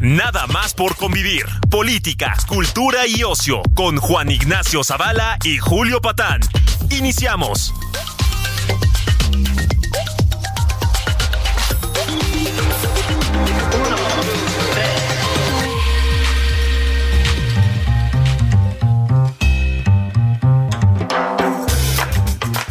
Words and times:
Nada 0.00 0.46
más 0.46 0.74
por 0.74 0.94
convivir. 0.94 1.44
Política, 1.68 2.36
cultura 2.46 3.00
y 3.08 3.24
ocio 3.24 3.62
con 3.74 3.96
Juan 3.96 4.30
Ignacio 4.30 4.84
Zavala 4.84 5.38
y 5.42 5.58
Julio 5.58 6.00
Patán. 6.00 6.40
Iniciamos. 6.90 7.74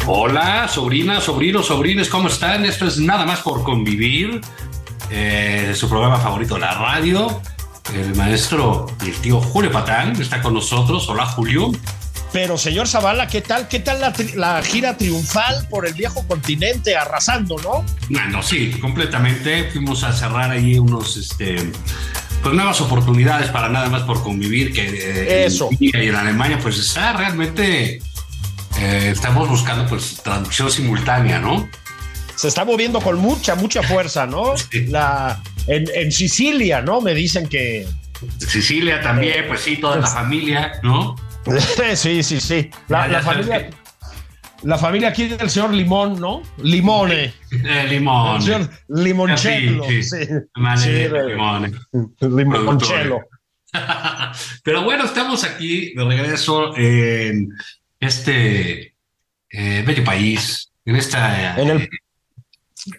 Hola, 0.06 0.66
sobrinas, 0.66 1.24
sobrinos, 1.24 1.66
sobrines, 1.66 2.08
¿cómo 2.08 2.28
están? 2.28 2.64
Esto 2.64 2.86
es 2.86 2.98
Nada 2.98 3.26
más 3.26 3.40
por 3.40 3.62
convivir. 3.64 4.40
Eh, 5.10 5.72
su 5.76 5.88
programa 5.88 6.18
favorito, 6.18 6.58
la 6.58 6.74
radio. 6.74 7.40
El 7.94 8.14
maestro 8.16 8.86
y 9.04 9.08
el 9.08 9.16
tío 9.16 9.40
Julio 9.40 9.72
Patán 9.72 10.20
está 10.20 10.42
con 10.42 10.52
nosotros. 10.54 11.08
Hola, 11.08 11.24
Julio. 11.26 11.72
Pero, 12.30 12.58
señor 12.58 12.86
Zavala, 12.86 13.26
¿qué 13.26 13.40
tal? 13.40 13.68
¿Qué 13.68 13.80
tal 13.80 14.02
la, 14.02 14.12
tri- 14.12 14.34
la 14.34 14.62
gira 14.62 14.98
triunfal 14.98 15.66
por 15.70 15.86
el 15.86 15.94
viejo 15.94 16.26
continente 16.28 16.94
arrasando, 16.94 17.56
no? 17.62 17.86
Bueno, 18.10 18.42
sí, 18.42 18.70
completamente. 18.82 19.70
Fuimos 19.70 20.04
a 20.04 20.12
cerrar 20.12 20.50
ahí 20.50 20.78
unos, 20.78 21.16
este, 21.16 21.72
pues 22.42 22.54
nuevas 22.54 22.78
oportunidades 22.82 23.48
para 23.48 23.70
nada 23.70 23.88
más 23.88 24.02
por 24.02 24.22
convivir. 24.22 24.74
Que 24.74 24.82
eh, 24.88 25.46
Eso. 25.46 25.70
en 25.70 25.78
y 25.80 26.08
en 26.08 26.14
Alemania, 26.14 26.58
pues 26.62 26.78
está 26.78 27.14
realmente. 27.14 28.02
eh, 28.78 29.10
estamos 29.10 29.48
buscando, 29.48 29.86
pues, 29.86 30.20
traducción 30.22 30.70
simultánea, 30.70 31.38
¿no? 31.38 31.66
Se 32.38 32.46
está 32.46 32.64
moviendo 32.64 33.00
con 33.00 33.18
mucha, 33.18 33.56
mucha 33.56 33.82
fuerza, 33.82 34.24
¿no? 34.24 34.56
Sí. 34.56 34.86
La, 34.86 35.42
en, 35.66 35.86
en 35.92 36.12
Sicilia, 36.12 36.80
¿no? 36.80 37.00
Me 37.00 37.12
dicen 37.12 37.48
que. 37.48 37.84
Sicilia 38.38 39.00
también, 39.00 39.46
pues 39.48 39.60
sí, 39.62 39.76
toda 39.78 39.96
la 39.96 40.06
familia, 40.06 40.72
¿no? 40.84 41.16
sí, 41.96 42.22
sí, 42.22 42.38
sí. 42.40 42.70
La, 42.86 43.06
Ya, 43.06 43.06
ya 43.06 43.12
la 43.18 43.22
sabes 43.24 43.46
familia. 43.48 43.70
La 44.62 44.78
familia 44.78 45.08
aquí 45.08 45.26
del 45.26 45.50
señor 45.50 45.74
Limón, 45.74 46.20
¿no? 46.20 46.42
Limone. 46.62 47.32
Eh, 47.50 47.86
limón. 47.88 48.36
El 48.36 48.42
señor 48.42 48.70
Limoncello. 48.88 49.84
Sí, 49.88 50.02
Sí, 50.04 50.24
sí. 50.26 50.32
Vale, 50.56 51.08
limón. 51.28 51.80
Limoncello. 52.20 53.18
Pero 54.62 54.82
bueno, 54.84 55.04
estamos 55.04 55.42
aquí 55.42 55.92
de 55.94 56.04
regreso 56.04 56.76
en 56.76 57.48
este 58.00 58.94
eh, 59.50 59.82
bello 59.84 60.04
país, 60.04 60.70
en 60.84 60.94
esta 60.96 61.60
En 61.60 61.68
el- 61.70 61.82
eh, 61.82 61.88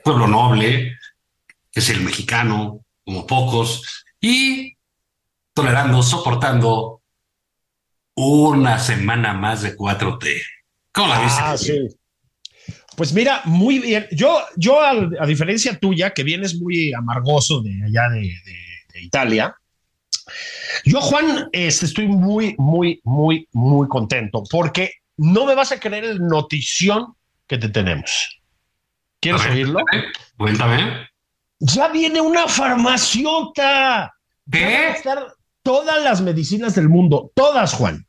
pueblo 0.03 0.27
noble, 0.27 0.97
que 1.71 1.79
es 1.79 1.89
el 1.89 2.01
mexicano, 2.01 2.85
como 3.05 3.25
pocos, 3.27 4.05
y 4.21 4.75
tolerando, 5.53 6.03
soportando 6.03 7.01
una 8.15 8.79
semana 8.79 9.33
más 9.33 9.61
de 9.61 9.75
4T. 9.75 10.41
¿Cómo 10.91 11.07
la 11.07 11.21
viste? 11.21 11.41
Ah, 11.43 11.57
sí. 11.57 11.87
Pues 12.97 13.13
mira, 13.13 13.41
muy 13.45 13.79
bien. 13.79 14.07
Yo, 14.11 14.39
yo 14.57 14.81
a, 14.81 15.25
diferencia 15.25 15.77
tuya, 15.79 16.11
que 16.11 16.23
vienes 16.23 16.59
muy 16.59 16.93
amargoso 16.93 17.61
de 17.61 17.71
allá 17.85 18.09
de, 18.09 18.19
de- 18.19 18.69
de 18.93 19.01
Italia, 19.01 19.55
yo, 20.85 20.99
Juan, 21.01 21.49
este, 21.51 21.85
estoy 21.85 22.07
muy, 22.07 22.55
muy, 22.57 22.99
muy, 23.03 23.47
muy 23.53 23.87
contento 23.87 24.43
porque 24.49 24.93
no 25.17 25.45
me 25.45 25.55
vas 25.55 25.71
a 25.71 25.79
creer 25.79 26.03
el 26.05 26.19
notición 26.19 27.13
que 27.47 27.57
te 27.57 27.69
tenemos. 27.69 28.38
¿Quieres 29.21 29.41
A 29.41 29.45
ver, 29.45 29.53
oírlo? 29.53 29.79
Cuéntame. 30.37 31.07
Ya 31.59 31.89
viene 31.89 32.21
una 32.21 32.47
farmaciota. 32.47 34.13
Ya 34.45 34.59
van 34.59 34.63
a 34.63 34.69
¿Qué? 34.69 34.89
estar 34.91 35.33
todas 35.61 36.03
las 36.03 36.21
medicinas 36.21 36.75
del 36.75 36.89
mundo, 36.89 37.31
todas, 37.35 37.73
Juan. 37.73 38.05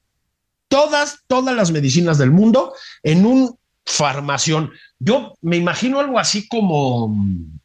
Todas, 0.68 1.24
todas 1.26 1.54
las 1.56 1.72
medicinas 1.72 2.16
del 2.18 2.30
mundo 2.30 2.72
en 3.02 3.26
un 3.26 3.58
farmación. 3.84 4.70
Yo 5.00 5.34
me 5.40 5.56
imagino 5.56 5.98
algo 5.98 6.18
así 6.18 6.46
como. 6.46 7.08
mm, 7.08 7.58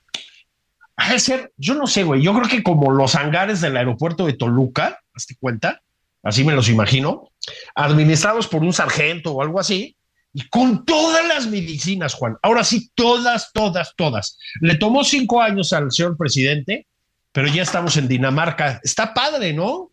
Ha 0.97 1.11
de 1.13 1.19
ser, 1.19 1.53
yo 1.57 1.75
no 1.75 1.85
sé, 1.87 2.03
güey. 2.03 2.23
Yo 2.23 2.33
creo 2.33 2.47
que 2.49 2.63
como 2.63 2.91
los 2.91 3.13
hangares 3.15 3.61
del 3.61 3.77
aeropuerto 3.77 4.25
de 4.25 4.33
Toluca, 4.33 4.99
¿hazte 5.13 5.35
cuenta? 5.39 5.81
Así 6.23 6.43
me 6.43 6.53
los 6.55 6.69
imagino, 6.69 7.29
administrados 7.75 8.47
por 8.47 8.63
un 8.63 8.73
sargento 8.73 9.33
o 9.33 9.43
algo 9.43 9.59
así, 9.59 9.95
y 10.37 10.47
con 10.49 10.83
todas 10.85 11.25
las 11.27 11.47
medicinas, 11.47 12.13
Juan. 12.13 12.35
Ahora 12.43 12.63
sí, 12.65 12.91
todas, 12.93 13.51
todas, 13.53 13.93
todas. 13.95 14.37
Le 14.59 14.75
tomó 14.75 15.03
cinco 15.05 15.41
años 15.41 15.71
al 15.71 15.91
señor 15.93 16.17
presidente, 16.17 16.87
pero 17.31 17.47
ya 17.47 17.63
estamos 17.63 17.95
en 17.95 18.07
Dinamarca. 18.09 18.81
Está 18.83 19.13
padre, 19.13 19.53
¿no? 19.53 19.91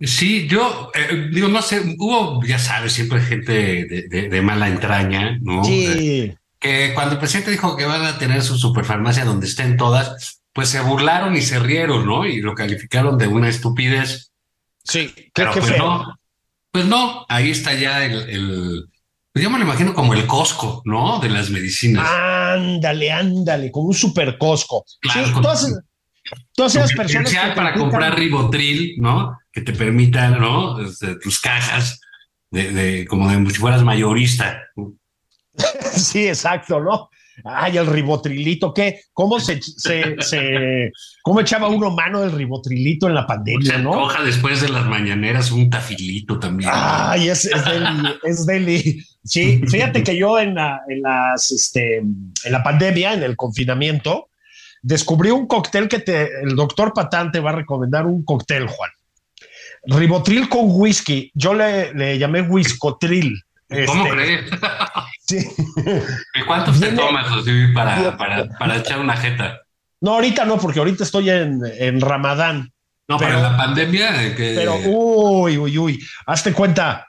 Sí, 0.00 0.48
yo 0.48 0.90
eh, 0.94 1.28
digo, 1.32 1.48
no 1.48 1.60
sé, 1.62 1.82
hubo, 1.98 2.42
ya 2.44 2.58
sabes, 2.58 2.92
siempre 2.94 3.20
gente 3.20 3.52
de, 3.52 4.06
de- 4.08 4.28
de 4.28 4.42
mala 4.42 4.68
entraña, 4.68 5.38
¿no? 5.42 5.62
Eh, 5.68 6.36
que 6.58 6.92
cuando 6.94 7.12
el 7.14 7.18
presidente 7.18 7.50
dijo 7.50 7.76
que 7.76 7.84
van 7.84 8.04
a 8.04 8.18
tener 8.18 8.42
su 8.42 8.56
superfarmacia 8.58 9.24
donde 9.26 9.46
estén 9.46 9.76
todas, 9.76 10.40
pues 10.54 10.70
se 10.70 10.80
burlaron 10.80 11.36
y 11.36 11.42
se 11.42 11.58
rieron, 11.58 12.06
¿no? 12.06 12.26
Y 12.26 12.40
lo 12.40 12.54
calificaron 12.54 13.18
de 13.18 13.26
una 13.26 13.48
estupidez. 13.50 14.30
sí. 14.84 15.12
Pero 15.34 15.52
qué 15.52 15.60
pues 15.60 15.72
feo. 15.72 15.84
no, 15.84 16.18
pues 16.70 16.84
no, 16.86 17.26
ahí 17.28 17.50
está 17.50 17.74
ya 17.74 18.04
el, 18.06 18.28
el- 18.30 18.86
pues 19.36 19.44
yo 19.44 19.50
me 19.50 19.58
lo 19.58 19.64
imagino 19.66 19.92
como 19.92 20.14
el 20.14 20.26
Costco, 20.26 20.80
¿no? 20.86 21.18
De 21.18 21.28
las 21.28 21.50
medicinas. 21.50 22.08
Ándale, 22.10 23.12
ándale, 23.12 23.70
como 23.70 23.88
un 23.88 23.94
super 23.94 24.38
cosco. 24.38 24.82
Claro, 25.02 25.26
sí, 25.26 25.32
todas, 25.42 25.74
todas 26.54 26.74
esas 26.74 26.92
personas 26.94 27.30
que 27.30 27.38
para 27.54 27.74
comprar 27.74 28.18
ribotril, 28.18 28.94
¿no? 28.96 29.36
Que 29.52 29.60
te 29.60 29.74
permitan, 29.74 30.40
¿no? 30.40 30.80
Este, 30.80 31.16
tus 31.16 31.38
cajas 31.38 32.00
de, 32.50 32.72
de- 32.72 33.06
como 33.06 33.28
de 33.30 33.50
si 33.50 33.58
fueras 33.58 33.82
mayorista. 33.82 34.58
Sí, 35.92 36.28
exacto, 36.28 36.80
¿no? 36.80 37.10
Ay, 37.44 37.76
el 37.76 37.86
ribotrilito, 37.86 38.72
¿qué? 38.72 39.00
¿Cómo 39.12 39.38
se, 39.38 39.60
se, 39.60 40.16
se- 40.20 40.90
cómo 41.22 41.40
echaba 41.40 41.68
uno 41.68 41.90
mano 41.90 42.22
del 42.22 42.32
ribotrilito 42.32 43.06
en 43.08 43.14
la 43.14 43.26
pandemia, 43.26 43.78
no? 43.78 43.92
antoja 43.92 44.22
después 44.24 44.60
de 44.62 44.70
las 44.70 44.86
mañaneras 44.86 45.50
un 45.52 45.68
tafilito 45.68 46.38
también. 46.38 46.70
Ay, 46.72 47.28
es, 47.28 47.44
es 47.44 47.64
deli, 47.64 47.86
es 48.24 48.46
deli. 48.46 49.04
Sí, 49.22 49.60
fíjate 49.68 50.02
que 50.02 50.16
yo 50.16 50.38
en, 50.38 50.54
la, 50.54 50.80
en 50.88 51.02
las, 51.02 51.50
este, 51.50 51.98
en 51.98 52.32
la 52.52 52.62
pandemia, 52.62 53.12
en 53.12 53.22
el 53.22 53.36
confinamiento, 53.36 54.30
descubrí 54.82 55.30
un 55.30 55.46
cóctel 55.46 55.88
que 55.88 55.98
te, 55.98 56.30
el 56.42 56.56
doctor 56.56 56.92
Patán 56.94 57.32
te 57.32 57.40
va 57.40 57.50
a 57.50 57.56
recomendar 57.56 58.06
un 58.06 58.24
cóctel, 58.24 58.66
Juan. 58.66 58.90
Ribotril 59.88 60.48
con 60.48 60.62
whisky. 60.66 61.30
Yo 61.34 61.54
le, 61.54 61.92
le 61.94 62.18
llamé 62.18 62.40
whiskotril. 62.42 63.40
¿Cómo 63.86 64.04
Este, 64.04 64.10
crees? 64.16 64.50
Sí. 65.26 65.38
¿Y 66.34 66.44
¿Cuántos 66.46 66.78
te 66.80 66.92
tomas 66.92 67.26
así, 67.30 67.68
para, 67.74 68.16
para, 68.16 68.46
para 68.58 68.76
echar 68.76 68.98
una 69.00 69.16
jeta? 69.16 69.60
No, 70.00 70.14
ahorita 70.14 70.44
no, 70.44 70.58
porque 70.58 70.78
ahorita 70.78 71.04
estoy 71.04 71.30
en, 71.30 71.60
en 71.78 72.00
Ramadán. 72.00 72.72
No, 73.08 73.18
Pero- 73.18 73.38
para 73.38 73.50
la 73.52 73.56
pandemia. 73.56 74.34
Que, 74.36 74.54
Pero, 74.56 74.76
uy, 74.86 75.56
uy, 75.58 75.78
uy, 75.78 76.06
hazte 76.26 76.52
cuenta. 76.52 77.06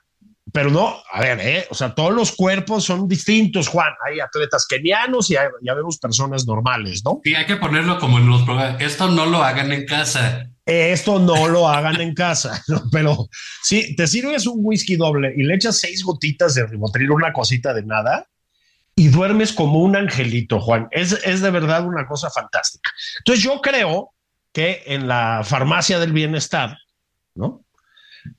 Pero 0.53 0.69
no, 0.71 0.95
a 1.11 1.19
ver, 1.19 1.39
¿eh? 1.41 1.67
o 1.69 1.75
sea, 1.75 1.93
todos 1.93 2.13
los 2.13 2.31
cuerpos 2.31 2.85
son 2.85 3.05
distintos, 3.07 3.67
Juan. 3.67 3.91
Hay 4.07 4.19
atletas 4.21 4.65
kenianos 4.65 5.29
y 5.29 5.35
hay- 5.35 5.49
ya 5.61 5.73
vemos 5.73 5.97
personas 5.97 6.47
normales, 6.47 7.01
¿no? 7.03 7.19
Sí, 7.23 7.35
hay 7.35 7.45
que 7.45 7.57
ponerlo 7.57 7.99
como 7.99 8.17
en 8.17 8.27
los 8.27 8.43
programas. 8.43 8.81
Esto 8.81 9.09
no 9.09 9.25
lo 9.25 9.43
hagan 9.43 9.71
en 9.73 9.85
casa. 9.85 10.47
Esto 10.67 11.17
no 11.17 11.47
lo 11.47 11.69
hagan 11.69 12.01
en 12.01 12.13
casa, 12.13 12.61
pero 12.91 13.29
si 13.63 13.95
te 13.95 14.05
sirves 14.05 14.45
un 14.45 14.59
whisky 14.59 14.97
doble 14.97 15.33
y 15.35 15.43
le 15.43 15.55
echas 15.55 15.79
seis 15.79 16.03
gotitas 16.03 16.55
de 16.55 16.67
ribotril, 16.67 17.11
una 17.11 17.31
cosita 17.31 17.73
de 17.73 17.83
nada, 17.83 18.27
y 18.93 19.07
duermes 19.07 19.53
como 19.53 19.79
un 19.79 19.95
angelito, 19.95 20.59
Juan. 20.59 20.87
Es, 20.91 21.13
es 21.23 21.41
de 21.41 21.51
verdad 21.51 21.85
una 21.85 22.05
cosa 22.05 22.29
fantástica. 22.29 22.91
Entonces 23.19 23.43
yo 23.43 23.61
creo 23.61 24.11
que 24.51 24.83
en 24.87 25.07
la 25.07 25.41
farmacia 25.45 25.99
del 25.99 26.11
bienestar, 26.11 26.77
¿no? 27.35 27.63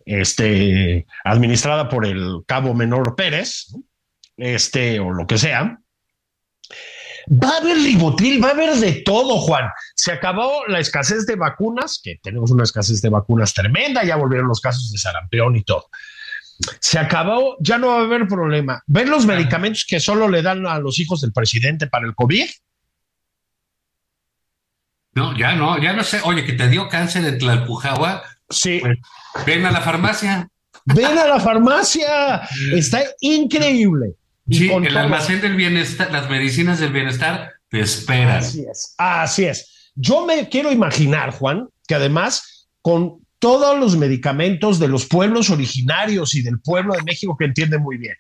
Este, 0.05 1.07
administrada 1.25 1.89
por 1.89 2.05
el 2.05 2.43
cabo 2.47 2.75
menor 2.75 3.15
Pérez, 3.17 3.69
¿no? 3.73 3.85
este, 4.37 5.01
o 5.01 5.13
lo 5.13 5.27
que 5.27 5.39
sea, 5.39 5.79
Va 7.31 7.51
a 7.51 7.57
haber 7.59 7.77
ribotril, 7.77 8.43
va 8.43 8.49
a 8.49 8.53
haber 8.53 8.75
de 8.77 9.03
todo, 9.05 9.39
Juan. 9.39 9.69
Se 9.95 10.13
acabó 10.13 10.67
la 10.67 10.81
escasez 10.81 11.27
de 11.27 11.37
vacunas, 11.37 12.01
que 12.03 12.19
tenemos 12.23 12.51
una 12.51 12.65
escasez 12.65 13.03
de 13.03 13.11
vacunas 13.11 13.53
tremenda, 13.53 14.03
ya 14.03 14.17
volvieron 14.17 14.49
los 14.49 14.61
casos 14.61 14.91
de 14.91 14.99
sarampión 14.99 15.55
y 15.57 15.63
todo. 15.63 15.89
Se 16.81 16.99
acabó, 16.99 17.57
ya 17.61 17.79
no 17.79 17.89
va 17.89 17.99
a 17.99 18.05
haber 18.05 18.27
problema. 18.27 18.83
¿Ven 18.87 19.11
los 19.11 19.27
medicamentos 19.27 19.85
que 19.87 20.01
solo 20.01 20.29
le 20.29 20.43
dan 20.43 20.67
a 20.67 20.79
los 20.79 20.99
hijos 20.99 21.21
del 21.21 21.33
presidente 21.33 21.87
para 21.87 22.07
el 22.07 22.15
COVID? 22.15 22.49
No, 25.13 25.37
ya 25.37 25.55
no, 25.55 25.81
ya 25.83 25.93
no 25.93 26.03
sé. 26.03 26.21
Oye, 26.25 26.45
que 26.45 26.55
te 26.55 26.69
dio 26.69 26.89
cáncer 26.89 27.25
en 27.25 27.39
Tlalpujagua. 27.39 28.23
Sí. 28.49 28.81
Pues, 28.81 28.99
ven 29.45 29.67
a 29.67 29.71
la 29.71 29.81
farmacia. 29.81 30.49
Ven 30.85 31.19
a 31.19 31.27
la 31.27 31.41
farmacia. 31.41 32.43
Está 32.73 33.03
increíble. 33.21 34.15
Sí, 34.51 34.71
el 34.71 34.97
almacén 34.97 35.41
del 35.41 35.57
bienestar, 35.57 36.11
las 36.11 36.31
medicinas 36.31 36.81
del 36.81 36.93
bienestar 36.93 37.53
te 37.69 37.81
esperan. 37.81 38.39
Así 38.39 38.65
es, 38.71 38.95
así 38.97 39.45
es. 39.45 39.93
Yo 39.95 40.25
me 40.25 40.49
quiero 40.49 40.73
imaginar, 40.73 41.33
Juan, 41.33 41.69
que 41.87 41.95
además 41.95 42.69
con 42.81 43.19
todos 43.39 43.79
los 43.79 43.97
medicamentos 43.97 44.79
de 44.79 44.89
los 44.89 45.07
pueblos 45.07 45.51
originarios 45.51 46.35
y 46.35 46.43
del 46.43 46.61
pueblo 46.61 46.95
de 46.95 47.03
México 47.03 47.37
que 47.39 47.45
entiende 47.45 47.79
muy 47.79 47.99
bien. 47.99 48.15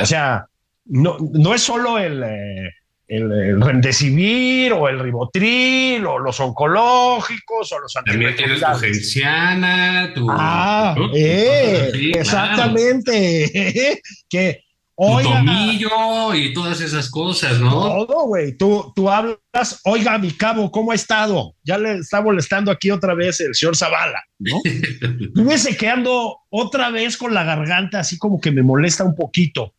O 0.00 0.04
sea, 0.04 0.46
no, 0.84 1.16
no 1.32 1.54
es 1.54 1.62
solo 1.62 1.98
el, 1.98 2.22
eh, 2.22 2.70
el, 3.08 3.32
el, 3.32 3.60
Remdesivir 3.60 4.72
o 4.72 4.88
el 4.88 4.98
Ribotril 4.98 6.06
o 6.06 6.18
los 6.18 6.38
oncológicos 6.40 7.72
o 7.72 7.78
los 7.80 7.92
También 7.92 8.36
tienes 8.36 8.60
tu 8.60 8.74
genciana, 8.78 10.12
tu... 10.14 10.26
Ah, 10.30 10.94
eh, 11.14 11.90
sí, 11.92 12.12
exactamente. 12.14 14.02
que 14.28 14.64
Oiga, 15.00 15.44
tomillo 15.44 16.34
y 16.34 16.52
todas 16.52 16.80
esas 16.80 17.08
cosas, 17.08 17.60
¿no? 17.60 17.70
Todo, 17.70 18.26
güey. 18.26 18.56
Tú, 18.56 18.92
tú 18.96 19.08
hablas, 19.08 19.80
oiga, 19.84 20.18
mi 20.18 20.32
cabo, 20.32 20.72
¿cómo 20.72 20.90
ha 20.90 20.96
estado? 20.96 21.54
Ya 21.62 21.78
le 21.78 21.98
está 21.98 22.20
molestando 22.20 22.72
aquí 22.72 22.90
otra 22.90 23.14
vez 23.14 23.40
el 23.40 23.54
señor 23.54 23.76
Zavala, 23.76 24.20
¿no? 24.40 24.60
Fíjese 25.36 25.76
que 25.76 25.88
ando 25.88 26.38
otra 26.50 26.90
vez 26.90 27.16
con 27.16 27.32
la 27.32 27.44
garganta, 27.44 28.00
así 28.00 28.18
como 28.18 28.40
que 28.40 28.50
me 28.50 28.64
molesta 28.64 29.04
un 29.04 29.14
poquito. 29.14 29.72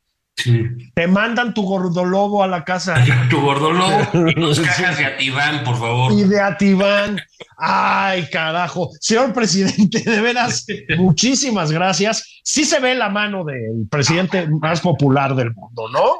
Sí. 0.44 0.63
Te 0.94 1.07
mandan 1.07 1.53
tu 1.53 1.63
gordolobo 1.63 2.44
a 2.44 2.47
la 2.47 2.63
casa. 2.63 2.95
tu 3.30 3.41
gordolobo 3.41 4.30
y 4.30 4.39
dos 4.39 4.59
cajas 4.59 4.97
de 4.97 5.06
Ativán, 5.06 5.63
por 5.63 5.77
favor. 5.77 6.13
Y 6.13 6.24
de 6.24 6.39
Ativán. 6.39 7.19
Ay, 7.57 8.27
carajo. 8.31 8.89
Señor 9.00 9.33
presidente, 9.33 10.00
de 10.00 10.21
veras, 10.21 10.65
muchísimas 10.97 11.71
gracias. 11.71 12.41
Sí 12.44 12.63
se 12.63 12.80
ve 12.80 12.95
la 12.95 13.09
mano 13.09 13.44
del 13.44 13.88
presidente 13.89 14.47
más 14.47 14.80
popular 14.81 15.36
del 15.36 15.53
mundo, 15.53 15.89
¿no? 15.89 16.19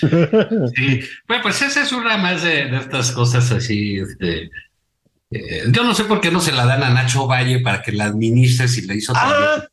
Sí. 0.00 1.00
Bueno, 1.28 1.42
pues 1.42 1.60
esa 1.60 1.82
es 1.82 1.92
una 1.92 2.16
más 2.16 2.42
de, 2.42 2.66
de 2.66 2.78
estas 2.78 3.12
cosas 3.12 3.50
así, 3.50 3.98
este. 3.98 4.50
Eh, 5.30 5.64
yo 5.70 5.82
no 5.82 5.94
sé 5.94 6.04
por 6.04 6.20
qué 6.20 6.30
no 6.30 6.40
se 6.40 6.52
la 6.52 6.64
dan 6.64 6.82
a 6.82 6.90
Nacho 6.90 7.26
Valle 7.26 7.60
para 7.60 7.82
que 7.82 7.92
la 7.92 8.04
administre 8.04 8.68
si 8.68 8.82
le 8.82 8.96
hizo 8.96 9.12
ah, 9.16 9.66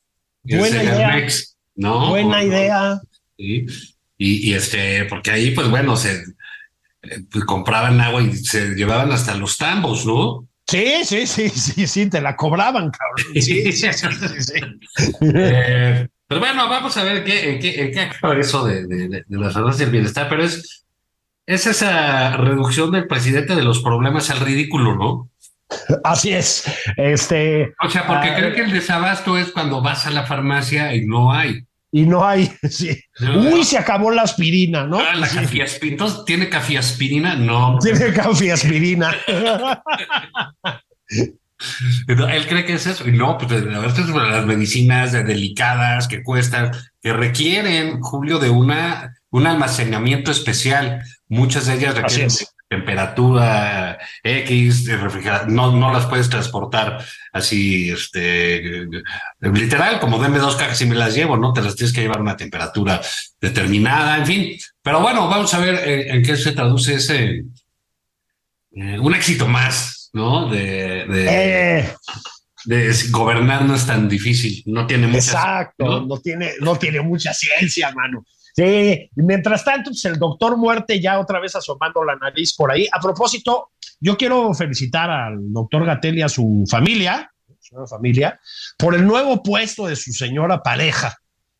buena 0.43 0.83
idea. 0.83 1.07
Mex, 1.09 1.57
¿no? 1.75 2.09
Buena 2.09 2.43
idea. 2.43 3.01
¿Sí? 3.41 3.65
Y, 4.17 4.49
y, 4.49 4.53
este, 4.53 5.05
porque 5.05 5.31
ahí, 5.31 5.51
pues 5.51 5.69
bueno, 5.69 5.97
se 5.97 6.23
pues, 7.31 7.43
compraban 7.45 7.99
agua 7.99 8.21
y 8.21 8.35
se 8.35 8.75
llevaban 8.75 9.11
hasta 9.11 9.35
los 9.35 9.57
tambos, 9.57 10.05
¿no? 10.05 10.47
Sí, 10.67 11.03
sí, 11.03 11.25
sí, 11.25 11.49
sí, 11.49 11.87
sí, 11.87 12.09
te 12.09 12.21
la 12.21 12.35
cobraban, 12.35 12.91
cabrón. 12.91 13.33
Sí, 13.41 13.71
sí, 13.71 13.71
sí. 13.73 14.07
sí. 14.39 14.61
eh, 15.21 16.07
pero 16.27 16.39
bueno, 16.39 16.69
vamos 16.69 16.95
a 16.95 17.03
ver 17.03 17.23
qué, 17.23 17.51
en 17.51 17.59
qué, 17.59 17.81
en 17.81 17.91
qué 17.91 17.99
acaba 18.01 18.37
eso 18.37 18.65
de, 18.65 18.85
de, 18.85 19.07
de, 19.09 19.25
las 19.27 19.53
farmacias 19.53 19.79
del 19.79 19.89
bienestar, 19.89 20.29
pero 20.29 20.43
es, 20.43 20.85
es 21.45 21.67
esa 21.67 22.37
reducción 22.37 22.91
del 22.91 23.07
presidente 23.07 23.55
de 23.55 23.63
los 23.63 23.81
problemas 23.81 24.29
al 24.29 24.39
ridículo, 24.39 24.95
¿no? 24.95 25.29
Así 26.03 26.31
es. 26.31 26.63
Este. 26.97 27.73
O 27.83 27.89
sea, 27.89 28.05
porque 28.05 28.31
uh, 28.31 28.35
creo 28.35 28.53
que 28.53 28.61
el 28.61 28.71
desabasto 28.71 29.37
es 29.37 29.51
cuando 29.51 29.81
vas 29.81 30.05
a 30.05 30.11
la 30.11 30.25
farmacia 30.25 30.93
y 30.95 31.05
no 31.05 31.33
hay 31.33 31.65
y 31.91 32.05
no 32.05 32.25
hay, 32.25 32.51
sí. 32.69 32.97
Uy, 33.19 33.63
se 33.63 33.77
acabó 33.77 34.11
la 34.11 34.21
aspirina, 34.23 34.85
¿no? 34.85 34.99
Ah, 34.99 35.15
la 35.15 35.27
sí. 35.27 35.37
cafiaspirina. 35.37 35.93
Entonces, 35.93 36.25
¿tiene 36.25 36.49
cafiaspirina? 36.49 37.35
No. 37.35 37.77
Tiene 37.79 38.13
cafiaspirina. 38.13 39.15
Él 42.07 42.47
cree 42.47 42.65
que 42.65 42.73
es 42.73 42.87
eso. 42.87 43.07
Y 43.07 43.11
no, 43.11 43.37
pues 43.37 43.51
a 43.51 43.79
veces 43.79 44.07
las 44.09 44.45
medicinas 44.45 45.11
delicadas 45.11 46.07
que 46.07 46.23
cuestan, 46.23 46.71
que 47.01 47.13
requieren, 47.13 48.01
Julio, 48.01 48.39
de 48.39 48.49
una 48.49 49.13
un 49.31 49.47
almacenamiento 49.47 50.29
especial. 50.29 51.03
Muchas 51.27 51.65
de 51.65 51.75
ellas 51.75 51.95
requieren 51.95 52.29
temperatura 52.71 53.99
X, 54.23 54.89
no, 55.49 55.75
no 55.75 55.91
las 55.91 56.05
puedes 56.05 56.29
transportar 56.29 57.03
así, 57.33 57.91
este, 57.91 58.87
literal, 59.41 59.99
como 59.99 60.19
denme 60.19 60.39
dos 60.39 60.55
cajas 60.55 60.79
y 60.81 60.85
me 60.85 60.95
las 60.95 61.13
llevo, 61.13 61.35
¿no? 61.35 61.51
Te 61.51 61.61
las 61.61 61.75
tienes 61.75 61.93
que 61.93 61.99
llevar 61.99 62.19
a 62.19 62.21
una 62.21 62.37
temperatura 62.37 63.01
determinada, 63.41 64.19
en 64.19 64.25
fin. 64.25 64.57
Pero 64.81 65.01
bueno, 65.01 65.27
vamos 65.27 65.53
a 65.53 65.59
ver 65.59 65.85
en, 65.85 66.15
en 66.15 66.23
qué 66.23 66.37
se 66.37 66.53
traduce 66.53 66.93
ese, 66.93 67.43
eh, 68.71 68.99
un 68.99 69.15
éxito 69.15 69.49
más, 69.49 70.09
¿no? 70.13 70.49
De, 70.49 71.05
de, 71.07 71.25
eh. 71.27 71.95
de, 72.63 72.95
gobernar 73.09 73.65
no 73.65 73.75
es 73.75 73.85
tan 73.85 74.07
difícil, 74.07 74.63
no 74.67 74.87
tiene 74.87 75.07
mucha. 75.07 75.17
Exacto, 75.17 75.83
¿no? 75.83 76.05
no 76.05 76.17
tiene, 76.19 76.53
no 76.61 76.77
tiene 76.77 77.01
mucha 77.01 77.33
ciencia, 77.33 77.91
mano. 77.91 78.23
Sí, 78.55 79.09
mientras 79.15 79.63
tanto, 79.63 79.91
pues 79.91 80.03
el 80.05 80.17
doctor 80.19 80.57
Muerte 80.57 80.99
ya 81.01 81.19
otra 81.19 81.39
vez 81.39 81.55
asomando 81.55 82.03
la 82.03 82.15
nariz 82.15 82.53
por 82.53 82.71
ahí. 82.71 82.87
A 82.91 82.99
propósito, 82.99 83.71
yo 83.99 84.17
quiero 84.17 84.53
felicitar 84.53 85.09
al 85.09 85.37
doctor 85.53 85.85
Gatel 85.85 86.17
y 86.17 86.21
a 86.21 86.29
su 86.29 86.65
familia, 86.69 87.31
su 87.59 87.87
familia, 87.87 88.39
por 88.77 88.95
el 88.95 89.05
nuevo 89.05 89.41
puesto 89.41 89.87
de 89.87 89.95
su 89.95 90.11
señora 90.11 90.61
pareja. 90.61 91.15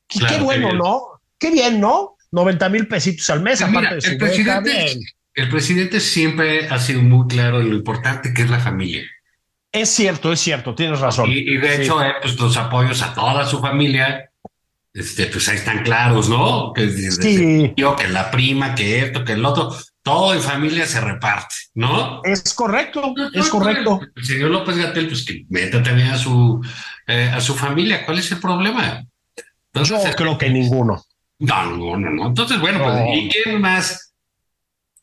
Qué, 0.07 0.19
claro, 0.19 0.35
qué 0.37 0.43
bueno, 0.43 0.69
qué 0.69 0.75
¿no? 0.75 1.01
Qué 1.39 1.51
bien, 1.51 1.79
¿no? 1.79 2.17
90 2.31 2.69
mil 2.69 2.87
pesitos 2.87 3.29
al 3.29 3.41
mes, 3.41 3.59
Pues 3.59 3.69
aparte 3.71 3.95
de 3.95 4.01
su 4.01 4.11
el 4.11 4.17
presidente, 4.17 4.99
el 5.33 5.49
presidente 5.49 5.99
siempre 5.99 6.67
ha 6.67 6.79
sido 6.79 7.01
muy 7.01 7.27
claro 7.27 7.61
en 7.61 7.69
lo 7.69 7.75
importante 7.75 8.33
que 8.33 8.41
es 8.43 8.49
la 8.49 8.59
familia. 8.59 9.03
Es 9.71 9.89
cierto, 9.89 10.33
es 10.33 10.39
cierto, 10.41 10.75
tienes 10.75 10.99
razón. 10.99 11.29
Y, 11.29 11.37
y 11.39 11.57
de 11.57 11.77
Sí. 11.77 11.81
hecho, 11.83 12.03
eh, 12.03 12.13
pues 12.21 12.37
los 12.37 12.57
apoyos 12.57 13.01
a 13.01 13.13
toda 13.13 13.45
su 13.45 13.59
familia, 13.59 14.30
este, 14.93 15.27
pues 15.27 15.47
ahí 15.49 15.55
están 15.57 15.83
claros, 15.83 16.27
¿no? 16.29 16.73
Que, 16.73 16.89
Sí. 16.89 17.73
yo, 17.77 17.95
que 17.95 18.07
la 18.09 18.29
prima, 18.31 18.75
que 18.75 18.99
esto, 18.99 19.23
que 19.23 19.33
el 19.33 19.45
otro, 19.45 19.75
todo 20.03 20.33
en 20.33 20.41
familia 20.41 20.85
se 20.85 20.99
reparte, 20.99 21.55
¿no? 21.75 22.21
Es 22.23 22.53
correcto, 22.53 23.13
es 23.33 23.47
correcto. 23.49 23.99
El 24.15 24.25
señor 24.25 24.49
López 24.51 24.75
Gatel, 24.77 25.07
pues 25.07 25.23
que 25.25 25.45
meta 25.49 25.81
también 25.81 26.07
a 26.09 26.17
su, 26.17 26.59
eh, 27.07 27.31
a 27.33 27.39
su 27.39 27.55
familia. 27.55 28.05
¿Cuál 28.05 28.19
es 28.19 28.31
el 28.31 28.39
problema? 28.39 29.03
Yo 29.73 29.97
creo 30.17 30.37
que 30.37 30.49
ninguno. 30.49 31.03
No, 31.39 31.65
no, 31.77 31.97
no. 31.97 32.27
Entonces, 32.27 32.59
bueno, 32.59 32.83
pues. 32.83 33.03
¿y 33.15 33.29
quién 33.29 33.61
más 33.61 34.13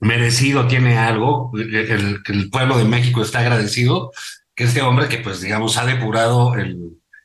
merecido 0.01 0.67
tiene 0.67 0.99
algo? 0.99 1.51
El, 1.55 1.75
el- 1.75 2.21
el 2.27 2.51
pueblo 2.51 2.79
de 2.79 2.85
México 2.85 3.23
está 3.23 3.41
agradecido 3.41 4.13
que 4.55 4.65
este 4.65 4.83
hombre 4.83 5.09
que, 5.09 5.19
pues, 5.19 5.41
digamos, 5.41 5.77
ha 5.77 5.87
depurado 5.87 6.55
el, 6.57 6.77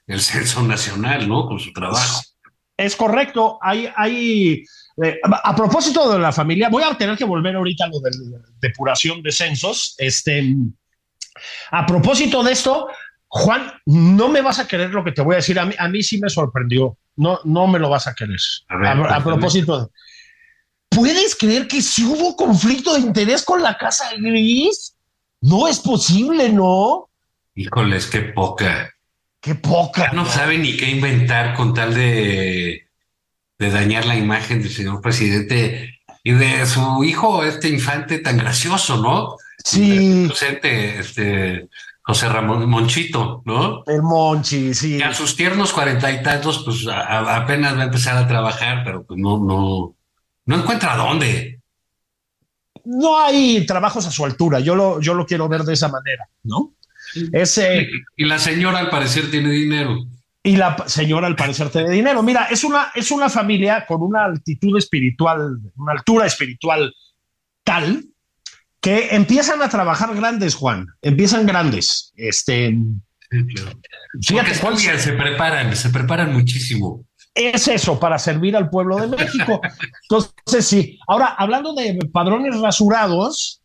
el 0.08 0.22
censo 0.22 0.62
nacional, 0.64 1.28
¿no? 1.28 1.46
Con 1.48 1.60
su 1.60 1.72
trabajo. 1.74 2.22
Es 2.78 2.96
correcto. 2.96 3.60
Hay, 3.62 3.90
hay 3.96 4.64
eh, 5.04 5.20
a, 5.24 5.56
propósito 5.56 6.12
de 6.12 6.20
la 6.20 6.32
familia, 6.32 6.70
voy 6.70 6.84
a 6.84 6.96
tener 6.98 7.18
que 7.18 7.26
volver 7.26 7.56
ahorita 7.56 7.86
a 7.86 7.88
lo 7.88 8.00
de 8.00 8.12
depuración 8.60 9.22
de 9.22 9.32
censos. 9.32 9.96
Este, 9.98 10.56
a 11.72 11.86
propósito 11.86 12.44
de 12.44 12.52
esto, 12.52 12.88
Juan, 13.28 13.72
no 13.86 14.30
me 14.30 14.42
vas 14.42 14.60
a 14.60 14.68
querer 14.68 14.92
lo 14.92 15.04
que 15.04 15.12
te 15.12 15.22
voy 15.22 15.34
a 15.34 15.38
decir. 15.38 15.60
A 15.60 15.66
mí, 15.66 15.76
a 15.78 15.88
mí 15.88 16.04
sí 16.04 16.20
me 16.20 16.30
sorprendió. 16.30 16.98
No, 17.16 17.40
no 17.44 17.68
me 17.68 17.80
lo 17.80 17.90
vas 17.90 18.08
a 18.08 18.14
querer. 18.16 18.40
A 18.70 18.78
ver, 18.78 18.88
A, 18.88 18.92
a 18.92 18.96
cuéntame. 18.96 19.24
propósito 19.24 19.80
de. 19.82 19.88
¿Puedes 20.90 21.36
creer 21.36 21.68
que 21.68 21.82
sí 21.82 22.04
hubo 22.06 22.36
conflicto 22.36 22.94
de 22.94 23.00
interés 23.00 23.44
con 23.44 23.62
la 23.64 23.78
Casa 23.78 24.12
Gris? 24.18 24.96
No 25.42 25.68
es 25.68 25.80
posible, 25.80 26.50
¿no? 26.50 27.10
Híjoles, 27.56 28.06
qué 28.08 28.22
poca. 28.22 28.93
Qué 29.44 29.56
poca. 29.56 30.04
Ya 30.04 30.12
no 30.14 30.26
sabe 30.26 30.58
ni 30.58 30.76
qué 30.78 30.90
inventar 30.90 31.54
con 31.56 31.74
tal 31.74 31.94
de, 31.94 32.88
de 33.60 33.70
dañar 33.70 34.06
la 34.06 34.16
imagen 34.16 34.62
del 34.64 34.72
señor 34.72 35.02
presidente 35.02 36.00
y 36.24 36.32
de 36.32 36.66
su 36.66 37.04
hijo, 37.04 37.44
este 37.44 37.68
infante 37.70 38.20
tan 38.20 38.38
gracioso, 38.38 38.98
¿no? 39.02 39.36
Sí, 39.64 40.28
Docente, 40.28 41.00
este, 41.00 41.68
José 42.02 42.30
Ramón 42.30 42.70
Monchito, 42.70 43.44
¿no? 43.46 43.84
el 43.88 44.02
Monchi, 44.02 44.74
sí. 44.74 44.98
Y 44.98 45.02
a 45.02 45.14
sus 45.14 45.36
tiernos 45.36 45.74
cuarenta 45.74 46.10
y 46.12 46.24
tantos, 46.24 46.64
pues 46.64 46.88
a- 46.88 47.36
apenas 47.36 47.78
va 47.78 47.82
a 47.82 47.86
empezar 47.86 48.18
a 48.18 48.28
trabajar, 48.28 48.84
pero 48.86 49.04
pues 49.06 49.20
no, 49.20 49.38
no, 49.40 49.96
no 50.46 50.56
encuentra 50.56 50.96
dónde. 50.96 51.60
no 52.86 53.20
hay 53.20 53.66
trabajos 53.66 54.06
a 54.06 54.12
su 54.12 54.24
altura. 54.26 54.60
Yo 54.62 54.76
lo, 54.76 55.00
yo 55.02 55.14
lo 55.14 55.26
quiero 55.26 55.48
ver 55.50 55.64
de 55.64 55.74
esa 55.74 55.88
manera, 55.90 56.28
¿no? 56.44 56.74
Ese, 57.32 57.88
Y 58.18 58.26
la 58.26 58.40
señora 58.40 58.80
al 58.80 58.90
parecer 58.90 59.30
tiene 59.30 59.50
dinero. 59.52 59.98
y 60.44 60.58
la 60.58 60.76
señora 60.88 61.28
al 61.28 61.36
parecer 61.36 61.70
tiene 61.70 61.90
dinero. 61.90 62.22
Mira, 62.24 62.48
es 62.52 62.64
una, 62.64 62.92
es 62.96 63.12
una 63.12 63.30
familia 63.30 63.86
con 63.88 64.02
una 64.02 64.26
altitud 64.26 64.78
espiritual, 64.78 65.60
una 65.76 65.94
altura 65.94 66.26
espiritual 66.26 66.94
tal 67.64 68.04
que 68.82 69.16
empiezan 69.16 69.62
a 69.62 69.70
trabajar 69.70 70.14
grandes, 70.14 70.56
Juan, 70.56 70.88
empiezan 71.02 71.46
grandes. 71.46 72.12
Este, 72.18 72.78
fíjate, 74.22 74.54
se 75.00 75.14
preparan, 75.14 75.76
se 75.76 75.90
preparan 75.90 76.34
muchísimo. 76.34 77.06
Es 77.34 77.68
eso, 77.68 78.00
para 78.00 78.20
servir 78.20 78.56
al 78.56 78.70
pueblo 78.70 78.98
de 78.98 79.08
México. 79.08 79.62
Entonces, 80.04 80.68
sí. 80.68 81.00
Ahora, 81.08 81.28
hablando 81.28 81.74
de 81.74 81.98
padrones 82.12 82.60
rasurados, 82.60 83.63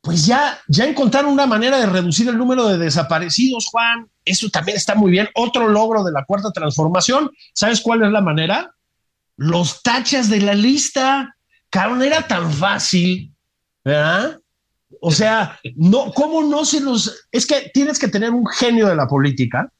pues 0.00 0.26
ya, 0.26 0.58
ya 0.68 0.86
encontraron 0.86 1.32
una 1.32 1.46
manera 1.46 1.78
de 1.78 1.86
reducir 1.86 2.28
el 2.28 2.38
número 2.38 2.66
de 2.68 2.78
desaparecidos, 2.78 3.66
Juan. 3.66 4.08
Eso 4.24 4.48
también 4.48 4.76
está 4.76 4.94
muy 4.94 5.10
bien. 5.10 5.28
Otro 5.34 5.68
logro 5.68 6.04
de 6.04 6.12
la 6.12 6.24
cuarta 6.24 6.50
transformación. 6.50 7.30
¿Sabes 7.52 7.80
cuál 7.80 8.02
es 8.02 8.10
la 8.10 8.20
manera? 8.20 8.74
Los 9.36 9.82
tachas 9.82 10.30
de 10.30 10.40
la 10.40 10.54
lista. 10.54 11.36
Cabrón, 11.68 12.02
era 12.02 12.26
tan 12.26 12.50
fácil 12.50 13.30
¿verdad? 13.84 14.40
O 15.00 15.10
sea, 15.10 15.58
no, 15.76 16.12
¿cómo 16.12 16.42
no 16.42 16.64
se 16.64 16.80
los... 16.80 17.26
Es 17.32 17.46
que 17.46 17.70
tienes 17.72 17.98
que 17.98 18.08
tener 18.08 18.30
un 18.30 18.46
genio 18.46 18.86
de 18.86 18.96
la 18.96 19.06
política 19.06 19.72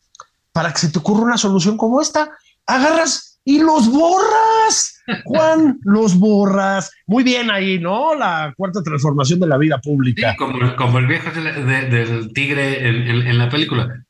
para 0.53 0.73
que 0.73 0.79
se 0.79 0.91
te 0.91 0.99
ocurra 0.99 1.25
una 1.25 1.39
solución 1.39 1.77
como 1.77 2.01
esta. 2.01 2.31
Agarras 2.67 3.30
y 3.45 3.61
los 3.61 3.91
borras, 3.91 5.03
Juan, 5.25 5.79
los 5.83 6.19
borras. 6.19 6.91
Muy 7.07 7.25
bien 7.25 7.51
ahí, 7.51 7.79
¿no? 7.79 8.15
La 8.15 8.53
cuarta 8.57 8.83
transformación 8.83 9.41
de 9.41 9.47
la 9.47 9.57
vida 9.57 9.79
pública. 9.79 10.37
como, 10.37 10.99
el 10.99 11.07
viejo 11.07 11.31
del 11.31 12.33
tigre 12.33 12.89
en, 12.89 13.39
la 13.39 13.49
película. 13.49 14.05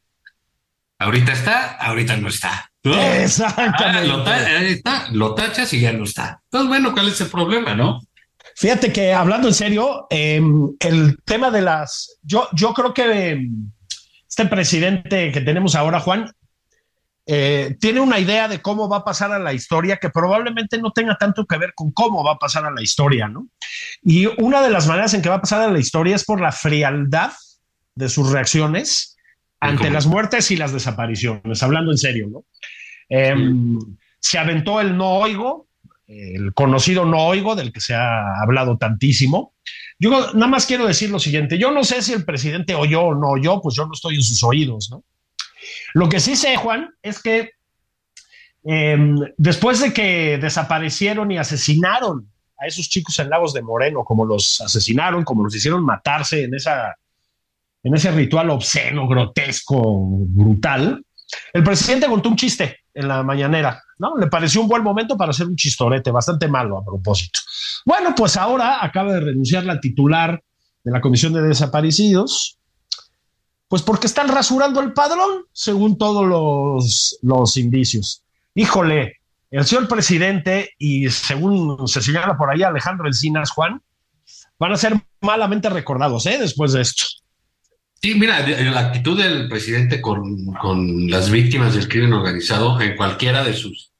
Ahorita 0.98 1.32
está, 1.32 1.76
ahorita 1.76 2.16
no 2.16 2.28
está. 2.28 2.70
Exactamente. 2.82 4.82
Ah, 4.84 5.06
lo, 5.10 5.28
lo 5.28 5.34
tachas 5.34 5.72
y 5.72 5.80
ya 5.80 5.92
no 5.92 6.04
está. 6.04 6.40
Entonces, 6.44 6.68
bueno, 6.68 6.92
¿cuál 6.92 7.08
es 7.08 7.20
el 7.20 7.28
problema, 7.28 7.74
no? 7.74 8.00
Fíjate 8.56 8.92
que 8.92 9.14
hablando 9.14 9.48
en 9.48 9.54
serio, 9.54 10.06
em, 10.10 10.70
el 10.80 11.18
tema 11.24 11.50
de 11.50 11.62
las, 11.62 12.18
yo, 12.22 12.48
yo 12.52 12.74
creo 12.74 12.92
que 12.92 13.30
em, 13.30 13.70
este 14.28 14.44
presidente 14.46 15.32
que 15.32 15.40
tenemos 15.40 15.74
ahora, 15.74 16.00
Juan, 16.00 16.30
eh, 17.26 17.76
tiene 17.78 18.00
una 18.00 18.18
idea 18.18 18.48
de 18.48 18.60
cómo 18.60 18.88
va 18.88 18.98
a 18.98 19.04
pasar 19.04 19.32
a 19.32 19.38
la 19.38 19.52
historia 19.52 19.98
que 19.98 20.10
probablemente 20.10 20.78
no 20.78 20.90
tenga 20.90 21.16
tanto 21.16 21.46
que 21.46 21.58
ver 21.58 21.72
con 21.74 21.92
cómo 21.92 22.24
va 22.24 22.32
a 22.32 22.38
pasar 22.38 22.64
a 22.64 22.70
la 22.70 22.82
historia, 22.82 23.28
¿no? 23.28 23.48
Y 24.02 24.26
una 24.42 24.62
de 24.62 24.70
las 24.70 24.86
maneras 24.86 25.14
en 25.14 25.22
que 25.22 25.28
va 25.28 25.36
a 25.36 25.40
pasar 25.40 25.62
a 25.62 25.70
la 25.70 25.78
historia 25.78 26.16
es 26.16 26.24
por 26.24 26.40
la 26.40 26.52
frialdad 26.52 27.32
de 27.94 28.08
sus 28.08 28.30
reacciones 28.30 29.16
ante 29.60 29.90
las 29.90 30.06
muertes 30.06 30.50
y 30.50 30.56
las 30.56 30.72
desapariciones, 30.72 31.62
hablando 31.62 31.92
en 31.92 31.98
serio, 31.98 32.28
¿no? 32.30 32.44
Em, 33.10 33.78
se 34.18 34.38
aventó 34.38 34.80
el 34.80 34.96
no 34.96 35.18
oigo, 35.18 35.68
el 36.06 36.54
conocido 36.54 37.04
no 37.04 37.26
oigo, 37.26 37.54
del 37.54 37.72
que 37.72 37.80
se 37.80 37.94
ha 37.94 38.40
hablado 38.40 38.78
tantísimo. 38.78 39.54
Yo 39.98 40.32
nada 40.32 40.46
más 40.46 40.66
quiero 40.66 40.86
decir 40.86 41.10
lo 41.10 41.18
siguiente, 41.18 41.58
yo 41.58 41.70
no 41.70 41.84
sé 41.84 42.02
si 42.02 42.12
el 42.14 42.24
presidente 42.24 42.74
oyó 42.74 43.02
o 43.02 43.14
no 43.14 43.28
oyó, 43.28 43.60
pues 43.60 43.76
yo 43.76 43.86
no 43.86 43.92
estoy 43.92 44.16
en 44.16 44.22
sus 44.22 44.42
oídos, 44.42 44.90
¿no? 44.90 45.04
Lo 45.94 46.08
que 46.08 46.20
sí 46.20 46.36
sé, 46.36 46.56
Juan, 46.56 46.94
es 47.02 47.22
que 47.22 47.50
em, 48.64 49.16
después 49.36 49.80
de 49.80 49.92
que 49.92 50.38
desaparecieron 50.38 51.30
y 51.30 51.38
asesinaron 51.38 52.30
a 52.58 52.66
esos 52.66 52.88
chicos 52.88 53.18
en 53.18 53.30
Lagos 53.30 53.54
de 53.54 53.62
Moreno, 53.62 54.04
como 54.04 54.24
los 54.24 54.60
asesinaron, 54.60 55.24
como 55.24 55.44
los 55.44 55.54
hicieron 55.54 55.84
matarse 55.84 56.44
en, 56.44 56.54
esa, 56.54 56.94
en 57.82 57.94
ese 57.94 58.10
ritual 58.10 58.50
obsceno, 58.50 59.08
grotesco, 59.08 59.80
brutal, 60.10 61.02
el 61.52 61.64
presidente 61.64 62.06
contó 62.06 62.28
un 62.28 62.36
chiste 62.36 62.80
en 62.92 63.08
la 63.08 63.22
mañanera, 63.22 63.82
¿no? 63.98 64.16
Le 64.16 64.26
pareció 64.26 64.60
un 64.60 64.68
buen 64.68 64.82
momento 64.82 65.16
para 65.16 65.30
hacer 65.30 65.46
un 65.46 65.56
chistorete, 65.56 66.10
bastante 66.10 66.48
malo 66.48 66.78
a 66.78 66.84
propósito. 66.84 67.40
Bueno, 67.84 68.14
pues 68.16 68.36
ahora 68.36 68.84
acaba 68.84 69.12
de 69.14 69.20
renunciar 69.20 69.64
la 69.64 69.80
titular 69.80 70.42
de 70.82 70.90
la 70.90 71.00
Comisión 71.00 71.32
de 71.32 71.42
Desaparecidos, 71.42 72.58
pues 73.70 73.82
porque 73.82 74.08
están 74.08 74.26
rasurando 74.26 74.80
el 74.80 74.92
padrón, 74.92 75.44
según 75.52 75.96
todos 75.96 76.26
los, 76.26 77.16
los 77.22 77.56
indicios. 77.56 78.24
Híjole, 78.52 79.20
el 79.48 79.64
señor 79.64 79.86
presidente 79.86 80.74
y 80.76 81.08
según 81.08 81.86
se 81.86 82.02
señala 82.02 82.36
por 82.36 82.50
ahí 82.50 82.64
Alejandro 82.64 83.06
Encinas, 83.06 83.52
Juan, 83.52 83.80
van 84.58 84.72
a 84.72 84.76
ser 84.76 85.00
malamente 85.20 85.70
recordados 85.70 86.26
¿eh? 86.26 86.38
después 86.40 86.72
de 86.72 86.80
esto. 86.80 87.04
Sí, 88.02 88.16
mira, 88.16 88.44
la 88.44 88.80
actitud 88.80 89.16
del 89.16 89.48
presidente 89.48 90.00
con, 90.00 91.08
las 91.08 91.30
víctimas 91.30 91.72
del 91.72 91.86
crimen 91.86 92.14
organizado 92.14 92.80
en 92.80 92.96
cualquiera 92.96 93.44
de 93.44 93.54
sus 93.54 93.92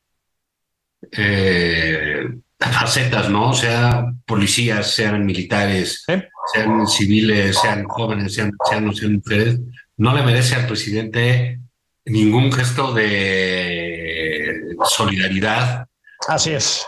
eh, 1.12 2.24
facetas, 2.58 3.30
¿no? 3.30 3.54
Sea 3.54 4.04
policías, 4.26 4.92
sean 4.92 5.24
militares, 5.24 6.04
sean 6.52 6.86
civiles, 6.86 7.58
sean 7.58 7.84
jóvenes, 7.84 8.34
sean 8.34 8.52
ancianos, 8.60 8.98
sean 8.98 9.14
mujeres, 9.14 9.60
no 9.96 10.14
le 10.14 10.22
merece 10.22 10.54
al 10.54 10.66
presidente 10.66 11.60
ningún 12.04 12.52
gesto 12.52 12.92
de 12.92 14.76
solidaridad. 14.88 15.86
Así 16.28 16.52
es. 16.52 16.86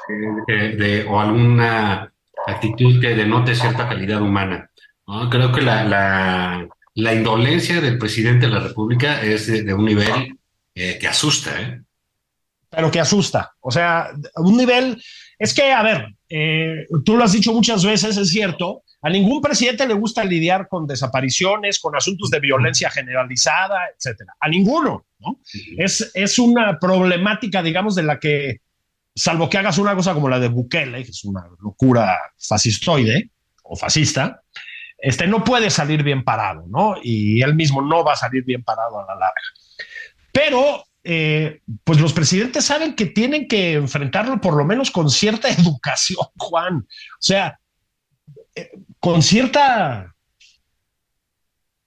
Eh, 0.48 1.06
o 1.08 1.20
alguna 1.20 2.12
actitud 2.46 3.00
que 3.00 3.14
denote 3.14 3.54
cierta 3.54 3.88
calidad 3.88 4.20
humana. 4.20 4.70
Creo 5.30 5.52
que 5.52 5.62
la 5.62 6.68
la 6.94 7.14
indolencia 7.14 7.80
del 7.80 7.98
presidente 7.98 8.46
de 8.46 8.52
la 8.52 8.60
República 8.60 9.22
es 9.22 9.46
de, 9.46 9.72
un 9.72 9.84
nivel 9.84 10.38
eh, 10.74 10.98
que 11.00 11.08
asusta. 11.08 11.60
¿eh? 11.60 11.82
Pero 12.68 12.90
que 12.90 13.00
asusta. 13.00 13.52
O 13.60 13.70
sea, 13.70 14.10
un 14.36 14.56
nivel... 14.56 15.02
Es 15.38 15.54
que, 15.54 15.72
a 15.72 15.82
ver, 15.82 16.06
eh, 16.28 16.86
tú 17.04 17.16
lo 17.16 17.24
has 17.24 17.32
dicho 17.32 17.52
muchas 17.52 17.84
veces, 17.84 18.16
es 18.16 18.28
cierto, 18.28 18.82
a 19.02 19.10
ningún 19.10 19.40
presidente 19.40 19.86
le 19.86 19.94
gusta 19.94 20.24
lidiar 20.24 20.68
con 20.68 20.86
desapariciones, 20.86 21.80
con 21.80 21.96
asuntos 21.96 22.30
de 22.30 22.38
violencia 22.38 22.88
generalizada, 22.88 23.80
etcétera. 23.96 24.34
A 24.38 24.48
ninguno, 24.48 25.06
¿no? 25.18 25.40
es, 25.76 26.10
es 26.14 26.38
una 26.38 26.78
problemática, 26.78 27.62
digamos, 27.62 27.96
de 27.96 28.04
la 28.04 28.20
que, 28.20 28.60
salvo 29.14 29.50
que 29.50 29.58
hagas 29.58 29.78
una 29.78 29.96
cosa 29.96 30.14
como 30.14 30.28
la 30.28 30.38
de 30.38 30.48
Bukele, 30.48 31.02
que 31.04 31.10
es 31.10 31.24
una 31.24 31.44
locura 31.60 32.16
fascistoide 32.38 33.30
o 33.64 33.74
fascista, 33.74 34.40
este 34.98 35.26
no 35.26 35.42
puede 35.42 35.68
salir 35.68 36.04
bien 36.04 36.22
parado, 36.22 36.64
¿no? 36.68 36.94
Y 37.02 37.42
él 37.42 37.56
mismo 37.56 37.82
no 37.82 38.04
va 38.04 38.12
a 38.12 38.16
salir 38.16 38.44
bien 38.44 38.62
parado 38.62 39.00
a 39.00 39.06
la 39.06 39.14
larga. 39.14 39.42
Pero, 40.30 40.84
eh, 41.02 41.60
pues 41.82 42.00
los 42.00 42.12
presidentes 42.12 42.64
saben 42.64 42.94
que 42.94 43.06
tienen 43.06 43.48
que 43.48 43.72
enfrentarlo 43.72 44.40
por 44.40 44.56
lo 44.56 44.64
menos 44.64 44.92
con 44.92 45.10
cierta 45.10 45.48
educación, 45.50 46.24
Juan. 46.36 46.76
O 46.76 47.16
sea, 47.18 47.58
eh, 48.54 48.70
con 49.02 49.20
cierta 49.20 50.14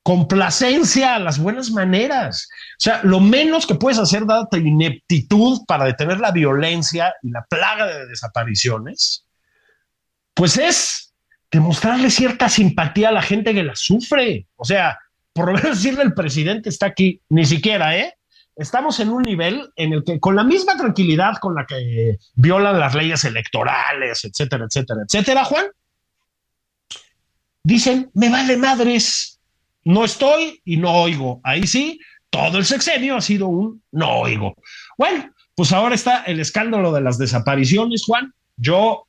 complacencia 0.04 1.16
a 1.16 1.20
las 1.20 1.40
buenas 1.40 1.72
maneras. 1.72 2.50
O 2.74 2.76
sea, 2.78 3.00
lo 3.04 3.22
menos 3.22 3.66
que 3.66 3.76
puedes 3.76 3.98
hacer, 3.98 4.26
dada 4.26 4.50
tu 4.52 4.58
ineptitud 4.58 5.62
para 5.66 5.86
detener 5.86 6.20
la 6.20 6.32
violencia 6.32 7.14
y 7.24 7.32
la 7.32 7.46
plaga 7.46 7.88
de 7.88 8.06
desapariciones, 8.08 9.26
pues 10.34 10.58
es 10.58 11.14
demostrarle 11.50 12.12
cierta 12.12 12.50
simpatía 12.50 13.10
a 13.10 13.14
la 13.14 13.22
gente 13.22 13.54
que 13.54 13.64
la 13.64 13.78
sufre. 13.78 14.48
O 14.58 14.66
sea, 14.66 15.00
por 15.32 15.46
lo 15.48 15.54
menos 15.54 15.78
decirle 15.82 16.04
el 16.04 16.14
presidente 16.14 16.68
está 16.68 16.88
aquí, 16.88 17.22
ni 17.30 17.46
siquiera, 17.46 17.98
¿eh? 17.98 18.14
Estamos 18.58 19.00
en 19.00 19.10
un 19.10 19.24
nivel 19.24 19.72
en 19.78 19.94
el 19.94 20.04
que 20.04 20.20
con 20.20 20.36
la 20.36 20.44
misma 20.44 20.76
tranquilidad 20.76 21.38
con 21.38 21.56
la 21.56 21.66
que 21.66 22.18
violan 22.34 22.78
las 22.78 22.94
leyes 22.94 23.24
electorales, 23.24 24.26
etcétera, 24.26 24.66
etcétera, 24.66 25.02
etcétera, 25.08 25.46
Juan, 25.46 25.66
dicen, 27.66 28.10
me 28.14 28.30
vale 28.30 28.56
madres, 28.56 29.42
no 29.84 30.06
estoy 30.06 30.62
y 30.64 30.78
no 30.78 30.94
oigo. 30.94 31.42
Ahí 31.44 31.68
sí, 31.68 32.00
todo 32.30 32.60
el 32.60 32.66
sexenio 32.66 33.18
ha 33.18 33.22
sido 33.22 33.48
un 33.48 33.82
no 33.92 34.20
oigo. 34.20 34.56
Bueno, 34.98 35.32
pues 35.56 35.74
ahora 35.74 35.96
está 35.96 36.24
el 36.24 36.40
escándalo 36.40 36.94
de 36.94 37.02
las 37.02 37.18
desapariciones, 37.18 38.04
Juan. 38.06 38.34
Yo 38.56 39.08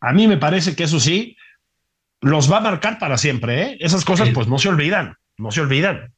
a 0.00 0.12
mí 0.12 0.28
me 0.28 0.38
parece 0.38 0.74
que 0.74 0.84
eso 0.84 1.00
sí, 1.00 1.36
los 2.20 2.50
va 2.50 2.58
a 2.58 2.62
marcar 2.62 2.98
para 2.98 3.18
siempre. 3.18 3.62
¿eh? 3.62 3.76
Esas 3.80 4.04
cosas 4.04 4.30
pues 4.30 4.46
no 4.46 4.58
se 4.58 4.68
olvidan, 4.68 5.16
no 5.36 5.50
se 5.50 5.60
olvidan. 5.60 6.14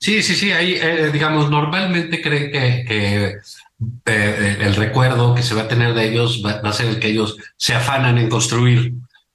Sí, 0.00 0.22
sí, 0.22 0.34
sí, 0.34 0.50
ahí, 0.50 0.74
eh, 0.74 1.10
digamos, 1.12 1.50
normalmente 1.50 2.20
creen 2.20 2.50
que, 2.50 3.36
eh, 4.06 4.56
el 4.60 4.74
recuerdo 4.74 5.34
que 5.34 5.42
se 5.42 5.54
va 5.54 5.62
a 5.62 5.68
tener 5.68 5.94
de 5.94 6.08
ellos 6.08 6.42
va, 6.44 6.68
a 6.68 6.72
ser 6.72 6.86
el 6.86 6.98
que 6.98 7.08
ellos 7.08 7.38
se 7.56 7.74
afanan 7.74 8.18
en 8.18 8.28
construir, 8.28 8.92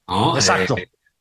¿no? 0.08 0.36
Exacto. 0.36 0.75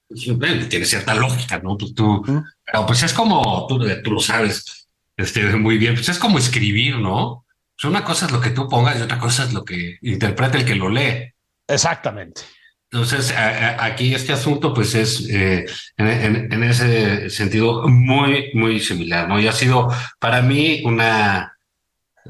Tiene 0.08 0.84
cierta 0.84 1.14
lógica, 1.14 1.58
¿no? 1.58 1.76
Tú, 1.76 2.22
pero 2.64 2.86
pues 2.86 3.02
es 3.02 3.12
como, 3.12 3.66
tú, 3.68 3.78
tú 4.02 4.12
lo 4.12 4.20
sabes 4.20 4.88
este, 5.16 5.44
muy 5.56 5.78
bien, 5.78 5.94
pues 5.94 6.08
es 6.08 6.18
como 6.18 6.38
escribir, 6.38 6.96
¿no? 6.98 7.44
Pues 7.76 7.90
una 7.90 8.04
cosa 8.04 8.26
es 8.26 8.32
lo 8.32 8.40
que 8.40 8.50
tú 8.50 8.68
pongas 8.68 8.98
y 8.98 9.02
otra 9.02 9.18
cosa 9.18 9.44
es 9.44 9.52
lo 9.52 9.64
que 9.64 9.98
interpreta 10.02 10.58
el 10.58 10.64
que 10.64 10.74
lo 10.74 10.88
lee. 10.88 11.32
Exactamente. 11.66 12.42
Entonces, 12.90 13.34
aquí 13.36 14.14
este 14.14 14.32
asunto, 14.32 14.72
pues 14.72 14.94
es 14.94 15.28
eh, 15.28 15.66
en, 15.98 16.62
ese 16.62 17.28
sentido 17.28 17.86
muy, 17.86 18.50
muy 18.54 18.80
similar, 18.80 19.28
¿no? 19.28 19.38
Y 19.38 19.46
ha 19.46 19.52
sido 19.52 19.92
para 20.18 20.40
mí 20.40 20.82
una 20.84 21.52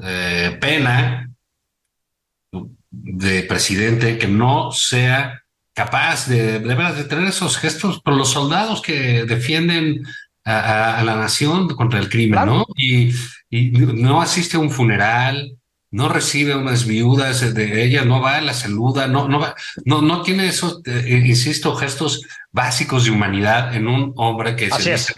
eh, 0.03 0.57
pena 0.59 1.31
de 2.91 3.43
presidente 3.43 4.17
que 4.17 4.27
no 4.27 4.71
sea 4.73 5.41
capaz 5.79 6.27
de, 6.27 6.59
de, 6.59 6.75
de 6.75 7.03
tener 7.05 7.29
esos 7.29 7.57
gestos 7.57 8.01
por 8.01 8.13
los 8.13 8.31
soldados 8.31 8.81
que 8.81 9.23
defienden 9.23 10.03
a, 10.43 11.01
la 11.05 11.15
nación 11.15 11.69
contra 11.69 11.99
el 11.99 12.09
crimen, 12.09 12.45
¿no? 12.45 12.65
Y, 12.75 13.11
y, 13.49 13.71
no 13.71 14.21
asiste 14.21 14.57
a 14.57 14.59
un 14.59 14.71
funeral, 14.71 15.57
no 15.89 16.09
recibe 16.09 16.53
unas 16.53 16.85
viudas 16.85 17.53
de 17.53 17.85
ella, 17.85 18.03
no 18.03 18.19
va, 18.19 18.35
a 18.35 18.41
la 18.41 18.53
saluda, 18.53 19.07
no, 19.07 19.29
no 19.29 19.39
va, 19.39 19.55
no, 19.85 20.01
no 20.01 20.21
tiene 20.21 20.47
esos, 20.47 20.81
eh, 20.85 21.23
insisto, 21.25 21.73
gestos 21.75 22.23
básicos 22.51 23.05
de 23.05 23.11
humanidad 23.11 23.73
en 23.73 23.87
un 23.87 24.11
hombre 24.17 24.57
que 24.57 24.65
es, 24.65 25.15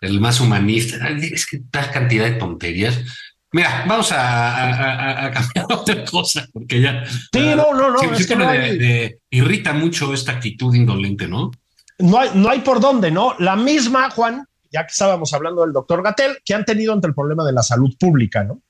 el 0.00 0.20
más 0.20 0.38
humanista. 0.40 1.08
Es 1.08 1.44
que 1.44 1.58
tal 1.72 1.90
cantidad 1.90 2.26
de 2.26 2.38
tonterías. 2.38 3.00
Mira, 3.52 3.84
vamos 3.86 4.10
a, 4.12 5.30
cambiar 5.32 5.66
otra 5.78 6.04
cosa, 6.04 6.46
porque 6.52 6.80
ya. 6.80 7.04
Sí, 7.06 7.54
no, 7.54 7.74
no, 7.74 7.90
no. 7.90 8.00
es 8.12 8.26
que 8.26 8.36
me 8.36 9.18
irrita 9.30 9.72
mucho 9.72 10.14
esta 10.14 10.32
actitud 10.32 10.74
indolente, 10.74 11.28
¿no? 11.28 11.50
No 11.98 12.18
hay, 12.18 12.30
no 12.34 12.48
hay 12.48 12.60
por 12.60 12.80
dónde, 12.80 13.10
¿no? 13.10 13.34
La 13.38 13.54
misma, 13.54 14.10
Juan, 14.10 14.46
ya 14.70 14.86
que 14.86 14.92
estábamos 14.92 15.34
hablando 15.34 15.62
del 15.62 15.72
doctor 15.72 16.02
Gatel, 16.02 16.38
que 16.44 16.54
han 16.54 16.64
tenido 16.64 16.94
ante 16.94 17.06
el 17.06 17.14
problema 17.14 17.44
de 17.44 17.52
la 17.52 17.62
salud 17.62 17.94
pública, 17.98 18.42
¿no? 18.42 18.60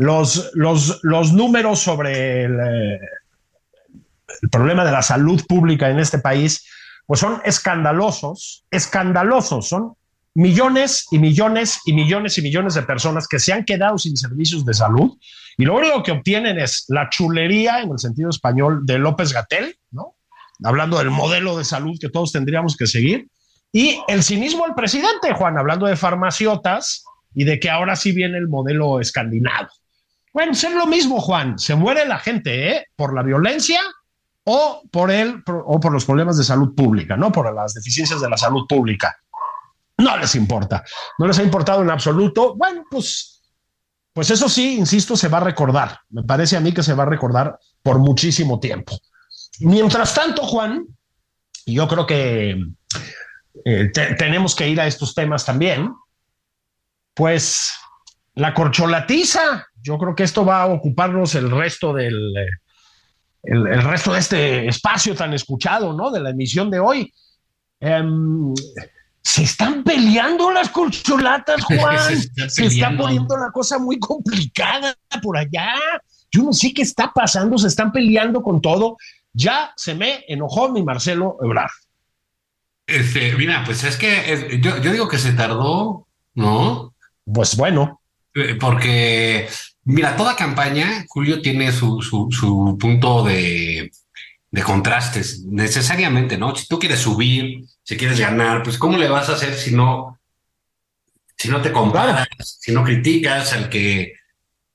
Los, 0.00 0.50
los, 0.54 0.98
los 1.04 1.32
números 1.32 1.78
sobre 1.78 2.42
el, 2.44 2.58
eh, 2.58 2.98
el 4.42 4.50
problema 4.50 4.84
de 4.84 4.90
la 4.90 5.02
salud 5.02 5.40
pública 5.46 5.88
en 5.88 6.00
este 6.00 6.18
país, 6.18 6.66
pues 7.06 7.20
son 7.20 7.40
escandalosos, 7.44 8.64
escandalosos, 8.70 9.68
son 9.68 9.94
millones 10.36 11.06
y 11.10 11.18
millones 11.18 11.80
y 11.86 11.94
millones 11.94 12.36
y 12.36 12.42
millones 12.42 12.74
de 12.74 12.82
personas 12.82 13.26
que 13.26 13.38
se 13.38 13.54
han 13.54 13.64
quedado 13.64 13.96
sin 13.96 14.16
servicios 14.16 14.66
de 14.66 14.74
salud 14.74 15.16
y 15.56 15.64
lo 15.64 15.74
único 15.74 16.02
que 16.02 16.12
obtienen 16.12 16.58
es 16.58 16.84
la 16.88 17.08
chulería, 17.08 17.80
en 17.80 17.90
el 17.90 17.98
sentido 17.98 18.28
español, 18.28 18.80
de 18.84 18.98
López 18.98 19.32
Gatel, 19.32 19.78
¿no? 19.90 20.16
Hablando 20.62 20.98
del 20.98 21.10
modelo 21.10 21.56
de 21.56 21.64
salud 21.64 21.96
que 21.98 22.10
todos 22.10 22.32
tendríamos 22.32 22.76
que 22.76 22.86
seguir, 22.86 23.28
y 23.72 23.98
el 24.08 24.22
cinismo 24.22 24.64
del 24.64 24.74
presidente, 24.74 25.32
Juan, 25.32 25.58
hablando 25.58 25.86
de 25.86 25.96
farmaciotas 25.96 27.04
y 27.34 27.44
de 27.44 27.58
que 27.58 27.70
ahora 27.70 27.96
sí 27.96 28.12
viene 28.12 28.36
el 28.36 28.48
modelo 28.48 29.00
escandinavo. 29.00 29.68
Bueno, 30.34 30.52
es 30.52 30.70
lo 30.70 30.86
mismo, 30.86 31.18
Juan. 31.18 31.58
Se 31.58 31.74
muere 31.74 32.06
la 32.06 32.18
gente, 32.18 32.72
¿eh? 32.72 32.86
Por 32.94 33.14
la 33.14 33.22
violencia 33.22 33.80
o 34.44 34.82
por 34.92 35.10
el, 35.10 35.42
o 35.46 35.80
por 35.80 35.92
los 35.92 36.04
problemas 36.04 36.36
de 36.36 36.44
salud 36.44 36.74
pública, 36.74 37.16
¿no? 37.16 37.32
Por 37.32 37.52
las 37.54 37.72
deficiencias 37.72 38.20
de 38.20 38.28
la 38.28 38.36
salud 38.36 38.66
pública. 38.68 39.16
No 39.98 40.16
les 40.18 40.34
importa, 40.34 40.84
no 41.18 41.26
les 41.26 41.38
ha 41.38 41.42
importado 41.42 41.82
en 41.82 41.90
absoluto. 41.90 42.54
Bueno, 42.56 42.84
pues, 42.90 43.42
pues 44.12 44.30
eso 44.30 44.48
sí, 44.48 44.76
insisto, 44.78 45.16
se 45.16 45.28
va 45.28 45.38
a 45.38 45.44
recordar. 45.44 46.00
Me 46.10 46.22
parece 46.22 46.56
a 46.56 46.60
mí 46.60 46.72
que 46.72 46.82
se 46.82 46.94
va 46.94 47.04
a 47.04 47.06
recordar 47.06 47.58
por 47.82 47.98
muchísimo 47.98 48.60
tiempo. 48.60 48.98
Mientras 49.60 50.14
tanto, 50.14 50.42
Juan, 50.42 50.86
yo 51.64 51.88
creo 51.88 52.06
que 52.06 52.62
eh, 53.64 53.90
tenemos 54.18 54.54
que 54.54 54.68
ir 54.68 54.80
a 54.80 54.86
estos 54.86 55.14
temas 55.14 55.44
también, 55.44 55.92
pues 57.14 57.72
la 58.34 58.52
corcholatiza, 58.52 59.66
yo 59.80 59.96
creo 59.98 60.14
que 60.14 60.24
esto 60.24 60.44
va 60.44 60.62
a 60.62 60.66
ocuparnos 60.66 61.34
el 61.34 61.50
resto 61.50 61.92
del... 61.92 62.36
Eh, 62.36 62.50
el, 63.48 63.82
resto 63.82 64.12
de 64.12 64.18
este 64.18 64.68
espacio 64.68 65.14
tan 65.14 65.32
escuchado, 65.32 65.92
¿no? 65.92 66.10
De 66.10 66.20
la 66.20 66.30
emisión 66.30 66.68
de 66.68 66.80
hoy. 66.80 67.14
Em, 67.78 68.52
se 69.26 69.42
están 69.42 69.82
peleando 69.82 70.52
las 70.52 70.70
corcholatas, 70.70 71.64
Juan. 71.64 72.16
se, 72.48 72.66
está, 72.66 72.96
poniendo 72.96 73.36
la 73.36 73.50
cosa 73.50 73.76
muy 73.76 73.98
complicada 73.98 74.96
por 75.20 75.36
allá. 75.36 75.74
Yo 76.30 76.44
no 76.44 76.52
sé 76.52 76.72
qué 76.72 76.82
está 76.82 77.12
pasando, 77.12 77.58
se 77.58 77.66
están 77.66 77.90
peleando 77.90 78.40
con 78.40 78.62
todo. 78.62 78.98
Ya 79.32 79.72
se 79.76 79.96
me 79.96 80.24
enojó 80.28 80.70
mi 80.70 80.84
Marcelo 80.84 81.38
Ebrard. 81.42 81.72
Este, 82.86 83.34
mira, 83.34 83.64
pues 83.66 83.82
es 83.82 83.96
que 83.96 84.60
yo, 84.62 84.76
digo 84.78 85.08
que 85.08 85.18
se 85.18 85.32
tardó, 85.32 86.06
¿no? 86.36 86.94
Pues 87.24 87.56
bueno. 87.56 88.00
Eh, 88.32 88.56
porque, 88.60 89.48
mira, 89.82 90.14
toda 90.14 90.36
campaña, 90.36 91.04
Julio 91.08 91.42
tiene 91.42 91.72
su, 91.72 92.00
su, 92.00 92.28
su 92.30 92.78
punto 92.78 93.24
de, 93.24 93.90
de 94.52 94.62
contrastes, 94.62 95.42
necesariamente, 95.46 96.38
¿no? 96.38 96.54
Si 96.54 96.68
tú 96.68 96.78
quieres 96.78 97.00
subir, 97.00 97.64
si 97.86 97.96
quieres 97.96 98.18
ganar, 98.18 98.64
pues 98.64 98.78
¿cómo 98.78 98.98
le 98.98 99.08
vas 99.08 99.28
a 99.28 99.34
hacer 99.34 99.54
si 99.54 99.72
no, 99.72 100.18
si 101.36 101.48
no 101.48 101.62
te 101.62 101.70
comparas, 101.70 102.26
si 102.42 102.72
no 102.72 102.82
criticas 102.82 103.52
al 103.52 103.68
que, 103.68 104.12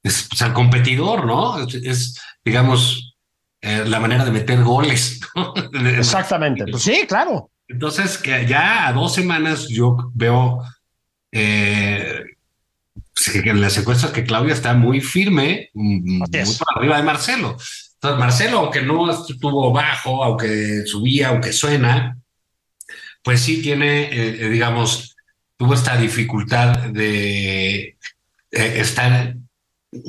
es, 0.01 0.27
pues, 0.29 0.41
al 0.41 0.53
competidor, 0.53 1.25
¿no? 1.25 1.59
Es, 1.59 2.17
digamos, 2.45 3.17
eh, 3.59 3.83
la 3.85 3.99
manera 3.99 4.23
de 4.23 4.31
meter 4.31 4.63
goles. 4.63 5.19
Exactamente, 5.73 6.63
pues 6.71 6.83
sí, 6.83 7.03
claro. 7.05 7.51
Entonces, 7.67 8.17
que 8.17 8.47
ya 8.47 8.87
a 8.87 8.93
dos 8.93 9.13
semanas 9.13 9.67
yo 9.67 10.09
veo 10.13 10.63
eh, 11.33 12.23
pues, 13.13 13.35
en 13.35 13.59
las 13.59 13.77
encuestas 13.77 14.11
que 14.11 14.23
Claudia 14.23 14.53
está 14.53 14.73
muy 14.73 15.01
firme, 15.01 15.69
mm, 15.73 16.19
muy 16.19 16.29
por 16.29 16.77
arriba 16.77 16.95
de 16.95 17.03
Marcelo. 17.03 17.57
Entonces, 17.95 18.19
Marcelo, 18.19 18.59
aunque 18.59 18.81
no 18.81 19.11
estuvo 19.11 19.73
bajo, 19.73 20.23
aunque 20.23 20.85
subía, 20.85 21.27
aunque 21.27 21.51
suena, 21.51 22.17
pues 23.23 23.41
sí 23.41 23.61
tiene, 23.61 24.03
eh, 24.03 24.45
eh, 24.45 24.49
digamos, 24.49 25.15
tuvo 25.57 25.73
esta 25.73 25.97
dificultad 25.97 26.77
de 26.89 27.79
eh, 27.79 27.97
estar, 28.51 29.35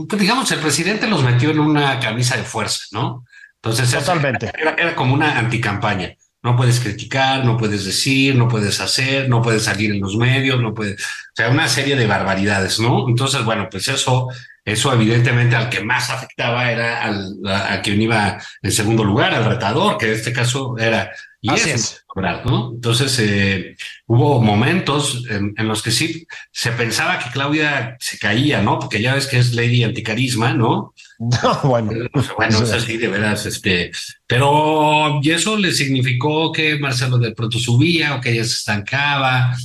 pues 0.08 0.20
digamos, 0.20 0.50
el 0.52 0.60
presidente 0.60 1.06
los 1.06 1.22
metió 1.22 1.50
en 1.50 1.60
una 1.60 2.00
camisa 2.00 2.36
de 2.36 2.44
fuerza, 2.44 2.84
¿no? 2.92 3.24
Entonces, 3.56 3.90
Totalmente. 3.90 4.50
Era, 4.58 4.74
era 4.74 4.94
como 4.94 5.14
una 5.14 5.38
anticampaña. 5.38 6.16
No 6.42 6.56
puedes 6.56 6.80
criticar, 6.80 7.44
no 7.44 7.56
puedes 7.56 7.84
decir, 7.84 8.34
no 8.34 8.48
puedes 8.48 8.80
hacer, 8.80 9.28
no 9.28 9.40
puedes 9.40 9.62
salir 9.62 9.92
en 9.92 10.00
los 10.00 10.16
medios, 10.16 10.60
no 10.60 10.74
puedes, 10.74 11.00
o 11.00 11.36
sea, 11.36 11.50
una 11.50 11.68
serie 11.68 11.94
de 11.94 12.06
barbaridades, 12.06 12.80
¿no? 12.80 13.08
Entonces, 13.08 13.44
bueno, 13.44 13.68
pues 13.70 13.86
eso, 13.86 14.28
eso 14.64 14.92
evidentemente 14.92 15.54
al 15.54 15.70
que 15.70 15.84
más 15.84 16.10
afectaba 16.10 16.68
era 16.72 17.02
al, 17.02 17.36
a, 17.46 17.80
quien 17.80 18.02
iba 18.02 18.38
en 18.60 18.72
segundo 18.72 19.04
lugar, 19.04 19.32
al 19.32 19.44
retador, 19.44 19.96
que 19.98 20.06
en 20.06 20.12
este 20.14 20.32
caso 20.32 20.76
era 20.78 21.12
y 21.44 21.50
Así 21.50 21.70
es. 21.70 22.04
¿no? 22.44 22.70
Entonces, 22.72 23.18
eh, 23.18 23.76
hubo 24.06 24.40
momentos 24.40 25.24
en, 25.28 25.54
los 25.66 25.82
que 25.82 25.90
sí 25.90 26.24
se 26.52 26.70
pensaba 26.70 27.18
que 27.18 27.30
Claudia 27.30 27.96
se 27.98 28.16
caía, 28.16 28.62
¿no? 28.62 28.78
Porque 28.78 29.02
ya 29.02 29.16
ves 29.16 29.26
que 29.26 29.38
es 29.38 29.52
Lady 29.52 29.82
Anticarisma, 29.82 30.54
¿no? 30.54 30.94
No, 31.18 31.60
bueno. 31.64 31.92
Bueno, 32.36 32.58
es 32.62 32.72
así, 32.72 32.96
de 32.96 33.08
veras, 33.08 33.44
este. 33.46 33.90
Pero, 34.24 35.18
y 35.20 35.30
eso 35.32 35.56
le 35.56 35.72
significó 35.72 36.52
que 36.52 36.78
Marcelo 36.78 37.18
de 37.18 37.32
pronto 37.32 37.58
subía 37.58 38.14
o 38.14 38.20
que 38.20 38.30
ella 38.30 38.44
se 38.44 38.54
estancaba. 38.54 39.56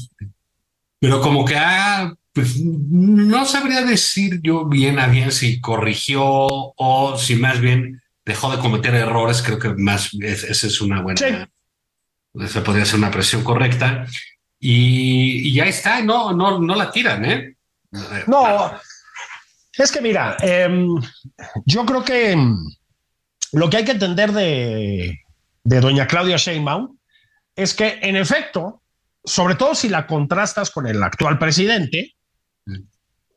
Pero 1.00 1.22
como 1.22 1.46
que, 1.46 1.56
ah, 1.58 2.12
pues 2.34 2.60
no 2.60 3.46
sabría 3.46 3.84
decir 3.84 4.40
yo 4.42 4.66
bien 4.66 4.98
a 4.98 5.08
bien 5.08 5.32
si 5.32 5.62
corrigió 5.62 6.24
o 6.26 7.18
si 7.20 7.36
más 7.36 7.62
bien 7.62 8.02
dejó 8.26 8.52
de 8.52 8.58
cometer 8.58 8.96
errores. 8.96 9.44
Creo 9.44 9.60
que 9.60 9.76
más, 9.76 10.12
esa 10.22 10.68
es 10.68 10.82
una 10.82 11.02
buena 11.02 11.48
se 12.48 12.62
podría 12.62 12.84
hacer 12.84 13.00
una 13.00 13.12
presión 13.12 13.44
correcta 13.44 14.06
y, 14.60 15.54
ya 15.54 15.66
está, 15.66 16.02
no, 16.02 16.34
no, 16.34 16.60
no 16.60 16.76
la 16.76 16.92
tiran, 16.92 17.26
¿eh? 17.26 17.56
No, 18.28 18.72
es 19.78 19.92
que 19.92 20.02
mira, 20.02 20.36
em, 20.42 20.90
yo 21.66 21.86
creo 21.86 22.04
que 22.04 22.38
lo 23.54 23.70
que 23.70 23.78
hay 23.78 23.86
que 23.86 23.92
entender 23.92 24.32
de, 24.32 25.20
de 25.64 25.80
doña 25.80 26.08
Claudia 26.08 26.38
Sheinbaum 26.38 26.98
es 27.56 27.74
que 27.74 28.00
en 28.02 28.16
efecto, 28.16 28.82
sobre 29.24 29.56
todo 29.56 29.76
si 29.76 29.90
la 29.90 30.08
contrastas 30.08 30.72
con 30.72 30.88
el 30.88 31.02
actual 31.02 31.38
presidente, 31.38 32.16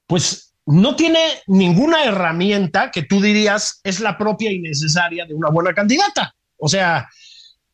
pues 0.07 0.55
no 0.67 0.95
tiene 0.97 1.21
ninguna 1.47 2.05
herramienta 2.05 2.91
que 2.91 3.03
tú 3.03 3.21
dirías 3.21 3.81
es 3.83 4.01
la 4.01 4.17
propia 4.17 4.53
y 4.53 4.61
necesaria 4.61 5.27
de 5.27 5.35
una 5.35 5.51
buena 5.51 5.75
candidata. 5.75 6.35
O 6.59 6.69
sea, 6.69 7.09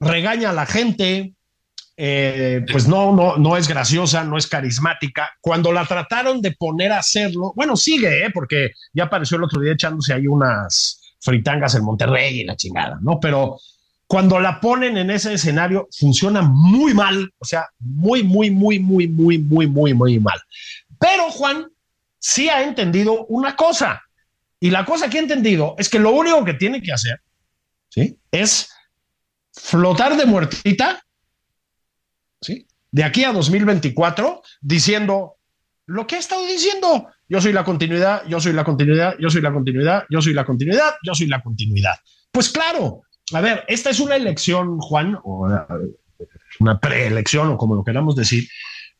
regaña 0.01 0.51
a 0.51 0.53
la 0.53 0.67
gente, 0.67 1.35
eh, 1.97 2.65
pues 2.71 2.87
no, 2.87 3.15
no, 3.15 3.37
no 3.37 3.57
es 3.57 3.69
graciosa, 3.69 4.25
no 4.25 4.37
es 4.37 4.47
carismática. 4.47 5.31
Cuando 5.41 5.73
la 5.73 5.87
trataron 5.87 6.41
de 6.41 6.53
poner 6.53 6.93
a 6.93 6.99
hacerlo, 6.99 7.53
bueno, 7.57 7.77
sigue, 7.77 8.27
¿eh? 8.27 8.31
porque 8.33 8.73
ya 8.93 9.05
apareció 9.05 9.37
el 9.37 9.45
otro 9.45 9.61
día 9.61 9.73
echándose 9.73 10.13
ahí 10.13 10.27
unas 10.27 11.01
fritangas 11.21 11.75
en 11.75 11.85
Monterrey 11.85 12.41
y 12.41 12.45
la 12.45 12.57
chingada, 12.57 12.99
¿no? 13.01 13.19
Pero 13.19 13.59
cuando 14.07 14.39
la 14.39 14.61
ponen 14.61 14.97
en 14.97 15.11
ese 15.11 15.35
escenario, 15.35 15.89
funciona 15.91 16.43
muy 16.43 16.95
mal, 16.95 17.33
o 17.39 17.45
sea, 17.45 17.69
muy, 17.79 18.23
muy, 18.23 18.51
muy, 18.51 18.79
muy, 18.79 19.09
muy, 19.09 19.39
muy, 19.39 19.67
muy, 19.67 19.95
muy 19.95 20.21
mal. 20.21 20.39
Pero 21.01 21.31
Juan 21.31 21.67
sí 22.19 22.49
ha 22.49 22.63
entendido 22.63 23.27
una 23.27 23.57
cosa, 23.57 24.03
y 24.61 24.71
la 24.71 24.85
cosa 24.85 25.11
que 25.11 25.19
ha 25.19 25.23
entendido 25.23 25.75
es 25.79 25.89
que 25.89 25.99
lo 25.99 26.11
único 26.11 26.45
que 26.45 26.55
tiene 26.55 26.81
que 26.81 26.93
hacer, 26.93 27.21
¿sí? 27.89 28.19
Es 28.31 28.71
flotar 29.57 30.17
de 30.17 30.27
muertita, 30.27 31.03
¿sí? 32.41 32.67
De 32.91 33.05
aquí 33.05 33.25
a 33.25 33.33
2024, 33.33 34.43
diciendo 34.61 35.37
lo 35.87 36.07
que 36.07 36.17
ha 36.17 36.19
estado 36.19 36.47
diciendo. 36.47 37.09
Yo 37.29 37.41
soy 37.41 37.53
la 37.53 37.65
continuidad, 37.65 38.23
yo 38.29 38.41
soy 38.41 38.53
la 38.53 38.65
continuidad, 38.65 39.17
yo 39.19 39.31
soy 39.31 39.43
la 39.43 39.53
continuidad, 39.53 40.05
yo 40.11 40.23
soy 40.23 40.33
la 40.33 40.45
continuidad, 40.45 40.95
yo 41.03 41.15
soy 41.15 41.27
la 41.27 41.43
continuidad. 41.43 41.97
Pues 42.31 42.51
claro, 42.51 43.03
a 43.33 43.41
ver, 43.41 43.65
esta 43.67 43.91
es 43.91 43.99
una 43.99 44.15
elección, 44.15 44.79
Juan, 44.79 45.19
o 45.25 45.49
una 46.61 46.81
preelección, 46.81 47.49
o 47.49 47.57
como 47.57 47.75
lo 47.75 47.83
queramos 47.83 48.15
decir, 48.15 48.49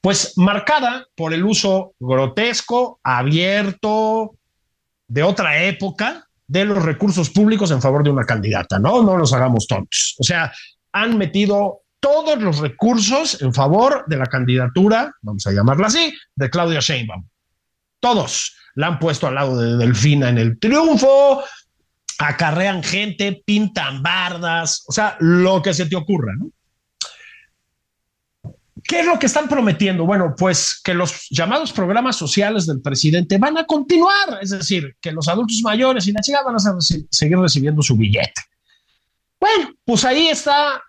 pues 0.01 0.37
marcada 0.37 1.07
por 1.15 1.33
el 1.33 1.45
uso 1.45 1.95
grotesco, 2.01 2.99
abierto, 3.03 4.37
de 5.09 5.23
otra 5.23 5.65
época, 5.65 6.26
de 6.49 6.65
los 6.65 6.83
recursos 6.83 7.31
públicos 7.31 7.71
en 7.71 7.83
favor 7.83 8.05
de 8.05 8.11
una 8.11 8.25
candidata, 8.25 8.79
¿no? 8.79 9.03
No 9.03 9.19
nos 9.19 9.33
hagamos 9.33 9.67
tontos. 9.67 10.15
O 10.19 10.25
sea, 10.25 10.53
han 10.93 11.19
metido 11.19 11.83
todos 12.01 12.41
los 12.41 12.59
recursos 12.59 13.43
en 13.43 13.53
favor 13.53 14.05
de 14.07 14.17
la 14.17 14.27
candidatura, 14.27 15.13
vamos 15.23 15.47
a 15.47 15.53
llamarla 15.53 15.89
así, 15.89 16.15
de 16.35 16.51
Claudia 16.51 16.81
Sheinbaum. 16.81 17.27
Todos. 18.01 18.55
La 18.75 18.89
han 18.89 18.99
puesto 18.99 19.27
al 19.27 19.35
lado 19.35 19.59
de 19.59 19.77
Delfina 19.77 20.29
en 20.29 20.39
el 20.39 20.59
triunfo, 20.59 21.43
acarrean 22.19 22.83
gente, 22.83 23.43
pintan 23.45 24.03
bardas, 24.03 24.85
o 24.87 24.93
sea, 24.93 25.17
lo 25.21 25.63
que 25.63 25.75
se 25.75 25.87
te 25.87 25.97
ocurra, 25.97 26.33
¿no? 26.39 26.51
¿Qué 28.87 29.01
es 29.01 29.07
lo 29.07 29.19
que 29.19 29.27
están 29.27 29.49
prometiendo? 29.49 30.07
Bueno, 30.07 30.35
pues 30.37 30.81
que 30.83 30.95
los 30.95 31.29
llamados 31.31 31.73
programas 31.73 32.17
sociales 32.17 32.67
del 32.67 32.81
presidente 32.81 33.39
van 33.39 33.59
a 33.59 33.65
continuar, 33.65 34.39
es 34.41 34.51
decir, 34.51 34.97
que 35.01 35.13
los 35.13 35.29
adultos 35.29 35.61
mayores 35.63 36.07
y 36.07 36.13
la 36.13 36.21
chica 36.21 36.43
van 36.45 36.57
a 36.57 36.81
seguir 37.11 37.39
recibiendo 37.39 37.83
su 37.83 37.97
billete. 37.97 38.43
Bueno, 39.41 39.71
pues 39.85 40.05
ahí 40.05 40.29
está, 40.29 40.83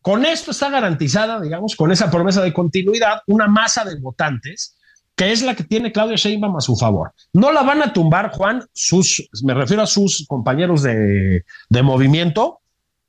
con 0.00 0.24
esto 0.24 0.52
está 0.52 0.70
garantizada, 0.70 1.40
digamos, 1.40 1.74
con 1.74 1.90
esa 1.90 2.10
promesa 2.10 2.42
de 2.42 2.52
continuidad, 2.52 3.20
una 3.26 3.48
masa 3.48 3.84
de 3.84 3.98
votantes 3.98 4.76
que 5.16 5.30
es 5.30 5.42
la 5.42 5.54
que 5.54 5.64
tiene 5.64 5.92
Claudia 5.92 6.16
Sheinbaum 6.16 6.56
a 6.56 6.60
su 6.60 6.76
favor. 6.76 7.12
No 7.32 7.52
la 7.52 7.62
van 7.62 7.82
a 7.82 7.92
tumbar, 7.92 8.30
Juan, 8.32 8.64
sus, 8.72 9.28
me 9.44 9.54
refiero 9.54 9.82
a 9.82 9.86
sus 9.86 10.26
compañeros 10.26 10.82
de, 10.82 11.44
de 11.68 11.82
movimiento, 11.82 12.60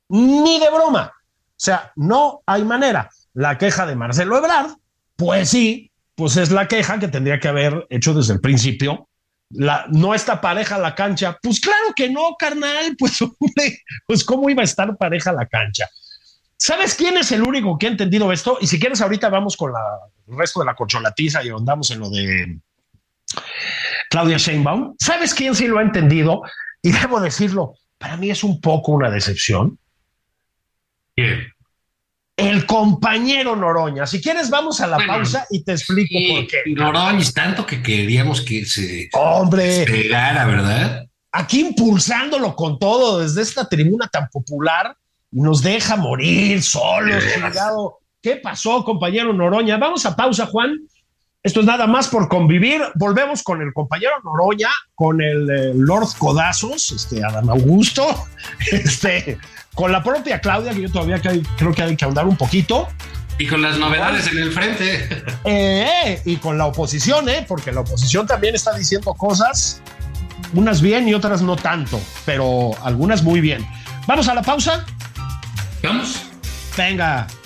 ni 0.08 0.60
de 0.60 0.70
broma. 0.70 1.12
O 1.16 1.58
sea, 1.58 1.92
no 1.96 2.42
hay 2.46 2.64
manera. 2.64 3.10
La 3.36 3.58
queja 3.58 3.84
de 3.84 3.96
Marcelo 3.96 4.38
Ebrard, 4.38 4.78
pues 5.14 5.50
sí, 5.50 5.92
pues 6.14 6.38
es 6.38 6.50
la 6.50 6.68
queja 6.68 6.98
que 6.98 7.08
tendría 7.08 7.38
que 7.38 7.48
haber 7.48 7.86
hecho 7.90 8.14
desde 8.14 8.32
el 8.32 8.40
principio. 8.40 9.10
La, 9.50 9.84
no 9.90 10.14
está 10.14 10.40
pareja 10.40 10.78
la 10.78 10.94
cancha. 10.94 11.38
Pues 11.42 11.60
claro 11.60 11.92
que 11.94 12.08
no, 12.08 12.34
carnal. 12.38 12.96
Pues, 12.98 13.20
hombre, 13.20 13.82
pues 14.06 14.24
cómo 14.24 14.48
iba 14.48 14.62
a 14.62 14.64
estar 14.64 14.96
pareja 14.96 15.32
la 15.32 15.44
cancha. 15.44 15.86
¿Sabes 16.56 16.94
quién 16.94 17.18
es 17.18 17.30
el 17.30 17.42
único 17.42 17.76
que 17.76 17.86
ha 17.86 17.90
entendido 17.90 18.32
esto? 18.32 18.56
Y 18.58 18.66
si 18.66 18.80
quieres, 18.80 19.02
ahorita 19.02 19.28
vamos 19.28 19.54
con 19.54 19.70
el 19.70 20.38
resto 20.38 20.60
de 20.60 20.66
la 20.66 20.74
corcholatiza 20.74 21.44
y 21.44 21.50
andamos 21.50 21.90
en 21.90 22.00
lo 22.00 22.08
de 22.08 22.58
Claudia 24.08 24.38
Sheinbaum. 24.38 24.94
¿Sabes 24.98 25.34
quién 25.34 25.54
sí 25.54 25.66
lo 25.66 25.78
ha 25.78 25.82
entendido? 25.82 26.40
Y 26.80 26.90
debo 26.90 27.20
decirlo, 27.20 27.74
para 27.98 28.16
mí 28.16 28.30
es 28.30 28.42
un 28.42 28.62
poco 28.62 28.92
una 28.92 29.10
decepción. 29.10 29.78
¿Quién? 31.14 31.52
El 32.36 32.66
compañero 32.66 33.56
Noroña. 33.56 34.06
Si 34.06 34.20
quieres, 34.20 34.50
vamos 34.50 34.80
a 34.82 34.86
la 34.86 34.98
pausa 34.98 35.46
y 35.50 35.64
te 35.64 35.72
explico 35.72 36.18
por 36.34 36.46
qué. 36.46 36.58
Noroña 36.66 37.20
es 37.20 37.32
tanto 37.32 37.64
que 37.64 37.82
queríamos 37.82 38.42
que 38.42 38.66
se 38.66 39.08
Hombre, 39.14 39.84
pegara, 39.86 40.44
¿verdad? 40.44 41.06
Aquí 41.32 41.60
impulsándolo 41.60 42.54
con 42.54 42.78
todo 42.78 43.20
desde 43.20 43.42
esta 43.42 43.68
tribuna 43.68 44.08
tan 44.08 44.28
popular 44.28 44.96
nos 45.30 45.62
deja 45.62 45.96
morir 45.96 46.62
solos. 46.62 47.24
¿Qué 48.22 48.36
pasó, 48.36 48.84
compañero 48.84 49.32
Noroña? 49.32 49.76
Vamos 49.76 50.04
a 50.04 50.16
pausa, 50.16 50.46
Juan. 50.46 50.78
Esto 51.42 51.60
es 51.60 51.66
nada 51.66 51.86
más 51.86 52.08
por 52.08 52.28
convivir. 52.28 52.82
Volvemos 52.96 53.42
con 53.42 53.62
el 53.62 53.72
compañero 53.72 54.14
Noroña, 54.24 54.70
con 54.94 55.22
el 55.22 55.48
eh, 55.48 55.72
Lord 55.76 56.08
Codazos, 56.18 56.90
este 56.90 57.22
Adam 57.22 57.48
Augusto, 57.50 58.04
este, 58.72 59.38
con 59.76 59.92
la 59.92 60.02
propia 60.02 60.40
Claudia, 60.40 60.72
que 60.72 60.82
yo 60.82 60.90
todavía 60.90 61.20
creo 61.20 61.72
que 61.72 61.82
hay 61.82 61.96
que 61.96 62.04
ahondar 62.04 62.26
un 62.26 62.36
poquito. 62.36 62.88
Y 63.38 63.46
con 63.46 63.60
las 63.60 63.78
novedades 63.78 64.26
en 64.32 64.38
el 64.38 64.50
frente. 64.50 65.24
Eh, 65.44 66.20
y 66.24 66.36
con 66.38 66.58
la 66.58 66.66
oposición, 66.66 67.28
¿eh? 67.28 67.44
porque 67.46 67.70
la 67.70 67.82
oposición 67.82 68.26
también 68.26 68.56
está 68.56 68.74
diciendo 68.76 69.14
cosas, 69.14 69.80
unas 70.54 70.80
bien 70.80 71.08
y 71.08 71.14
otras 71.14 71.40
no 71.40 71.54
tanto, 71.54 72.00
pero 72.24 72.72
algunas 72.82 73.22
muy 73.22 73.40
bien. 73.40 73.64
Vamos 74.08 74.26
a 74.26 74.34
la 74.34 74.42
pausa 74.42 74.84
¿Vamos? 75.84 76.22
Venga, 76.76 77.28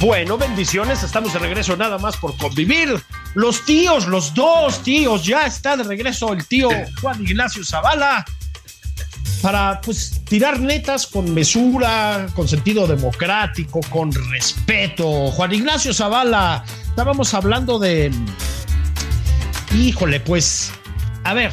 Bueno, 0.00 0.38
bendiciones, 0.38 1.02
estamos 1.02 1.32
de 1.32 1.38
regreso 1.38 1.76
nada 1.76 1.98
más 1.98 2.16
por 2.16 2.36
convivir. 2.36 3.02
Los 3.34 3.64
tíos, 3.64 4.06
los 4.06 4.34
dos 4.34 4.82
tíos, 4.82 5.24
ya 5.24 5.46
está 5.46 5.76
de 5.76 5.84
regreso 5.84 6.32
el 6.32 6.46
tío 6.46 6.68
Juan 7.00 7.22
Ignacio 7.22 7.64
Zavala 7.64 8.24
para 9.42 9.80
pues 9.80 10.22
tirar 10.24 10.60
netas 10.60 11.06
con 11.06 11.32
mesura, 11.32 12.26
con 12.34 12.46
sentido 12.46 12.86
democrático, 12.86 13.80
con 13.90 14.12
respeto. 14.30 15.30
Juan 15.30 15.52
Ignacio 15.52 15.94
Zavala, 15.94 16.64
estábamos 16.88 17.32
hablando 17.34 17.78
de 17.78 18.12
híjole, 19.74 20.20
pues 20.20 20.72
a 21.24 21.34
ver, 21.34 21.52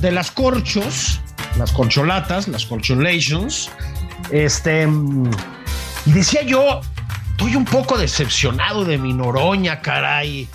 de 0.00 0.12
las 0.12 0.30
corchos, 0.30 1.20
las 1.56 1.72
corcholatas, 1.72 2.48
las 2.48 2.66
corcholations, 2.66 3.70
este 4.30 4.88
y 6.06 6.12
decía 6.12 6.42
yo, 6.42 6.80
estoy 7.30 7.56
un 7.56 7.64
poco 7.64 7.96
decepcionado 7.96 8.84
de 8.84 8.98
mi 8.98 9.12
Noroña, 9.12 9.80
caray. 9.80 10.48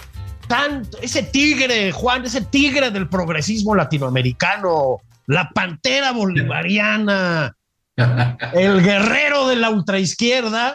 Tanto, 0.47 0.97
ese 1.01 1.23
tigre, 1.23 1.91
Juan, 1.91 2.25
ese 2.25 2.41
tigre 2.41 2.89
del 2.91 3.07
progresismo 3.07 3.75
latinoamericano, 3.75 5.01
la 5.29 5.47
pantera 5.53 6.11
bolivariana, 6.11 7.55
el 7.95 8.81
guerrero 8.81 9.47
de 9.47 9.55
la 9.55 9.69
ultraizquierda. 9.69 10.73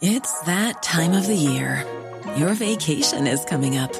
It's 0.00 0.40
that 0.42 0.82
time 0.82 1.12
of 1.12 1.26
the 1.26 1.36
year. 1.36 1.84
Your 2.36 2.54
vacation 2.54 3.26
is 3.26 3.44
coming 3.44 3.76
up. 3.76 3.92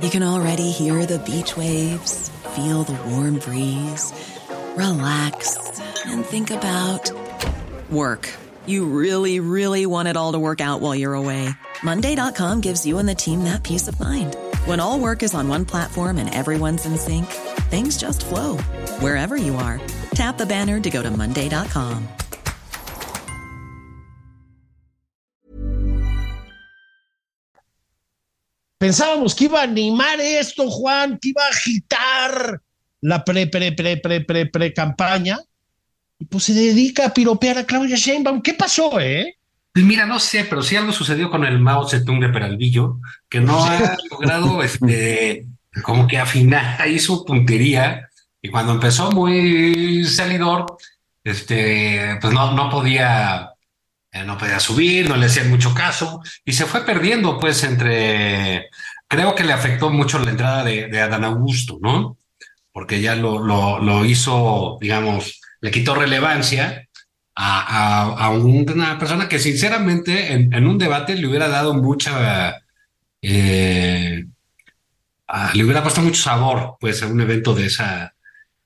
You 0.00 0.10
can 0.10 0.22
already 0.22 0.70
hear 0.70 1.06
the 1.06 1.18
beach 1.18 1.56
waves, 1.56 2.30
feel 2.54 2.84
the 2.84 2.96
warm 3.10 3.38
breeze, 3.40 4.12
relax, 4.76 5.58
and 6.06 6.24
think 6.24 6.50
about 6.50 7.10
work. 7.90 8.28
You 8.66 8.84
really, 8.86 9.40
really 9.40 9.86
want 9.86 10.06
it 10.06 10.16
all 10.16 10.32
to 10.32 10.38
work 10.38 10.60
out 10.60 10.80
while 10.80 10.94
you're 10.94 11.14
away. 11.14 11.48
Monday.com 11.82 12.60
gives 12.60 12.86
you 12.86 12.98
and 12.98 13.08
the 13.08 13.14
team 13.14 13.42
that 13.44 13.64
peace 13.64 13.88
of 13.88 13.98
mind. 13.98 14.36
When 14.66 14.80
all 14.80 14.98
work 14.98 15.22
is 15.22 15.34
on 15.34 15.48
one 15.48 15.64
platform 15.64 16.18
and 16.18 16.34
everyone's 16.34 16.84
in 16.86 16.98
sync, 16.98 17.26
things 17.70 17.96
just 17.96 18.26
flow 18.26 18.56
wherever 18.98 19.36
you 19.36 19.54
are. 19.56 19.80
Tap 20.14 20.38
the 20.38 20.46
banner 20.46 20.80
to 20.80 20.90
go 20.90 21.02
to 21.02 21.10
Monday.com. 21.10 22.08
pensábamos 28.80 29.34
que 29.34 29.44
iba 29.44 29.60
a 29.60 29.64
animar 29.64 30.18
esto, 30.20 30.68
Juan, 30.70 31.18
que 31.18 31.28
iba 31.28 31.44
a 31.44 31.48
agitar 31.50 32.62
la 33.02 33.22
pre, 33.22 33.46
pre, 33.46 33.72
pre, 33.72 33.98
pre, 33.98 34.24
pre, 34.24 34.46
pre 34.46 34.72
campaña, 34.72 35.38
y 36.18 36.24
pues 36.24 36.44
se 36.44 36.54
dedica 36.54 37.06
a 37.06 37.14
piropear 37.14 37.58
a 37.58 37.66
Claudia 37.66 37.96
Sheinbaum. 37.96 38.40
¿Qué 38.40 38.54
pasó, 38.54 38.98
eh? 38.98 39.36
Pues 39.72 39.84
mira, 39.84 40.04
no 40.04 40.18
sé, 40.18 40.44
pero 40.44 40.62
sí 40.62 40.76
algo 40.76 40.92
sucedió 40.92 41.30
con 41.30 41.44
el 41.44 41.60
Mao 41.60 41.88
Zedong 41.88 42.20
de 42.20 42.28
Peralvillo, 42.28 42.98
que 43.28 43.40
no 43.40 43.64
ha 43.64 43.96
logrado, 44.10 44.62
este, 44.62 45.46
como 45.84 46.08
que 46.08 46.18
afinar 46.18 46.80
ahí 46.80 46.98
su 46.98 47.24
puntería, 47.24 48.08
y 48.42 48.48
cuando 48.48 48.72
empezó 48.72 49.12
muy 49.12 50.04
salidor, 50.04 50.66
este, 51.22 52.18
pues 52.20 52.32
no, 52.32 52.52
no 52.52 52.68
podía, 52.68 53.50
eh, 54.10 54.24
no 54.24 54.36
podía 54.36 54.58
subir, 54.58 55.08
no 55.08 55.16
le 55.16 55.26
hacían 55.26 55.50
mucho 55.50 55.72
caso, 55.72 56.20
y 56.44 56.52
se 56.52 56.66
fue 56.66 56.84
perdiendo, 56.84 57.38
pues, 57.38 57.62
entre, 57.62 58.70
creo 59.06 59.36
que 59.36 59.44
le 59.44 59.52
afectó 59.52 59.90
mucho 59.90 60.18
la 60.18 60.30
entrada 60.30 60.64
de, 60.64 60.88
de 60.88 61.00
Adán 61.00 61.24
Augusto, 61.24 61.78
¿no? 61.80 62.16
Porque 62.72 63.00
ya 63.00 63.14
lo, 63.14 63.38
lo, 63.38 63.78
lo 63.78 64.04
hizo, 64.04 64.78
digamos, 64.80 65.40
le 65.60 65.70
quitó 65.70 65.94
relevancia 65.94 66.88
a, 67.42 68.26
a, 68.26 68.30
una 68.30 68.98
persona 68.98 69.28
que 69.28 69.38
sinceramente 69.38 70.32
en, 70.32 70.66
un 70.66 70.76
debate 70.76 71.14
le 71.14 71.26
hubiera 71.26 71.48
dado 71.48 71.72
mucha, 71.72 72.60
eh, 73.22 74.26
le 75.54 75.64
hubiera 75.64 75.82
puesto 75.82 76.02
mucho 76.02 76.20
sabor, 76.20 76.76
pues, 76.78 77.02
a 77.02 77.06
un 77.06 77.20
evento 77.20 77.54
de 77.54 77.66
esa... 77.66 78.14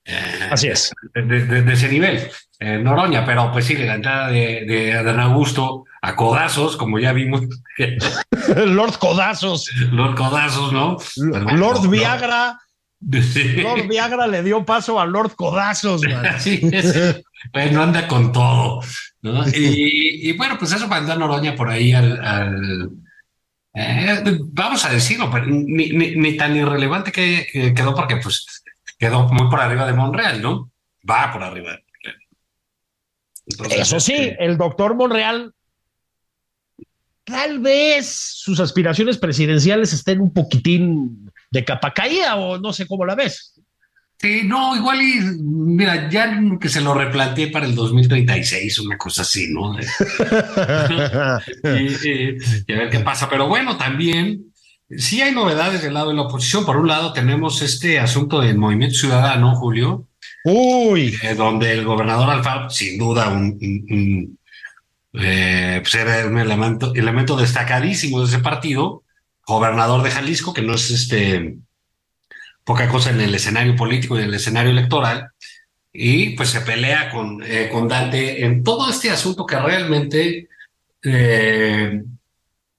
Eh, 0.03 0.49
Así 0.51 0.67
es. 0.67 0.93
De, 1.13 1.73
ese 1.73 1.89
nivel. 1.89 2.29
Eh, 2.59 2.77
Noroña, 2.77 3.25
pero 3.25 3.51
pues 3.51 3.65
sí, 3.65 3.75
la 3.77 3.95
entrada 3.95 4.29
de, 4.29 4.65
de 4.65 4.93
Adán 4.93 5.19
Augusto 5.19 5.85
a 6.01 6.15
codazos, 6.15 6.77
como 6.77 6.99
ya 6.99 7.13
vimos. 7.13 7.41
Lord 8.55 8.97
Codazos. 8.99 9.71
Lord 9.91 10.15
Codazos, 10.15 10.71
¿no? 10.71 10.97
Lord 11.55 11.89
Viagra. 11.89 12.59
Lord 13.05 13.87
Viagra 13.87 14.27
le 14.27 14.43
dio 14.43 14.65
paso 14.65 14.99
a 14.99 15.05
Lord 15.05 15.35
Codazos, 15.35 16.01
Sí, 16.39 16.61
no 17.71 17.83
anda 17.83 18.07
con 18.07 18.31
todo. 18.31 18.81
¿no? 19.21 19.43
Y, 19.53 20.33
bueno, 20.33 20.57
pues 20.57 20.71
eso 20.71 20.87
mandó 20.87 21.13
a 21.13 21.15
Noroña 21.15 21.55
por 21.55 21.69
ahí 21.69 21.93
al. 21.93 22.89
Eh, 23.73 24.23
vamos 24.53 24.85
a 24.85 24.89
decirlo, 24.89 25.29
pero 25.29 25.45
ni, 25.47 26.37
tan 26.37 26.55
irrelevante 26.55 27.11
que, 27.11 27.73
quedó 27.75 27.93
porque 27.93 28.17
pues 28.17 28.63
quedó 28.97 29.27
muy 29.27 29.49
por 29.49 29.59
arriba 29.59 29.85
de 29.85 29.93
Monreal, 29.93 30.41
¿no? 30.41 30.71
Va 31.07 31.31
por 31.31 31.43
arriba. 31.43 31.77
eso 33.69 33.99
sí, 33.99 34.13
este, 34.13 34.45
el 34.45 34.57
doctor 34.57 34.95
Monreal 34.95 35.53
tal 37.25 37.59
vez 37.59 38.07
sus 38.07 38.59
aspiraciones 38.59 39.17
presidenciales 39.17 39.91
estén 39.91 40.21
un 40.21 40.31
poquitín 40.31 41.24
de 41.55 41.63
capa 41.65 41.93
caída 41.93 42.35
o 42.35 42.59
no 42.59 42.73
sé 42.73 42.85
cómo 42.85 43.05
la 43.05 43.15
ves. 43.15 43.53
Sí, 44.17 44.41
no, 44.43 44.75
igual 44.75 45.01
y 45.01 45.19
mira, 45.41 46.09
ya 46.09 46.39
que 46.59 46.69
se 46.69 46.81
lo 46.81 46.93
replanteé 46.93 47.47
para 47.47 47.65
el 47.65 47.75
2036, 47.75 48.79
una 48.79 48.97
cosa 48.97 49.23
así, 49.23 49.47
¿no? 49.49 49.77
y, 49.79 49.81
a 52.71 52.77
ver 52.77 52.89
qué 52.89 52.99
pasa. 52.99 53.29
Pero 53.29 53.47
bueno, 53.47 53.77
también 53.77 54.53
sí 54.89 55.21
hay 55.21 55.33
novedades 55.33 55.81
del 55.81 55.93
lado 55.93 56.09
de 56.09 56.15
la 56.15 56.23
oposición. 56.23 56.65
Por 56.65 56.77
un 56.77 56.87
lado, 56.87 57.11
tenemos 57.13 57.61
este 57.61 57.99
asunto 57.99 58.39
del 58.39 58.57
movimiento 58.57 58.95
ciudadano, 58.95 59.55
Julio. 59.55 60.07
Uy. 60.45 61.13
Eh, 61.21 61.35
donde 61.35 61.73
el 61.73 61.83
gobernador 61.83 62.29
Alfaro, 62.29 62.69
sin 62.69 62.97
duda, 62.97 63.27
un, 63.29 64.37
eh, 65.13 65.79
pues 65.81 65.95
era 65.95 66.25
un 66.25 66.37
elemento, 66.39 66.93
elemento 66.95 67.35
destacadísimo 67.35 68.21
de 68.21 68.27
ese 68.27 68.39
partido, 68.39 69.03
gobernador 69.45 70.03
de 70.03 70.11
Jalisco, 70.11 70.53
que 70.53 70.61
no 70.61 70.75
es 70.75 70.89
este 70.91 71.57
poca 72.65 72.89
cosa 72.89 73.11
en 73.11 73.21
el 73.21 73.33
escenario 73.33 73.75
político 73.75 74.17
y 74.17 74.23
en 74.23 74.29
el 74.29 74.33
escenario 74.33 74.71
electoral, 74.71 75.29
y 75.93 76.31
pues 76.31 76.49
se 76.49 76.61
pelea 76.61 77.09
con, 77.11 77.41
eh, 77.43 77.69
con 77.71 77.87
Dante 77.87 78.43
en 78.43 78.63
todo 78.63 78.89
este 78.89 79.11
asunto 79.11 79.45
que 79.45 79.57
realmente, 79.57 80.49
eh, 81.03 82.01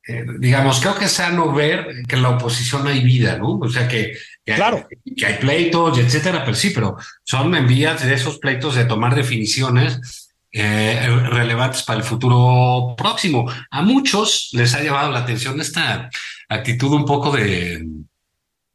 eh, 0.07 0.25
digamos, 0.39 0.81
creo 0.81 0.97
que 0.97 1.07
es 1.07 1.13
sano 1.13 1.53
ver 1.53 2.03
que 2.07 2.17
en 2.17 2.23
la 2.23 2.31
oposición 2.31 2.87
hay 2.87 3.01
vida, 3.01 3.39
¿no? 3.39 3.59
O 3.59 3.71
sea, 3.71 3.89
que, 3.89 4.19
claro. 4.45 4.87
hay, 5.07 5.15
que 5.15 5.27
hay 5.27 5.35
pleitos, 5.35 5.99
etcétera, 5.99 6.45
pero 6.45 6.57
sí, 6.57 6.71
pero 6.71 6.97
son 7.25 7.55
envías 7.55 8.05
de 8.05 8.13
esos 8.13 8.39
pleitos 8.39 8.75
de 8.75 8.85
tomar 8.85 9.15
definiciones 9.15 10.29
relevantes 10.53 11.83
para 11.83 11.99
el 11.99 12.05
futuro 12.05 12.95
próximo. 12.97 13.51
A 13.71 13.83
muchos 13.83 14.49
les 14.53 14.75
ha 14.75 14.83
llamado 14.83 15.11
la 15.11 15.19
atención 15.19 15.61
esta 15.61 16.09
actitud 16.49 16.93
un 16.93 17.05
poco 17.05 17.31
de, 17.31 17.85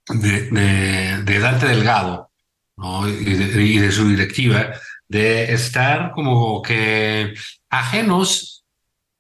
de, 0.10 1.40
Dante 1.40 1.68
Delgado 1.68 2.32
y, 2.78 3.78
de, 3.80 3.92
su 3.92 4.08
directiva 4.08 4.74
de 5.08 5.54
estar 5.54 6.12
como 6.12 6.62
que 6.62 7.34
ajenos 7.70 8.66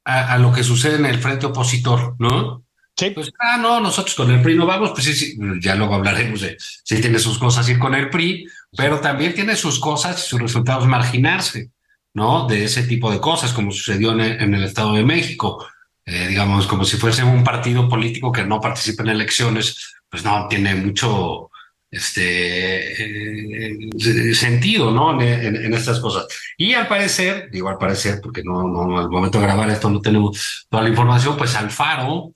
a, 0.04 0.38
lo 0.38 0.52
que 0.52 0.64
sucede 0.64 0.96
en 0.96 1.06
el 1.06 1.20
frente 1.20 1.46
opositor, 1.46 2.16
¿no? 2.20 2.64
Sí. 2.98 3.12
Pues, 3.12 3.32
ah, 3.40 3.58
no, 3.58 3.80
nosotros 3.80 4.16
con 4.16 4.30
el 4.32 4.42
PRI 4.42 4.56
no 4.56 4.66
vamos, 4.66 4.92
pues 4.92 5.06
sí, 5.06 5.14
sí, 5.14 5.38
ya 5.62 5.76
luego 5.76 5.96
hablaremos 5.96 6.42
de 6.42 6.58
si 6.60 7.00
tiene 7.00 7.20
sus 7.20 7.38
cosas 7.38 7.68
ir 7.70 7.80
con 7.80 7.96
el 7.96 8.10
PRI, 8.10 8.46
pero 8.76 9.00
también 9.00 9.34
tiene 9.34 9.56
sus 9.56 9.80
cosas 9.80 10.24
y 10.24 10.28
sus 10.28 10.42
resultados 10.42 10.86
marginarse, 10.88 11.72
¿no? 12.14 12.48
De 12.48 12.66
ese 12.66 12.84
tipo 12.84 13.12
de 13.12 13.20
cosas, 13.20 13.54
como 13.54 13.72
sucedió 13.72 14.12
en 14.12 14.54
el 14.54 14.64
Estado 14.64 14.94
de 14.94 15.04
México. 15.04 15.66
Eh, 16.06 16.28
digamos, 16.28 16.66
como 16.66 16.84
si 16.84 16.98
fuese 16.98 17.24
un 17.24 17.44
partido 17.44 17.88
político 17.88 18.32
que 18.32 18.44
no 18.44 18.60
participa 18.60 19.04
en 19.04 19.10
elecciones, 19.10 19.94
pues 20.10 20.24
no 20.24 20.48
tiene 20.48 20.76
mucho 20.76 21.52
este 21.92 23.04
eh, 23.04 24.34
sentido, 24.34 24.92
¿no? 24.92 25.22
En, 25.22 25.74
estas 25.74 26.00
cosas. 26.00 26.26
Y 26.58 26.74
al 26.74 26.88
parecer, 26.88 27.50
digo 27.52 27.70
al 27.70 27.78
parecer, 27.78 28.20
porque 28.22 28.44
no, 28.44 28.68
no, 28.68 28.98
al 28.98 29.10
momento 29.10 29.40
de 29.40 29.46
grabar 29.46 29.70
esto 29.70 29.90
no 29.90 30.02
tenemos 30.02 30.66
toda 30.70 30.84
la 30.84 30.90
información, 30.90 31.38
pues 31.38 31.56
Alfaro, 31.56 32.32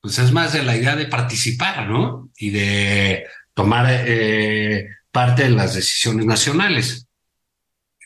pues 0.00 0.18
es 0.18 0.32
más 0.32 0.52
de 0.52 0.62
la 0.62 0.76
idea 0.76 0.96
de 0.96 1.06
participar, 1.06 1.88
¿no? 1.88 2.30
Y 2.36 2.50
de 2.50 3.26
tomar 3.54 3.86
eh, 3.88 4.88
parte 5.10 5.44
de 5.44 5.50
las 5.50 5.74
decisiones 5.74 6.26
nacionales, 6.26 7.06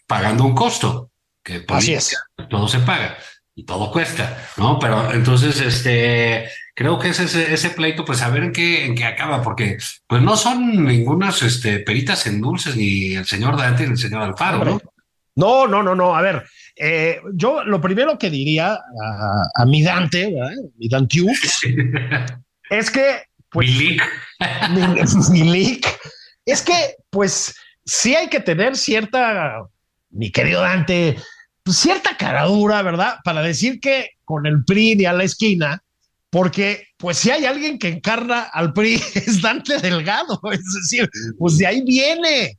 pagando 0.07 0.45
un 0.45 0.55
costo, 0.55 1.11
que 1.43 1.65
Así 1.69 1.95
es. 1.95 2.17
todo 2.49 2.69
se 2.69 2.79
paga 2.81 3.17
y 3.61 3.65
todo 3.65 3.91
cuesta, 3.91 4.49
¿no? 4.57 4.79
Pero 4.79 5.13
entonces, 5.13 5.61
este, 5.61 6.49
creo 6.75 6.99
que 6.99 7.09
ese, 7.11 7.53
ese 7.53 7.71
pleito, 7.71 8.07
pues 8.07 8.23
a 8.23 8.31
ver 8.31 8.45
en 8.45 8.53
qué, 8.53 8.87
en 8.87 8.95
qué 8.95 9.05
acaba, 9.05 9.43
porque 9.43 9.77
pues 10.07 10.23
no 10.23 10.35
son 10.37 10.85
ningunas 10.85 11.43
este, 11.43 11.81
peritas 11.81 12.27
en 12.27 12.41
dulces, 12.41 12.75
ni 12.75 13.15
el 13.15 13.27
señor 13.27 13.59
Dante 13.59 13.85
ni 13.85 13.93
el 13.93 13.99
señor 13.99 14.23
Alfaro, 14.23 14.65
¿no? 14.65 14.81
No, 15.37 15.67
no, 15.67 15.83
no, 15.83 15.95
no. 15.95 16.17
A 16.17 16.23
ver, 16.23 16.45
eh, 16.77 17.21
yo 17.35 17.63
lo 17.65 17.81
primero 17.83 18.19
que 18.19 18.31
diría 18.31 18.79
a, 19.55 19.67
mi 19.67 19.83
Dante, 19.83 20.35
mi 20.79 20.89
Dantiux, 20.89 21.61
es 22.71 22.91
que, 22.91 23.25
pues, 23.51 23.69
mi, 23.77 23.99
es 26.47 26.63
que, 26.63 26.95
pues, 27.11 27.55
sí 27.85 28.15
hay 28.15 28.29
que 28.29 28.41
tener 28.41 28.75
cierta, 28.75 29.67
mi 30.09 30.33
querido 30.33 30.63
Dante, 30.63 31.19
pues, 31.71 31.79
cierta 31.79 32.17
caradura, 32.17 32.83
¿verdad? 32.83 33.19
Para 33.23 33.43
decir 33.43 33.79
que 33.79 34.11
con 34.25 34.45
el 34.45 34.65
PRI 34.65 34.97
ni 34.97 35.05
a 35.05 35.13
la 35.13 35.23
esquina, 35.23 35.85
porque 36.29 36.89
pues 36.97 37.19
si 37.19 37.31
hay 37.31 37.45
alguien 37.45 37.79
que 37.79 37.87
encarna 37.87 38.43
al 38.43 38.73
PRI 38.73 38.95
es 39.15 39.41
Dante 39.41 39.79
Delgado, 39.79 40.41
es 40.51 40.65
decir, 40.75 41.09
pues 41.39 41.59
de 41.59 41.69
ahí 41.69 41.83
viene. 41.83 42.59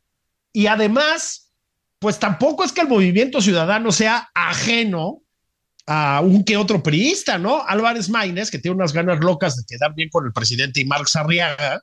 Y 0.54 0.68
además, 0.68 1.52
pues 2.00 2.20
tampoco 2.20 2.64
es 2.64 2.72
que 2.72 2.82
el 2.82 2.88
movimiento 2.88 3.42
ciudadano 3.42 3.92
sea 3.92 4.30
ajeno 4.34 5.22
a 5.88 6.22
un 6.22 6.46
que 6.46 6.56
otro 6.56 6.82
priista, 6.82 7.38
¿no? 7.38 7.68
Álvarez 7.68 8.10
Maínez, 8.10 8.50
que 8.50 8.60
tiene 8.60 8.76
unas 8.76 8.94
ganas 8.94 9.20
locas 9.20 9.58
de 9.58 9.64
quedar 9.68 9.94
bien 9.94 10.08
con 10.08 10.26
el 10.26 10.32
presidente 10.32 10.80
y 10.80 10.86
Marx 10.86 11.18
Arriaga, 11.18 11.82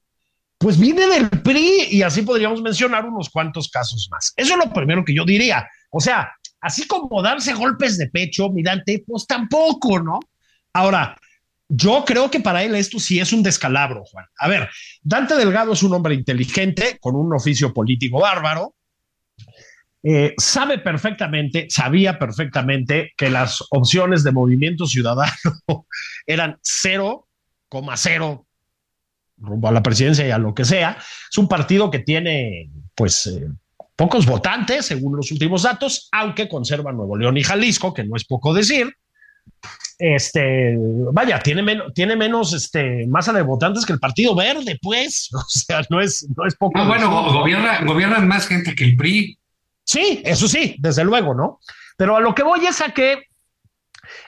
pues 0.56 0.78
viene 0.78 1.06
del 1.08 1.28
PRI 1.28 1.88
y 1.90 2.00
así 2.00 2.22
podríamos 2.22 2.62
mencionar 2.62 3.04
unos 3.04 3.28
cuantos 3.28 3.68
casos 3.68 4.08
más. 4.10 4.32
Eso 4.34 4.54
es 4.54 4.58
lo 4.58 4.72
primero 4.72 5.04
que 5.04 5.14
yo 5.14 5.26
diría. 5.26 5.68
O 5.90 6.00
sea, 6.00 6.30
así 6.60 6.86
como 6.86 7.22
darse 7.22 7.54
golpes 7.54 7.98
de 7.98 8.08
pecho, 8.08 8.50
mirante, 8.50 9.02
pues 9.06 9.26
tampoco, 9.26 10.00
¿no? 10.00 10.20
Ahora, 10.72 11.16
yo 11.68 12.04
creo 12.06 12.30
que 12.30 12.40
para 12.40 12.62
él 12.62 12.74
esto 12.74 12.98
sí 12.98 13.20
es 13.20 13.32
un 13.32 13.42
descalabro, 13.42 14.04
Juan. 14.04 14.26
A 14.38 14.48
ver, 14.48 14.68
Dante 15.02 15.34
Delgado 15.34 15.72
es 15.72 15.82
un 15.82 15.92
hombre 15.92 16.14
inteligente, 16.14 16.98
con 17.00 17.14
un 17.14 17.34
oficio 17.34 17.74
político 17.74 18.20
bárbaro, 18.20 18.74
eh, 20.02 20.34
sabe 20.38 20.78
perfectamente, 20.78 21.66
sabía 21.68 22.18
perfectamente 22.18 23.12
que 23.16 23.30
las 23.30 23.64
opciones 23.70 24.22
de 24.22 24.32
movimiento 24.32 24.86
ciudadano 24.86 25.32
eran 26.26 26.56
0,0 26.62 28.44
rumbo 29.38 29.68
a 29.68 29.72
la 29.72 29.82
presidencia 29.82 30.26
y 30.26 30.30
a 30.30 30.38
lo 30.38 30.54
que 30.54 30.64
sea. 30.64 30.98
Es 31.30 31.38
un 31.38 31.48
partido 31.48 31.90
que 31.90 31.98
tiene, 32.00 32.70
pues, 32.94 33.26
eh, 33.26 33.48
pocos 33.98 34.26
votantes, 34.26 34.87
según 34.87 35.16
los 35.16 35.32
últimos 35.32 35.64
datos, 35.64 36.08
aunque 36.12 36.48
conserva 36.48 36.92
Nuevo 36.92 37.16
León 37.16 37.37
y 37.37 37.42
Jalisco, 37.42 37.92
que 37.92 38.04
no 38.04 38.14
es 38.14 38.24
poco 38.24 38.54
decir. 38.54 38.94
este, 39.98 40.76
vaya, 41.12 41.40
tiene, 41.40 41.62
menos, 41.62 41.92
tiene 41.92 42.14
menos 42.14 42.52
este, 42.52 43.08
masa 43.08 43.32
de 43.32 43.42
votantes 43.42 43.84
que 43.84 43.92
el 43.92 43.98
Partido 43.98 44.37
Verde, 44.37 44.78
pues. 44.80 45.30
O 45.34 45.44
sea, 45.48 45.82
no 45.90 46.00
es, 46.00 46.28
no 46.37 46.46
es 46.46 46.54
poco. 46.54 46.78
Ah, 46.78 46.87
bueno, 46.87 47.11
gobierna, 47.32 47.84
gobiernan 47.84 48.28
más 48.28 48.46
gente 48.46 48.72
que 48.76 48.84
el 48.84 48.96
PRI. 48.96 49.37
Sí, 49.82 50.22
eso 50.24 50.46
sí, 50.46 50.76
desde 50.78 51.02
luego, 51.02 51.34
¿no? 51.34 51.58
Pero 51.96 52.16
a 52.16 52.20
lo 52.20 52.37
que 52.37 52.44
voy 52.44 52.64
es 52.66 52.80
a 52.80 52.94
que 52.94 53.24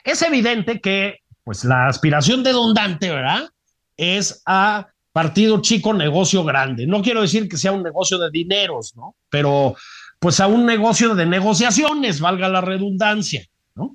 es 0.03 0.21
evidente 0.21 0.81
que, 0.81 1.19
pues, 1.45 1.63
la 1.63 1.87
aspiración 1.87 2.43
de 2.43 2.51
Don 2.51 2.73
Dante, 2.73 3.09
¿verdad? 3.09 3.47
Es 3.95 4.43
a 4.45 4.90
partido 5.11 5.61
chico, 5.61 5.93
negocio 5.93 6.43
grande. 6.43 6.87
No 6.87 7.01
quiero 7.01 7.21
decir 7.21 7.47
que 7.49 7.57
sea 7.57 7.71
un 7.71 7.83
negocio 7.83 8.17
de 8.17 8.29
dineros, 8.31 8.95
¿no? 8.95 9.15
Pero, 9.29 9.75
pues, 10.19 10.39
a 10.39 10.47
un 10.47 10.65
negocio 10.65 11.15
de 11.15 11.25
negociaciones, 11.25 12.19
valga 12.19 12.49
la 12.49 12.61
redundancia, 12.61 13.45
¿no? 13.75 13.93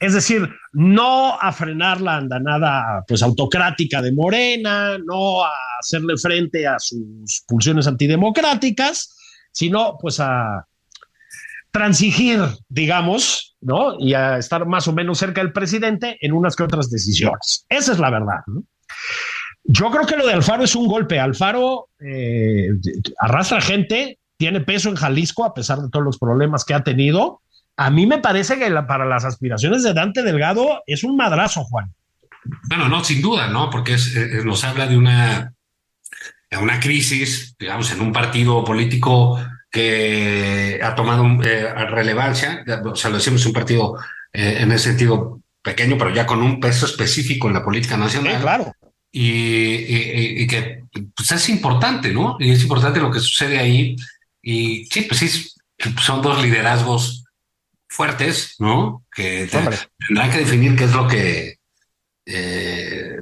Es 0.00 0.12
decir, 0.12 0.48
no 0.72 1.40
a 1.40 1.52
frenar 1.52 2.00
la 2.00 2.16
andanada 2.16 3.04
pues 3.06 3.22
autocrática 3.22 4.02
de 4.02 4.12
Morena, 4.12 4.98
no 4.98 5.44
a 5.44 5.50
hacerle 5.80 6.16
frente 6.16 6.66
a 6.66 6.78
sus 6.78 7.44
pulsiones 7.46 7.86
antidemocráticas, 7.86 9.16
sino 9.52 9.96
pues 9.98 10.18
a 10.20 10.66
transigir, 11.70 12.40
digamos, 12.68 13.56
¿no? 13.60 13.96
Y 13.98 14.14
a 14.14 14.38
estar 14.38 14.66
más 14.66 14.88
o 14.88 14.92
menos 14.92 15.18
cerca 15.18 15.40
del 15.40 15.52
presidente 15.52 16.18
en 16.20 16.32
unas 16.32 16.54
que 16.54 16.64
otras 16.64 16.90
decisiones. 16.90 17.64
Esa 17.68 17.92
es 17.92 17.98
la 17.98 18.10
verdad. 18.10 18.40
Yo 19.64 19.90
creo 19.90 20.06
que 20.06 20.16
lo 20.16 20.26
de 20.26 20.34
Alfaro 20.34 20.64
es 20.64 20.76
un 20.76 20.86
golpe. 20.86 21.18
Alfaro 21.18 21.88
eh, 21.98 22.68
arrastra 23.18 23.60
gente, 23.60 24.18
tiene 24.36 24.60
peso 24.60 24.88
en 24.88 24.96
Jalisco 24.96 25.44
a 25.44 25.54
pesar 25.54 25.78
de 25.78 25.88
todos 25.88 26.04
los 26.04 26.18
problemas 26.18 26.64
que 26.64 26.74
ha 26.74 26.84
tenido 26.84 27.40
a 27.76 27.90
mí 27.90 28.06
me 28.06 28.18
parece 28.18 28.58
que 28.58 28.70
para 28.86 29.04
las 29.04 29.24
aspiraciones 29.24 29.82
de 29.82 29.94
Dante 29.94 30.22
Delgado 30.22 30.82
es 30.86 31.02
un 31.02 31.16
madrazo, 31.16 31.64
Juan. 31.64 31.92
Bueno, 32.68 32.88
no, 32.88 33.02
sin 33.02 33.20
duda, 33.22 33.48
¿no? 33.48 33.70
Porque 33.70 33.96
nos 34.44 34.64
habla 34.64 34.86
de 34.86 34.96
una, 34.96 35.52
una 36.60 36.78
crisis, 36.78 37.56
digamos, 37.58 37.90
en 37.90 38.00
un 38.00 38.12
partido 38.12 38.62
político 38.64 39.38
que 39.70 40.78
ha 40.82 40.94
tomado 40.94 41.24
eh, 41.42 41.74
relevancia, 41.86 42.64
o 42.84 42.94
sea, 42.94 43.10
lo 43.10 43.16
decimos 43.16 43.44
un 43.44 43.52
partido 43.52 43.98
eh, 44.32 44.58
en 44.60 44.70
ese 44.70 44.90
sentido 44.90 45.40
pequeño, 45.62 45.96
pero 45.98 46.10
ya 46.10 46.26
con 46.26 46.42
un 46.42 46.60
peso 46.60 46.86
específico 46.86 47.48
en 47.48 47.54
la 47.54 47.64
política 47.64 47.96
nacional. 47.96 48.40
claro. 48.40 48.72
Y, 49.16 50.46
que 50.48 50.82
pues, 51.14 51.30
es 51.30 51.48
importante, 51.48 52.12
¿no? 52.12 52.36
Y 52.40 52.50
es 52.50 52.62
importante 52.62 52.98
lo 52.98 53.12
que 53.12 53.20
sucede 53.20 53.58
ahí. 53.58 53.94
Y 54.42 54.86
sí, 54.86 55.02
pues 55.02 55.20
sí, 55.20 55.48
son 56.02 56.20
dos 56.20 56.42
liderazgos 56.42 57.24
fuertes, 57.88 58.56
¿no? 58.58 59.04
Que 59.14 59.48
tendrán 60.08 60.30
que 60.32 60.38
definir 60.38 60.74
qué 60.76 60.84
es 60.84 60.92
lo 60.92 61.06
que 61.06 61.58
eh, 62.26 63.18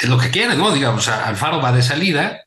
es 0.00 0.08
lo 0.08 0.18
que 0.18 0.30
quieren, 0.30 0.58
¿no? 0.58 0.72
Digamos, 0.72 1.08
Alfaro 1.08 1.60
va 1.60 1.72
de 1.72 1.82
salida, 1.82 2.40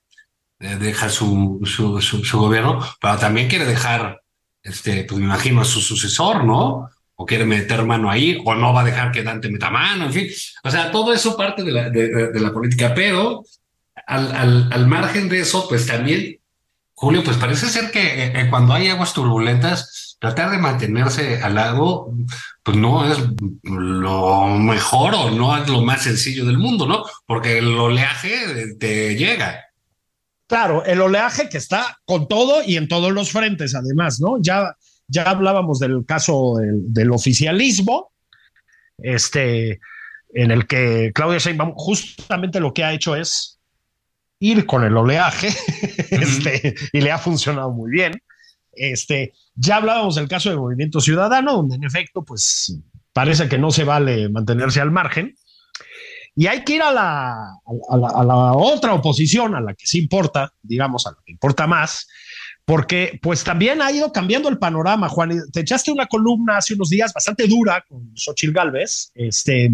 eh, 0.59 0.75
deja 0.79 1.09
su, 1.09 1.61
su, 1.65 2.01
su, 2.01 2.39
gobierno, 2.39 2.83
pero 2.99 3.17
también 3.17 3.47
quiere 3.47 3.65
dejar, 3.65 4.21
este, 4.63 5.03
pues 5.03 5.19
me 5.19 5.25
imagino, 5.25 5.61
a 5.61 5.65
su 5.65 5.81
sucesor, 5.81 6.43
¿no? 6.43 6.89
O 7.19 7.25
quiere 7.25 7.45
meter 7.45 7.83
mano 7.83 8.09
ahí, 8.09 8.39
o 8.45 8.53
no 8.53 8.73
va 8.73 8.81
a 8.81 8.85
dejar 8.85 9.11
que 9.11 9.23
Dante 9.23 9.49
meta 9.49 9.71
mano, 9.71 10.05
en 10.05 10.13
fin. 10.13 10.27
O 10.63 10.69
sea, 10.69 10.91
todo 10.91 11.13
eso 11.13 11.35
parte 11.35 11.63
de 11.63 11.71
la, 11.71 11.89
de, 11.89 12.39
la 12.39 12.53
política, 12.53 12.93
pero 12.93 13.43
al, 14.05 14.87
margen 14.87 15.27
de 15.27 15.39
eso, 15.41 15.67
pues 15.67 15.87
también, 15.87 16.39
Julio, 16.93 17.23
pues 17.23 17.37
parece 17.37 17.67
ser 17.67 17.89
que 17.89 18.25
eh, 18.25 18.47
cuando 18.49 18.73
hay 18.73 18.89
aguas 18.89 19.13
turbulentas, 19.13 20.07
tratar 20.19 20.51
de 20.51 20.57
mantenerse 20.57 21.41
al 21.41 21.55
lado, 21.55 22.11
pues 22.63 22.77
no 22.77 23.11
es 23.11 23.17
lo 23.63 24.47
mejor 24.57 25.15
o 25.15 25.31
no 25.31 25.57
es 25.57 25.67
lo 25.67 25.81
más 25.81 26.03
sencillo 26.03 26.45
del 26.45 26.57
mundo, 26.57 26.87
¿no? 26.87 27.03
Porque 27.25 27.59
el 27.59 27.77
oleaje 27.77 28.75
te 28.79 29.15
llega. 29.15 29.65
Claro, 30.47 30.85
el 30.85 31.01
oleaje 31.01 31.49
que 31.49 31.57
está 31.57 31.99
con 32.05 32.27
todo 32.27 32.63
y 32.65 32.77
en 32.77 32.87
todos 32.87 33.11
los 33.11 33.31
frentes, 33.31 33.75
además, 33.75 34.19
¿no? 34.19 34.37
Ya, 34.39 34.75
ya 35.07 35.23
hablábamos 35.23 35.79
del 35.79 36.05
caso 36.05 36.55
del, 36.59 37.11
oficialismo, 37.11 38.11
este, 38.97 39.79
en 40.33 40.51
el 40.51 40.67
que 40.67 41.11
Claudia 41.13 41.39
Sheinbaum 41.39 41.73
justamente 41.75 42.59
lo 42.59 42.73
que 42.73 42.83
ha 42.83 42.93
hecho 42.93 43.15
es 43.15 43.59
ir 44.39 44.65
con 44.65 44.83
el 44.83 44.95
oleaje, 44.95 45.47
este, 46.11 46.75
y 46.91 47.01
le 47.01 47.11
ha 47.11 47.17
funcionado 47.17 47.71
muy 47.71 47.91
bien. 47.91 48.21
Este, 48.71 49.33
ya 49.55 49.77
hablábamos 49.77 50.15
del 50.15 50.27
caso 50.27 50.49
del 50.49 50.59
Movimiento 50.59 50.99
Ciudadano, 50.99 51.53
donde 51.53 51.75
en 51.75 51.83
efecto, 51.83 52.23
pues 52.23 52.77
parece 53.13 53.49
que 53.49 53.57
no 53.57 53.71
se 53.71 53.83
vale 53.83 54.29
mantenerse 54.29 54.79
al 54.79 54.91
margen. 54.91 55.35
Y 56.35 56.45
hay 56.45 56.63
que 56.63 56.75
ir 56.75 56.83
a 56.83 56.91
la, 56.91 57.33
a 57.89 57.97
la, 57.97 58.53
otra 58.53 58.93
oposición, 58.93 59.55
a 59.55 59.61
la 59.61 59.73
que 59.73 59.87
sí 59.87 59.97
importa, 59.97 60.53
digamos, 60.61 61.07
a 61.07 61.11
la 61.11 61.17
que 61.25 61.31
importa 61.31 61.65
más, 61.65 62.07
porque 62.67 63.17
pues 63.21 63.45
también 63.45 63.81
ha 63.81 63.89
ido 63.93 64.11
cambiando 64.11 64.49
el 64.49 64.57
panorama, 64.57 65.07
Juan. 65.07 65.31
Te 65.53 65.61
echaste 65.61 65.89
una 65.89 66.05
columna 66.05 66.57
hace 66.57 66.73
unos 66.73 66.89
días 66.89 67.13
bastante 67.13 67.47
dura 67.47 67.81
con 67.87 68.11
Xochil 68.13 68.51
Gálvez, 68.51 69.09
este, 69.15 69.71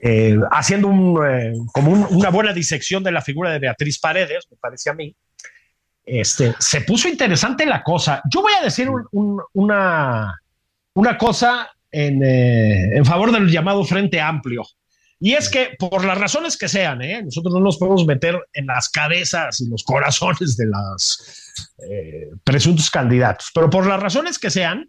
eh, 0.00 0.38
haciendo 0.52 1.26
eh, 1.26 1.54
como 1.72 1.90
una 1.90 2.30
buena 2.30 2.52
disección 2.52 3.02
de 3.02 3.10
la 3.10 3.20
figura 3.20 3.50
de 3.50 3.58
Beatriz 3.58 3.98
Paredes, 3.98 4.46
me 4.48 4.56
parece 4.56 4.90
a 4.90 4.94
mí 4.94 5.12
este, 6.04 6.54
se 6.60 6.82
puso 6.82 7.08
interesante 7.08 7.66
la 7.66 7.82
cosa. 7.82 8.22
Yo 8.32 8.42
voy 8.42 8.52
a 8.60 8.62
decir 8.62 8.88
una, 9.10 10.40
una 10.94 11.18
cosa 11.18 11.68
en, 11.90 12.22
eh, 12.22 12.96
en, 12.96 13.04
favor 13.04 13.32
del 13.32 13.50
llamado 13.50 13.84
Frente 13.84 14.20
Amplio. 14.20 14.62
Y 15.24 15.34
es 15.34 15.48
que 15.48 15.76
por 15.78 16.04
las 16.04 16.18
razones 16.18 16.56
que 16.56 16.66
sean, 16.66 17.00
¿eh? 17.00 17.22
nosotros 17.22 17.54
no 17.54 17.60
nos 17.60 17.78
podemos 17.78 18.04
meter 18.04 18.40
en 18.54 18.66
las 18.66 18.88
cabezas 18.88 19.60
y 19.60 19.68
los 19.68 19.84
corazones 19.84 20.56
de 20.56 20.66
los 20.66 21.52
eh, 21.88 22.30
presuntos 22.42 22.90
candidatos, 22.90 23.52
pero 23.54 23.70
por 23.70 23.86
las 23.86 24.00
razones 24.00 24.36
que 24.36 24.50
sean, 24.50 24.88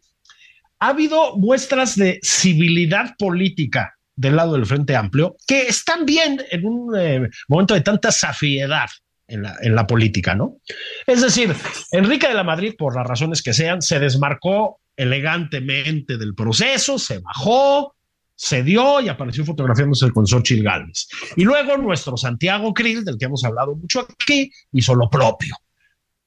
ha 0.80 0.88
habido 0.88 1.38
muestras 1.38 1.96
de 1.96 2.20
civilidad 2.24 3.14
política 3.20 3.94
del 4.16 4.38
lado 4.38 4.54
del 4.54 4.66
Frente 4.66 4.96
Amplio 4.96 5.38
que 5.46 5.68
están 5.68 6.04
bien 6.04 6.42
en 6.50 6.66
un 6.66 7.30
momento 7.48 7.76
de 7.76 7.82
tanta 7.82 8.12
safiedad 8.12 8.90
en 9.28 9.76
la, 9.76 9.86
política, 9.86 10.34
¿no? 10.34 10.58
Es 11.06 11.22
decir, 11.22 11.56
Enrique 11.92 12.28
de 12.28 12.34
la 12.34 12.44
Madrid, 12.44 12.74
por 12.76 12.96
las 12.96 13.06
razones 13.06 13.44
que 13.44 13.54
sean, 13.54 13.84
se 13.84 14.00
desmarcó 14.00 14.80
elegantemente 14.96 16.18
del 16.18 16.34
proceso, 16.34 16.98
se 16.98 17.20
bajó, 17.20 17.96
se 18.36 18.64
dio 18.64 19.00
y 19.02 19.10
apareció 19.10 19.46
fotografiándose 19.46 20.12
con 20.12 20.26
Xochitl 20.26 20.64
Gálvez. 20.64 21.08
Y 21.36 21.44
luego 21.44 21.78
nuestro 21.78 22.18
Santiago 22.18 22.74
Krill, 22.74 23.06
del 23.06 23.18
que 23.18 23.26
hemos 23.26 23.44
hablado 23.44 23.76
mucho 23.76 24.02
aquí, 24.02 24.52
hizo 24.72 24.96
lo 24.96 25.10
propio, 25.10 25.56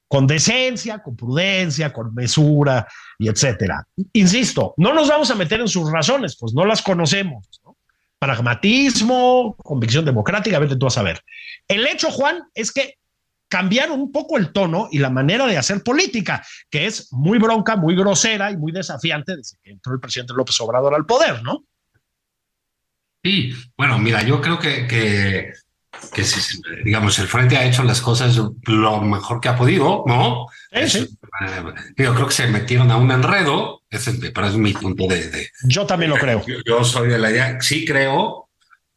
con 0.08 0.26
decencia, 0.26 1.02
con 1.02 1.16
prudencia, 1.16 1.92
con 1.92 2.14
mesura 2.14 2.86
y 3.18 3.28
etcétera. 3.28 3.86
Insisto, 4.12 4.74
no 4.76 4.94
nos 4.94 5.08
vamos 5.08 5.30
a 5.30 5.34
meter 5.34 5.60
en 5.60 5.68
sus 5.68 5.90
razones, 5.90 6.36
pues 6.38 6.54
no 6.54 6.64
las 6.64 6.82
conocemos, 6.82 7.48
¿no? 7.64 7.76
Pragmatismo, 8.18 9.56
convicción 9.56 10.04
democrática, 10.04 10.58
vete 10.58 10.76
tú 10.76 10.86
a 10.86 10.90
saber. 10.90 11.20
El 11.68 11.86
hecho, 11.86 12.10
Juan, 12.10 12.44
es 12.54 12.72
que 12.72 12.94
cambiaron 13.48 14.00
un 14.00 14.10
poco 14.10 14.38
el 14.38 14.52
tono 14.52 14.88
y 14.90 14.98
la 14.98 15.10
manera 15.10 15.46
de 15.46 15.58
hacer 15.58 15.82
política, 15.82 16.44
que 16.70 16.86
es 16.86 17.12
muy 17.12 17.38
bronca, 17.38 17.76
muy 17.76 17.94
grosera 17.94 18.50
y 18.50 18.56
muy 18.56 18.72
desafiante 18.72 19.36
desde 19.36 19.58
que 19.62 19.70
entró 19.70 19.92
el 19.92 20.00
presidente 20.00 20.32
López 20.34 20.58
Obrador 20.60 20.94
al 20.94 21.04
poder, 21.04 21.42
¿no? 21.42 21.64
Sí, 23.26 23.52
bueno, 23.76 23.98
mira, 23.98 24.22
yo 24.22 24.40
creo 24.40 24.56
que, 24.56 24.86
que, 24.86 25.52
digamos, 26.84 27.18
el 27.18 27.26
Frente 27.26 27.56
ha 27.56 27.64
hecho 27.64 27.82
las 27.82 28.00
cosas 28.00 28.38
lo 28.66 29.00
mejor 29.00 29.40
que 29.40 29.48
ha 29.48 29.56
podido, 29.56 30.04
¿no? 30.06 30.46
Sí, 30.86 30.98
eh, 30.98 31.62
yo 31.96 32.14
creo 32.14 32.28
que 32.28 32.34
se 32.34 32.46
metieron 32.46 32.88
a 32.92 32.96
un 32.96 33.10
enredo, 33.10 33.82
ese 33.90 34.12
es 34.12 34.56
mi 34.56 34.72
punto 34.74 35.08
de... 35.08 35.50
yo 35.64 35.84
también 35.84 36.12
lo 36.12 36.18
creo. 36.18 36.44
Yo, 36.64 36.84
soy 36.84 37.08
de 37.08 37.18
la 37.18 37.32
idea, 37.32 37.60
sí 37.60 37.84
creo 37.84 38.48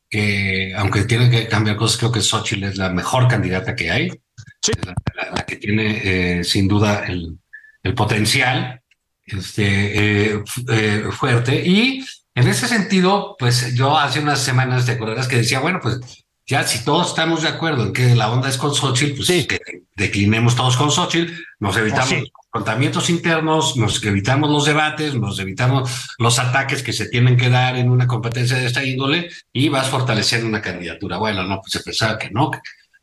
que 0.07 0.75
aunque 0.77 1.05
tiene 1.05 1.31
que 1.31 1.47
cambiar 1.47 1.75
cosas, 1.75 1.97
creo 1.97 2.11
que 2.11 2.21
Xochitl 2.21 2.65
es 2.65 2.77
la 2.77 2.89
mejor 2.89 3.27
candidata 3.27 3.75
que 3.75 3.89
hay, 3.89 4.09
la, 4.09 5.43
que 5.43 5.55
tiene 5.55 6.01
eh, 6.03 6.43
sin 6.43 6.67
duda 6.67 7.03
el, 7.07 7.39
el 7.81 7.95
potencial 7.95 8.79
este, 9.25 10.33
eh, 10.33 10.43
eh, 10.69 11.03
fuerte. 11.11 11.63
Y 11.65 12.05
en 12.39 12.47
ese 12.47 12.67
sentido, 12.69 13.35
pues 13.37 13.75
yo 13.75 13.97
hace 13.97 14.21
unas 14.21 14.39
semanas 14.39 14.85
te 14.85 14.93
acordarás 14.93 15.27
que 15.27 15.35
decía, 15.35 15.59
bueno, 15.59 15.79
pues 15.81 15.99
ya 16.47 16.63
si 16.63 16.85
todos 16.85 17.09
estamos 17.09 17.41
de 17.41 17.49
acuerdo 17.49 17.83
en 17.83 17.93
que 17.93 18.15
la 18.15 18.31
onda 18.31 18.47
es 18.47 18.57
con 18.57 18.73
Xochitl, 18.73 19.17
pues 19.17 19.27
que 19.45 19.59
declinemos 19.95 20.55
todos 20.55 20.77
con 20.77 20.89
Xochitl, 20.89 21.33
nos 21.59 21.75
evitamos 21.75 22.31
contamientos 22.49 23.09
internos, 23.09 23.75
nos 23.75 24.01
evitamos 24.05 24.49
los 24.49 24.65
debates, 24.65 25.15
nos 25.15 25.37
evitamos 25.39 25.91
los 26.17 26.39
ataques 26.39 26.81
que 26.81 26.93
se 26.93 27.09
tienen 27.09 27.35
que 27.35 27.49
dar 27.49 27.75
en 27.75 27.89
una 27.89 28.07
competencia 28.07 28.57
de 28.57 28.67
esta 28.67 28.85
índole 28.85 29.29
y 29.51 29.67
vas 29.67 29.89
fortaleciendo 29.89 30.47
una 30.47 30.61
candidatura. 30.61 31.17
Bueno, 31.17 31.43
no, 31.43 31.59
pues 31.59 31.73
se 31.73 31.81
pensaba 31.81 32.17
que 32.17 32.31
no, 32.31 32.51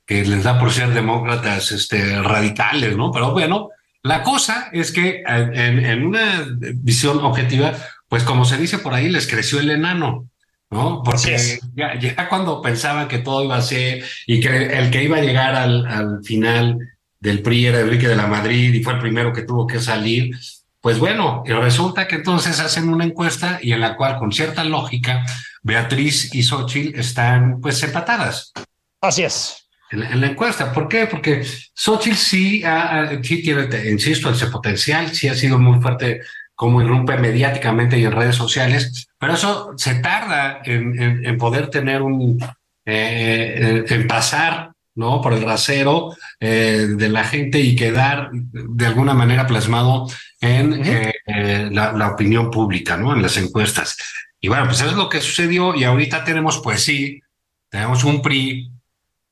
que, 0.07 0.25
les 0.25 0.43
da 0.43 0.59
por 0.59 0.73
ser 0.73 0.95
demócratas 0.95 1.73
este, 1.73 2.23
radicales, 2.23 2.97
¿no? 2.97 3.13
Pero 3.13 3.33
bueno, 3.33 3.69
la 4.03 4.23
cosa 4.23 4.71
es 4.73 4.93
que 4.93 5.23
en, 5.27 5.85
en 5.85 6.07
una 6.07 6.47
visión 6.75 7.19
objetiva, 7.21 7.75
pues 8.09 8.23
como 8.23 8.45
se 8.45 8.57
dice 8.57 8.79
por 8.79 8.95
ahí, 8.95 9.09
les 9.09 9.27
creció 9.27 9.61
el 9.61 9.71
enano. 9.71 10.29
¿no? 10.71 11.03
Porque 11.05 11.61
ya, 11.75 12.29
cuando 12.29 12.61
pensaban 12.61 13.07
que 13.09 13.19
todo 13.19 13.45
iba 13.45 13.57
a 13.57 13.63
ser 13.63 14.05
y 14.27 14.41
que 14.41 14.79
el 14.79 14.91
que 14.91 15.05
iba 15.05 15.19
a 15.19 15.23
llegar 15.23 15.55
al, 15.55 15.87
al 15.87 16.25
final 16.25 16.79
del 17.21 17.43
PRI 17.43 17.67
era 17.67 17.81
Enrique 17.81 18.09
de 18.09 18.17
la 18.17 18.27
Madrid 18.27 18.75
y 18.75 18.83
fue 18.83 18.95
el 18.95 18.99
primero 18.99 19.33
que 19.33 19.43
tuvo 19.43 19.67
que 19.67 19.81
salir, 19.81 20.37
pues 20.81 20.99
bueno, 20.99 21.43
resulta 21.47 22.07
que 22.07 22.17
entonces 22.17 22.61
hacen 22.61 22.89
una 22.89 23.05
encuesta 23.05 23.59
y 23.63 23.73
en 23.73 23.81
la 23.81 23.97
cual 23.97 24.19
con 24.19 24.33
cierta 24.33 24.63
lógica 24.65 25.25
Beatriz 25.63 26.33
y 26.33 26.43
Xochitl 26.45 26.99
están 26.99 27.61
pues 27.61 27.83
empatadas. 27.83 28.53
Así 29.01 29.25
es. 29.25 29.69
En 29.91 30.21
la, 30.21 30.27
encuesta. 30.27 30.73
¿Por 30.73 30.89
qué? 30.89 31.07
Porque 31.07 31.45
Xochitl 31.75 32.17
sí, 32.17 32.63
sí 33.23 33.43
tiene, 33.43 33.91
insisto, 33.91 34.31
ese 34.31 34.47
potencial, 34.47 35.13
sí 35.13 35.29
ha 35.29 35.35
sido 35.35 35.59
muy 35.59 35.81
fuerte 35.81 36.21
como 36.57 36.81
irrumpe 36.81 37.17
mediáticamente 37.19 37.99
y 37.99 38.05
en 38.05 38.13
redes 38.13 38.35
sociales, 38.35 39.09
pero 39.19 39.35
eso 39.35 39.75
se 39.77 39.97
tarda 39.97 40.63
en, 40.65 41.37
poder 41.37 41.69
tener 41.69 42.03
un, 42.03 42.43
eh, 42.85 43.85
en 43.87 44.09
pasar, 44.09 44.73
¿no? 44.95 45.21
Por 45.21 45.35
el 45.35 45.43
rasero 45.43 46.17
eh, 46.41 46.89
de 46.97 47.09
la 47.11 47.25
gente 47.25 47.61
y 47.61 47.77
quedar 47.77 48.31
de 48.33 48.87
alguna 48.87 49.13
manera 49.13 49.47
plasmado 49.47 50.09
en 50.41 50.83
eh, 50.83 51.69
la, 51.71 52.09
opinión 52.09 52.51
pública, 52.51 52.97
¿no? 52.97 53.15
En 53.15 53.21
las 53.21 53.37
encuestas. 53.37 53.99
Y 54.41 54.49
bueno, 54.49 54.65
pues 54.65 54.81
eso 54.81 54.91
es 54.91 54.97
lo 54.97 55.11
que 55.11 55.21
sucedió 55.21 55.75
y 55.75 55.85
ahorita 55.85 56.25
tenemos, 56.25 56.61
pues 56.65 56.83
sí, 56.83 57.21
tenemos 57.69 58.03
un 58.03 58.23
PRI, 58.23 58.73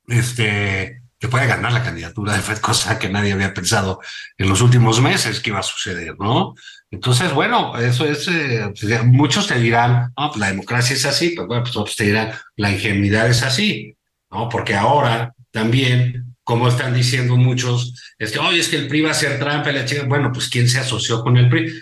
este, 0.08 1.00
que 1.18 1.28
puede 1.28 1.46
ganar 1.46 1.72
la 1.72 1.82
candidatura 1.82 2.34
de 2.34 2.40
Fed, 2.40 2.58
cosa 2.58 2.98
que 2.98 3.08
nadie 3.08 3.32
había 3.32 3.54
pensado 3.54 4.00
en 4.36 4.48
los 4.48 4.60
últimos 4.60 5.00
meses 5.00 5.40
que 5.40 5.50
iba 5.50 5.60
a 5.60 5.62
suceder, 5.62 6.16
¿no? 6.18 6.54
Entonces, 6.90 7.32
bueno, 7.32 7.76
eso 7.76 8.04
es, 8.06 8.28
eh, 8.28 8.72
pues, 8.78 9.04
muchos 9.04 9.46
te 9.46 9.58
dirán, 9.58 10.12
pues 10.14 10.36
la 10.36 10.48
democracia 10.48 10.94
es 10.94 11.04
así, 11.04 11.30
pues 11.30 11.48
bueno, 11.48 11.62
pues 11.64 11.76
otros 11.76 11.96
te 11.96 12.04
dirán, 12.04 12.32
la 12.56 12.70
ingenuidad 12.70 13.28
es 13.28 13.42
así, 13.42 13.96
¿no? 14.30 14.48
Porque 14.48 14.74
ahora 14.74 15.34
también, 15.50 16.36
como 16.44 16.68
están 16.68 16.94
diciendo 16.94 17.36
muchos, 17.36 17.94
es 18.18 18.30
que, 18.30 18.38
oye, 18.38 18.60
es 18.60 18.68
que 18.68 18.76
el 18.76 18.88
PRI 18.88 19.00
va 19.02 19.10
a 19.10 19.14
ser 19.14 19.38
trampa, 19.38 19.72
la 19.72 19.84
chica, 19.84 20.04
bueno, 20.06 20.30
pues 20.32 20.48
¿quién 20.48 20.68
se 20.68 20.78
asoció 20.78 21.22
con 21.22 21.36
el 21.36 21.48
PRI? 21.48 21.72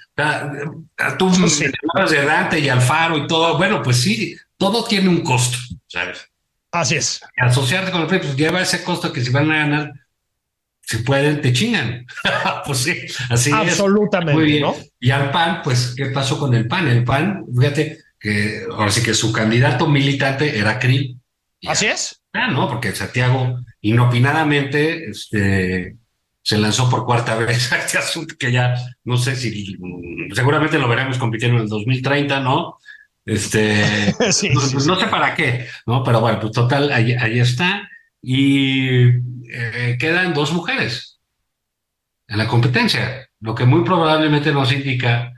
Tú 1.18 1.34
sí. 1.48 1.66
de 2.10 2.24
Dante 2.24 2.58
y 2.58 2.68
Alfaro 2.68 3.18
y 3.18 3.26
todo, 3.26 3.58
bueno, 3.58 3.82
pues 3.82 3.98
sí, 3.98 4.36
todo 4.56 4.84
tiene 4.84 5.08
un 5.08 5.22
costo, 5.22 5.58
¿sabes? 5.88 6.31
Así 6.72 6.96
es. 6.96 7.20
Asociarte 7.36 7.92
con 7.92 8.00
el 8.00 8.06
PRI, 8.06 8.18
pues 8.18 8.36
lleva 8.36 8.62
ese 8.62 8.82
costo 8.82 9.12
que 9.12 9.20
si 9.20 9.30
van 9.30 9.50
a 9.50 9.58
ganar, 9.58 9.92
si 10.80 10.98
pueden, 10.98 11.40
te 11.40 11.52
chingan. 11.52 12.06
pues 12.66 12.78
sí, 12.78 12.98
así 13.28 13.50
es. 13.50 13.56
Absolutamente, 13.56 14.60
¿no? 14.60 14.74
Y 14.98 15.10
al 15.10 15.30
PAN, 15.30 15.60
pues, 15.62 15.94
¿qué 15.96 16.06
pasó 16.06 16.38
con 16.38 16.54
el 16.54 16.66
PAN? 16.66 16.88
El 16.88 17.04
PAN, 17.04 17.44
fíjate 17.56 17.98
que 18.18 18.62
ahora 18.70 18.90
sí 18.90 19.02
que 19.02 19.14
su 19.14 19.32
candidato 19.32 19.86
militante 19.86 20.58
era 20.58 20.78
Krill. 20.78 21.20
Así 21.66 21.86
es. 21.86 22.22
Ah, 22.32 22.48
no, 22.48 22.68
porque 22.68 22.94
Santiago 22.94 23.58
inopinadamente 23.82 25.10
este, 25.10 25.96
se 26.42 26.58
lanzó 26.58 26.88
por 26.88 27.04
cuarta 27.04 27.34
vez 27.36 27.70
a 27.72 27.78
este 27.78 27.98
asunto 27.98 28.34
que 28.38 28.50
ya 28.50 28.74
no 29.04 29.16
sé 29.16 29.36
si 29.36 29.76
seguramente 30.34 30.78
lo 30.78 30.88
veremos 30.88 31.18
compitiendo 31.18 31.58
en 31.58 31.64
el 31.64 31.68
2030, 31.68 32.40
¿no? 32.40 32.78
Este, 33.24 34.14
no, 34.54 34.96
sé 34.96 35.06
para 35.06 35.34
qué, 35.34 35.68
¿no? 35.86 36.02
Pero 36.02 36.20
bueno, 36.20 36.40
pues 36.40 36.52
total, 36.52 36.90
ahí, 36.92 37.12
ahí 37.12 37.38
está. 37.38 37.88
Y 38.20 39.06
eh, 39.50 39.96
quedan 39.98 40.34
dos 40.34 40.52
mujeres 40.52 41.20
en 42.28 42.38
la 42.38 42.48
competencia, 42.48 43.28
lo 43.40 43.54
que 43.54 43.66
muy 43.66 43.84
probablemente 43.84 44.52
nos 44.52 44.72
indica, 44.72 45.32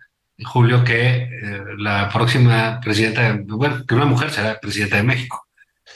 Julio, 0.44 0.84
que 0.84 1.22
eh, 1.24 1.62
la 1.78 2.08
próxima 2.08 2.80
presidenta, 2.80 3.36
bueno, 3.46 3.84
que 3.86 3.94
una 3.94 4.04
mujer 4.04 4.30
será 4.30 4.60
presidenta 4.60 4.96
de 4.96 5.02
México. 5.02 5.46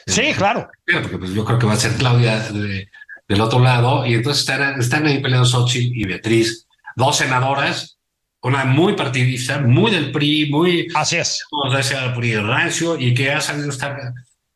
Sí, 0.07 0.23
eh, 0.23 0.35
claro. 0.37 0.69
Porque 0.85 1.19
pues, 1.19 1.31
yo 1.33 1.45
creo 1.45 1.59
que 1.59 1.67
va 1.67 1.75
a 1.75 1.77
ser 1.77 1.93
Claudia 1.93 2.41
del 2.41 3.41
otro 3.41 3.61
lado, 3.61 4.07
y 4.07 4.15
entonces 4.15 4.41
están, 4.41 4.81
están 4.81 5.07
ahí 5.07 5.21
peleando 5.21 5.47
Xochitl 5.47 5.97
y 5.97 6.05
Beatriz, 6.05 6.67
dos 6.97 7.17
senadoras, 7.17 7.98
una 8.43 8.65
muy 8.65 8.95
partidista, 8.95 9.61
muy 9.61 9.91
del 9.91 10.13
PRI, 10.13 10.49
muy... 10.51 10.87
Así 10.95 11.17
es. 11.17 11.45
El 11.65 12.15
PRI 12.15 12.37
rancio, 12.37 12.99
y 12.99 13.15
que 13.15 13.33
ha 13.33 13.41
salido 13.41 13.71
estar 13.71 13.97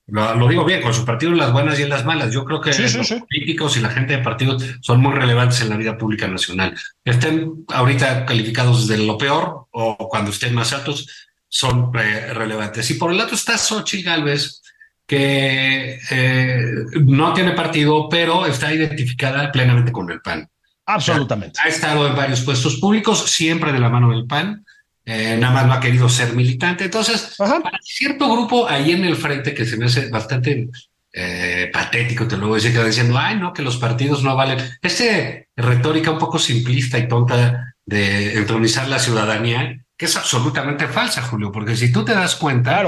lo, 0.06 0.48
digo 0.48 0.64
bien, 0.64 0.82
con 0.82 0.92
su 0.92 1.04
partido 1.04 1.32
en 1.32 1.38
las 1.38 1.52
buenas 1.52 1.78
y 1.78 1.84
en 1.84 1.88
las 1.88 2.04
malas. 2.04 2.32
Yo 2.32 2.44
creo 2.44 2.60
que 2.60 2.70
los 2.70 3.08
políticos 3.08 3.76
y 3.76 3.80
la 3.80 3.88
gente 3.88 4.16
de 4.16 4.22
partidos 4.22 4.62
son 4.80 5.00
muy 5.00 5.12
relevantes 5.12 5.60
en 5.62 5.70
la 5.70 5.76
vida 5.76 5.96
pública 5.96 6.26
nacional. 6.28 6.76
Estén 7.04 7.64
ahorita 7.68 8.26
calificados 8.26 8.88
desde 8.88 9.04
lo 9.04 9.16
peor 9.16 9.68
o 9.70 9.96
cuando 10.08 10.30
estén 10.30 10.54
más 10.54 10.72
altos, 10.72 11.28
son 11.48 11.92
relevantes. 11.92 12.90
Y 12.90 12.94
por 12.94 13.10
el 13.10 13.18
lado 13.18 13.34
está 13.34 13.56
Xochitl 13.56 14.04
Galvez, 14.04 14.60
que 15.06 15.98
eh, 16.10 16.64
no 17.04 17.32
tiene 17.32 17.52
partido, 17.52 18.08
pero 18.08 18.46
está 18.46 18.72
identificada 18.72 19.52
plenamente 19.52 19.92
con 19.92 20.10
el 20.10 20.20
PAN. 20.20 20.48
Absolutamente. 20.86 21.60
ha 21.62 21.68
estado 21.68 22.06
en 22.06 22.16
varios 22.16 22.40
puestos 22.40 22.76
públicos, 22.76 23.30
siempre 23.30 23.72
de 23.72 23.78
la 23.78 23.88
mano 23.88 24.10
del 24.10 24.26
PAN. 24.26 24.64
Eh, 25.04 25.36
nada 25.38 25.54
más 25.54 25.66
no 25.66 25.72
ha 25.72 25.80
querido 25.80 26.08
ser 26.08 26.34
militante. 26.34 26.84
Entonces, 26.84 27.34
para 27.36 27.78
cierto 27.82 28.30
grupo 28.30 28.68
ahí 28.68 28.92
en 28.92 29.04
el 29.04 29.16
frente 29.16 29.54
que 29.54 29.64
se 29.64 29.76
me 29.76 29.86
hace 29.86 30.08
bastante 30.10 30.68
eh, 31.12 31.70
patético, 31.72 32.26
te 32.26 32.36
lo 32.36 32.48
voy 32.48 32.60
a 32.60 32.62
decir, 32.62 32.78
que 32.78 32.86
diciendo, 32.86 33.18
ay, 33.18 33.36
no, 33.36 33.52
que 33.52 33.62
los 33.62 33.76
partidos 33.76 34.22
no 34.22 34.36
valen. 34.36 34.58
Este 34.80 35.48
retórica 35.56 36.10
un 36.10 36.18
poco 36.18 36.38
simplista 36.38 36.98
y 36.98 37.08
tonta 37.08 37.74
de 37.84 38.38
entronizar 38.38 38.88
la 38.88 38.98
ciudadanía, 38.98 39.84
que 39.96 40.06
es 40.06 40.16
absolutamente 40.16 40.86
falsa, 40.86 41.22
Julio, 41.22 41.50
porque 41.52 41.76
si 41.76 41.92
tú 41.92 42.04
te 42.04 42.14
das 42.14 42.36
cuenta, 42.36 42.82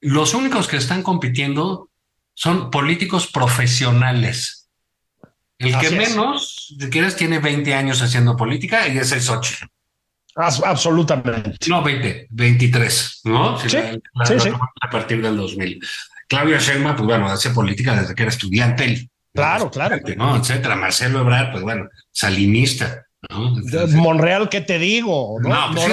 los 0.00 0.34
únicos 0.34 0.68
que 0.68 0.76
están 0.76 1.02
compitiendo 1.02 1.90
son 2.34 2.70
políticos 2.70 3.26
profesionales. 3.26 4.55
El 5.58 5.78
que 5.78 5.90
menos, 5.90 6.74
si 6.78 6.90
quieres, 6.90 7.16
tiene 7.16 7.38
20 7.38 7.74
años 7.74 8.02
haciendo 8.02 8.36
política 8.36 8.88
y 8.88 8.98
es 8.98 9.10
Xochitl 9.10 9.66
absolutamente. 10.36 11.56
No, 11.68 11.82
20, 11.82 12.28
23, 12.30 13.20
¿no? 13.24 13.58
Sí, 13.58 13.70
sí, 13.70 13.78
A 14.80 14.90
partir 14.90 15.22
del 15.22 15.36
2000. 15.36 15.80
Claudia 16.28 16.58
Sheinbaum, 16.58 16.96
pues 16.96 17.06
bueno, 17.06 17.26
hace 17.26 17.50
política 17.50 17.94
desde 17.94 18.14
que 18.14 18.22
era 18.22 18.30
estudiante. 18.30 19.08
Claro, 19.32 19.70
claro. 19.70 19.98
¿no? 20.16 20.36
Etcétera. 20.36 20.76
Marcelo 20.76 21.20
Ebrard, 21.20 21.52
pues 21.52 21.62
bueno, 21.62 21.88
salinista. 22.10 23.04
¿no? 23.30 23.54
Monreal, 23.88 24.48
¿qué 24.48 24.60
te 24.60 24.78
digo? 24.78 25.38
No, 25.40 25.70
pues, 25.74 25.86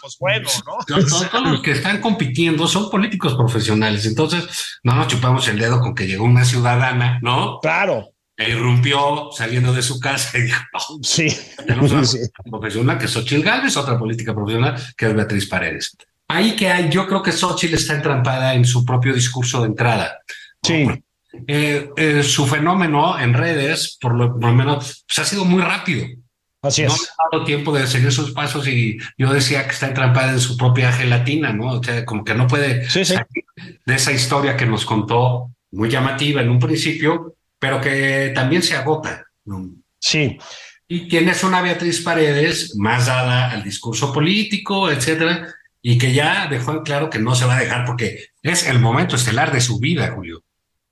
pues 0.00 0.16
bueno, 0.18 0.48
¿no? 0.66 0.78
Todos, 0.86 1.32
los 1.44 1.62
que 1.62 1.72
están 1.72 2.00
compitiendo 2.00 2.66
son 2.66 2.90
políticos 2.90 3.34
profesionales. 3.34 4.06
Entonces, 4.06 4.78
no 4.82 4.94
nos 4.94 5.08
chupamos 5.08 5.46
el 5.48 5.58
dedo 5.58 5.80
con 5.80 5.94
que 5.94 6.06
llegó 6.06 6.24
una 6.24 6.44
ciudadana, 6.44 7.18
¿no? 7.22 7.60
Claro 7.60 8.13
e 8.36 8.50
irrumpió 8.50 9.30
saliendo 9.32 9.72
de 9.72 9.82
su 9.82 10.00
casa 10.00 10.38
y 10.38 10.42
dijo, 10.42 10.60
sí. 11.02 11.28
tenemos 11.66 11.92
una 11.92 12.02
profesional 12.50 12.98
que 12.98 13.04
es 13.04 13.12
Xochitl 13.12 13.42
Gálvez, 13.42 13.76
otra 13.76 13.98
política 13.98 14.34
profesional 14.34 14.74
que 14.96 15.06
es 15.06 15.14
Beatriz 15.14 15.46
Paredes. 15.46 15.96
Ahí 16.28 16.56
que 16.56 16.70
hay, 16.70 16.88
yo 16.90 17.06
creo 17.06 17.22
que 17.22 17.32
Xochitl 17.32 17.74
está 17.74 17.94
entrampada 17.94 18.54
en 18.54 18.64
su 18.64 18.84
propio 18.84 19.14
discurso 19.14 19.60
de 19.60 19.68
entrada. 19.68 20.18
Sí. 20.62 20.88
Eh, 21.46 21.90
eh, 21.96 22.22
su 22.22 22.46
fenómeno 22.46 23.18
en 23.18 23.34
redes, 23.34 23.98
por 24.00 24.14
lo, 24.14 24.36
menos, 24.52 25.04
pues, 25.06 25.18
ha 25.18 25.24
sido 25.24 25.44
muy 25.44 25.62
rápido. 25.62 26.06
Así 26.62 26.82
es. 26.82 26.88
No 26.88 26.94
ha 26.94 27.36
dado 27.36 27.44
tiempo 27.44 27.76
de 27.76 27.86
seguir 27.86 28.10
sus 28.10 28.32
pasos 28.32 28.66
y 28.66 28.96
yo 29.18 29.32
decía 29.32 29.64
que 29.64 29.72
está 29.72 29.88
entrampada 29.88 30.32
en 30.32 30.40
su 30.40 30.56
propia 30.56 30.90
gelatina, 30.92 31.52
¿no? 31.52 31.78
O 31.78 31.82
sea, 31.82 32.04
como 32.04 32.24
que 32.24 32.34
no 32.34 32.46
puede 32.46 32.88
salir 32.88 33.26
de 33.84 33.94
esa 33.94 34.12
historia 34.12 34.56
que 34.56 34.64
nos 34.64 34.86
contó, 34.86 35.50
muy 35.72 35.90
llamativa 35.90 36.40
en 36.40 36.48
un 36.48 36.58
principio, 36.58 37.34
pero 37.64 37.80
que 37.80 38.30
también 38.34 38.62
se 38.62 38.76
agota. 38.76 39.24
Sí. 39.98 40.36
Y 40.86 41.08
tienes 41.08 41.42
una 41.44 41.62
Beatriz 41.62 42.02
Paredes 42.02 42.76
más 42.76 43.06
dada 43.06 43.52
al 43.52 43.64
discurso 43.64 44.12
político, 44.12 44.90
etcétera, 44.90 45.48
y 45.80 45.96
que 45.96 46.12
ya 46.12 46.46
dejó 46.46 46.72
en 46.72 46.82
claro 46.82 47.08
que 47.08 47.18
no 47.18 47.34
se 47.34 47.46
va 47.46 47.56
a 47.56 47.60
dejar 47.60 47.86
porque 47.86 48.26
es 48.42 48.68
el 48.68 48.80
momento 48.80 49.16
estelar 49.16 49.50
de 49.50 49.62
su 49.62 49.78
vida, 49.78 50.12
Julio. 50.14 50.42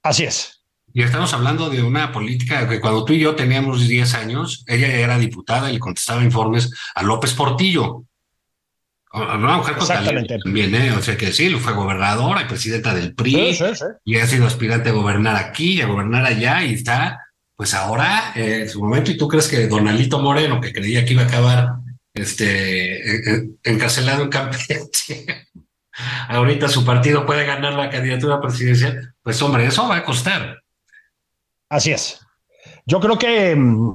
Así 0.03 0.25
es. 0.25 0.65
Y 0.95 1.03
estamos 1.03 1.35
hablando 1.35 1.69
de 1.69 1.83
una 1.83 2.11
política 2.11 2.67
que 2.67 2.81
cuando 2.81 3.05
tú 3.05 3.13
y 3.13 3.19
yo 3.19 3.35
teníamos 3.35 3.87
10 3.87 4.15
años, 4.15 4.65
ella 4.67 4.89
era 4.89 5.19
diputada 5.19 5.69
y 5.69 5.75
le 5.75 5.79
contestaba 5.79 6.25
informes 6.25 6.73
a 6.95 7.03
López 7.03 7.35
Portillo. 7.35 8.07
Una 9.13 9.59
mujer 9.59 9.75
Exactamente. 9.79 10.39
también, 10.39 10.75
¿eh? 10.75 10.93
O 10.93 11.03
sea 11.03 11.17
que 11.17 11.33
sí, 11.33 11.51
fue 11.51 11.75
gobernadora 11.75 12.43
y 12.43 12.47
presidenta 12.47 12.95
del 12.95 13.15
PRI. 13.15 13.59
Y 14.05 14.17
ha 14.17 14.27
sido 14.27 14.47
aspirante 14.47 14.89
a 14.89 14.93
gobernar 14.93 15.37
aquí 15.37 15.75
y 15.75 15.81
a 15.83 15.87
gobernar 15.87 16.25
allá 16.25 16.65
y 16.65 16.75
está, 16.75 17.21
pues 17.55 17.75
ahora, 17.75 18.33
eh, 18.35 18.63
en 18.63 18.69
su 18.71 18.81
momento, 18.81 19.11
y 19.11 19.19
tú 19.19 19.29
crees 19.29 19.49
que 19.49 19.67
Donalito 19.67 20.19
Moreno, 20.19 20.61
que 20.61 20.73
creía 20.73 21.05
que 21.05 21.13
iba 21.13 21.23
a 21.23 21.27
acabar 21.27 21.69
este, 22.15 23.45
encarcelado 23.63 24.23
en 24.23 24.31
Campeche, 24.31 25.27
ahorita 26.29 26.69
su 26.69 26.83
partido 26.85 27.27
puede 27.27 27.45
ganar 27.45 27.75
la 27.75 27.91
candidatura 27.91 28.41
presidencial, 28.41 29.15
pues 29.23 29.41
hombre, 29.43 29.67
eso 29.67 29.87
va 29.89 29.97
a 29.97 30.05
costar. 30.05 30.63
Así 31.69 31.93
es. 31.93 32.19
Yo 32.87 32.99
creo 33.01 33.19
que 33.19 33.55
mm, 33.55 33.95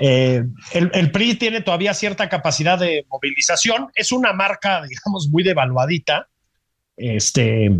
Eh, 0.00 0.44
el, 0.72 1.10
PRI 1.10 1.34
tiene 1.34 1.60
todavía 1.60 1.94
cierta 1.94 2.28
capacidad 2.28 2.78
de 2.78 3.06
movilización. 3.10 3.88
Es 3.94 4.12
una 4.12 4.32
marca, 4.32 4.82
digamos, 4.88 5.28
muy 5.28 5.42
devaluadita, 5.42 6.28
este, 6.96 7.70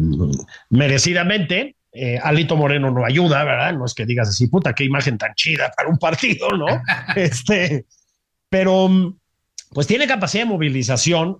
merecidamente. 0.70 1.76
Eh, 1.92 2.18
Alito 2.22 2.56
Moreno 2.56 2.90
no 2.90 3.04
ayuda, 3.04 3.44
¿verdad? 3.44 3.74
No 3.74 3.84
es 3.84 3.94
que 3.94 4.06
digas 4.06 4.28
así, 4.28 4.46
puta, 4.46 4.74
qué 4.74 4.84
imagen 4.84 5.18
tan 5.18 5.34
chida 5.34 5.70
para 5.76 5.88
un 5.88 5.98
partido, 5.98 6.48
¿no? 6.50 6.66
este, 7.16 7.84
pero 8.48 9.14
pues 9.70 9.86
tiene 9.86 10.06
capacidad 10.06 10.44
de 10.44 10.50
movilización. 10.50 11.38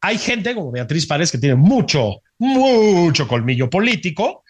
Hay 0.00 0.18
gente 0.18 0.54
como 0.54 0.70
Beatriz 0.70 1.06
Párez 1.06 1.32
que 1.32 1.38
tiene 1.38 1.54
mucho, 1.54 2.20
mucho 2.38 3.26
colmillo 3.26 3.70
político. 3.70 4.44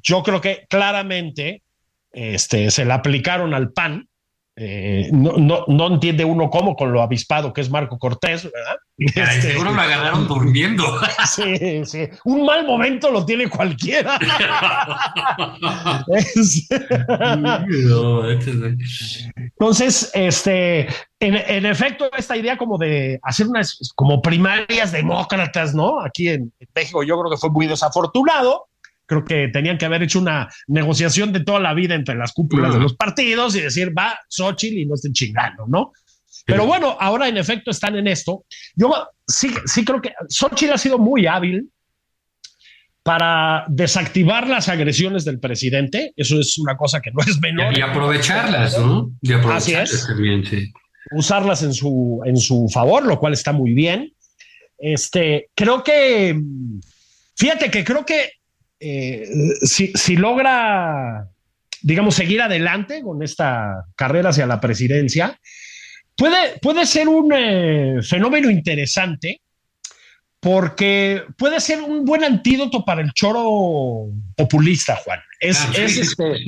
Yo 0.00 0.22
creo 0.22 0.40
que 0.40 0.66
claramente 0.68 1.62
este, 2.12 2.70
se 2.70 2.84
le 2.84 2.92
aplicaron 2.92 3.54
al 3.54 3.72
PAN 3.72 4.08
eh, 4.54 5.08
no, 5.12 5.32
no, 5.38 5.64
no, 5.66 5.86
entiende 5.86 6.26
uno 6.26 6.50
cómo 6.50 6.76
con 6.76 6.92
lo 6.92 7.00
avispado 7.00 7.54
que 7.54 7.62
es 7.62 7.70
Marco 7.70 7.98
Cortés, 7.98 8.44
¿verdad? 8.44 8.76
Este, 8.98 9.52
seguro 9.52 9.72
lo 9.72 9.80
agarraron 9.80 10.28
durmiendo. 10.28 10.84
Sí, 11.26 11.84
sí. 11.86 12.08
Un 12.24 12.44
mal 12.44 12.66
momento 12.66 13.10
lo 13.10 13.24
tiene 13.24 13.48
cualquiera. 13.48 14.18
Entonces, 19.36 20.10
este, 20.12 20.80
en, 21.18 21.36
en, 21.36 21.66
efecto, 21.66 22.10
esta 22.16 22.36
idea 22.36 22.58
como 22.58 22.76
de 22.76 23.18
hacer 23.22 23.48
unas 23.48 23.92
como 23.96 24.20
primarias 24.20 24.92
demócratas, 24.92 25.74
¿no? 25.74 26.00
Aquí 26.00 26.28
en 26.28 26.52
México 26.74 27.02
yo 27.02 27.18
creo 27.18 27.30
que 27.30 27.38
fue 27.38 27.50
muy 27.50 27.66
desafortunado 27.66 28.68
creo 29.12 29.24
que 29.24 29.48
tenían 29.48 29.76
que 29.76 29.84
haber 29.84 30.02
hecho 30.02 30.18
una 30.18 30.48
negociación 30.66 31.32
de 31.32 31.40
toda 31.40 31.60
la 31.60 31.74
vida 31.74 31.94
entre 31.94 32.14
las 32.14 32.32
cúpulas 32.32 32.72
de 32.72 32.80
los 32.80 32.94
partidos 32.94 33.54
y 33.54 33.60
decir, 33.60 33.92
va 33.96 34.18
Xochitl 34.28 34.78
y 34.78 34.86
no 34.86 34.94
estén 34.94 35.12
chingando, 35.12 35.66
¿no? 35.66 35.92
Pero 36.46 36.66
bueno, 36.66 36.96
ahora 36.98 37.28
en 37.28 37.36
efecto 37.36 37.70
están 37.70 37.96
en 37.96 38.08
esto. 38.08 38.44
Yo 38.74 38.90
sí, 39.26 39.52
sí 39.66 39.84
creo 39.84 40.00
que 40.00 40.12
Xochitl 40.28 40.72
ha 40.72 40.78
sido 40.78 40.98
muy 40.98 41.26
hábil 41.26 41.68
para 43.02 43.64
desactivar 43.68 44.48
las 44.48 44.68
agresiones 44.68 45.24
del 45.24 45.38
presidente. 45.38 46.14
Eso 46.16 46.40
es 46.40 46.56
una 46.58 46.76
cosa 46.76 47.00
que 47.00 47.10
no 47.10 47.20
es 47.20 47.38
menor. 47.40 47.76
Y 47.76 47.82
aprovecharlas, 47.82 48.78
¿no? 48.78 49.12
Y 49.20 49.32
Así 49.32 49.74
es. 49.74 50.08
Usarlas 51.10 51.62
en 51.62 51.74
su, 51.74 52.22
en 52.24 52.38
su 52.38 52.68
favor, 52.72 53.04
lo 53.04 53.18
cual 53.18 53.34
está 53.34 53.52
muy 53.52 53.74
bien. 53.74 54.10
Este, 54.78 55.50
creo 55.54 55.84
que, 55.84 56.40
fíjate 57.36 57.70
que 57.70 57.84
creo 57.84 58.06
que 58.06 58.41
eh, 58.84 59.28
si, 59.62 60.16
logra, 60.16 61.28
digamos, 61.82 62.16
seguir 62.16 62.42
adelante 62.42 63.00
con 63.00 63.22
esta 63.22 63.84
carrera 63.94 64.30
hacia 64.30 64.44
la 64.44 64.60
presidencia, 64.60 65.38
puede, 66.16 66.58
puede 66.60 66.84
ser 66.84 67.08
un 67.08 67.32
eh, 67.32 68.00
fenómeno 68.02 68.50
interesante 68.50 69.40
porque 70.40 71.22
puede 71.38 71.60
ser 71.60 71.80
un 71.80 72.04
buen 72.04 72.24
antídoto 72.24 72.84
para 72.84 73.02
el 73.02 73.12
choro 73.12 74.08
populista, 74.34 74.96
Juan. 74.96 75.20
Es, 75.38 75.60
ah, 75.60 75.72
este, 75.76 76.44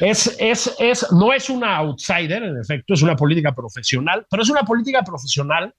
es, 0.00 0.36
es, 0.40 0.74
es, 0.80 1.06
no 1.12 1.32
es 1.32 1.48
una 1.48 1.76
outsider, 1.76 2.42
en 2.42 2.58
efecto, 2.58 2.94
es 2.94 3.02
una 3.02 3.14
política 3.14 3.54
profesional, 3.54 4.26
pero 4.28 4.42
es 4.42 4.48
una 4.48 4.62
política 4.62 5.04
profesional 5.04 5.72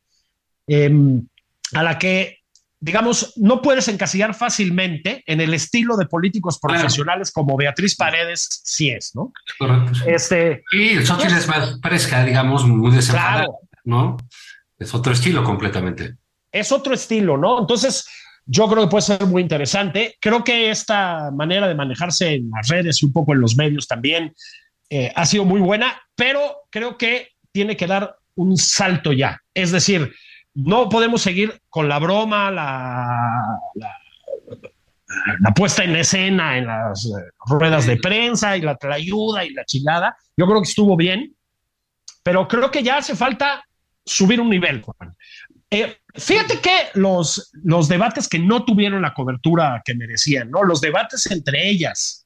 em, 0.67 1.28
a 1.73 1.84
la 1.84 1.99
que 1.99 2.44
digamos, 2.86 3.33
no 3.38 3.63
puedes 3.63 3.88
encasillar 3.88 4.36
fácilmente 4.36 5.23
en 5.25 5.41
el 5.41 5.55
estilo 5.55 5.97
de 5.97 6.05
políticos 6.05 6.59
profesionales 6.59 7.31
como 7.31 7.57
Beatriz 7.57 7.95
Paredes 7.95 8.61
sí 8.63 8.91
es, 8.91 9.15
¿no? 9.15 9.33
Correcto. 9.57 9.91
Este, 10.05 10.63
y 10.71 10.89
el 10.89 11.03
Xochitl 11.03 11.33
es 11.33 11.47
más 11.47 11.79
fresca, 11.81 12.23
digamos, 12.23 12.63
muy 12.63 12.91
desenfadada, 12.91 13.47
¿no? 13.86 14.17
Es 14.77 14.93
otro 14.93 15.13
estilo 15.13 15.43
completamente. 15.43 16.17
Es 16.51 16.71
otro 16.71 16.93
estilo, 16.93 17.38
¿no? 17.38 17.59
Entonces, 17.59 18.07
yo 18.45 18.69
creo 18.69 18.83
que 18.83 18.91
puede 18.91 19.01
ser 19.01 19.25
muy 19.25 19.41
interesante. 19.41 20.15
Creo 20.21 20.43
que 20.43 20.69
esta 20.69 21.31
manera 21.31 21.67
de 21.67 21.73
manejarse 21.73 22.36
en 22.36 22.51
las 22.51 22.67
redes 22.67 23.01
y 23.01 23.07
un 23.07 23.13
poco 23.13 23.33
en 23.33 23.41
los 23.41 23.55
medios 23.55 23.88
también 23.88 24.36
eh, 24.91 25.11
ha 25.15 25.25
sido 25.25 25.43
muy 25.43 25.59
buena, 25.59 25.99
pero 26.13 26.57
creo 26.69 26.99
que 26.99 27.29
tiene 27.51 27.75
que 27.75 27.88
dar 27.88 28.15
un 28.36 28.57
salto 28.57 29.11
ya. 29.11 29.41
Es 29.55 29.71
decir, 29.71 30.13
no 30.56 30.89
podemos 30.89 31.22
seguir 31.22 31.62
con 31.70 31.88
la 31.88 31.99
broma, 31.99 32.49
la, 32.49 33.60
la, 33.76 35.53
puesta 35.53 35.84
en 35.84 35.95
escena 35.95 36.58
en 36.58 36.68
las 36.68 37.06
eh, 37.06 37.32
ruedas 37.45 37.86
de 37.86 37.97
prensa 37.97 38.58
y 38.58 38.62
la 38.62 38.78
ayuda 38.91 39.45
y 39.45 39.51
la 39.51 39.66
chingada. 39.66 40.18
Yo 40.36 40.45
creo 40.45 40.62
que 40.62 40.70
estuvo 40.70 40.95
bien, 40.95 41.36
pero 42.24 42.47
creo 42.47 42.72
que 42.72 42.84
ya 42.84 42.97
hace 42.97 43.16
falta 43.16 43.64
subir 44.03 44.39
un 44.39 44.49
nivel, 44.49 44.82
Juan. 44.82 45.16
Eh, 45.70 45.97
fíjate 46.14 46.60
que 46.60 46.89
los, 46.93 47.51
los 47.64 47.88
debates 47.88 48.28
que 48.28 48.39
no 48.39 48.64
tuvieron 48.64 49.01
la 49.01 49.14
cobertura 49.14 49.82
que 49.84 49.95
merecían, 49.95 50.49
¿no? 50.49 50.64
Los 50.64 50.80
debates 50.80 51.30
entre 51.32 51.70
ellas 51.70 52.26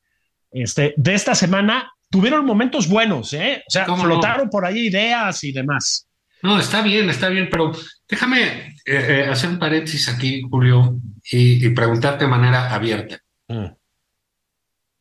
este, 0.52 0.94
de 0.98 1.14
esta 1.14 1.36
semana 1.36 1.92
tuvieron 2.10 2.46
momentos 2.46 2.88
buenos, 2.88 3.34
¿eh? 3.34 3.64
O 3.68 3.72
sea, 3.72 3.86
flotaron 3.86 4.50
por 4.50 4.66
ahí 4.66 4.88
ideas 4.88 5.44
y 5.44 5.52
demás. 5.52 6.09
No, 6.42 6.60
está 6.60 6.82
bien, 6.82 7.10
está 7.10 7.30
bien, 7.30 7.50
pero 7.50 7.72
déjame 8.08 8.44
eh, 8.44 8.76
eh, 8.86 9.28
hacer 9.30 9.50
un 9.50 9.60
paréntesis 9.60 10.08
aquí, 10.08 10.42
Julio, 10.50 10.96
y, 11.32 11.70
preguntarte 11.70 12.26
de 12.26 12.30
manera 12.30 12.74
abierta. 12.74 13.20
Mm. 13.48 13.66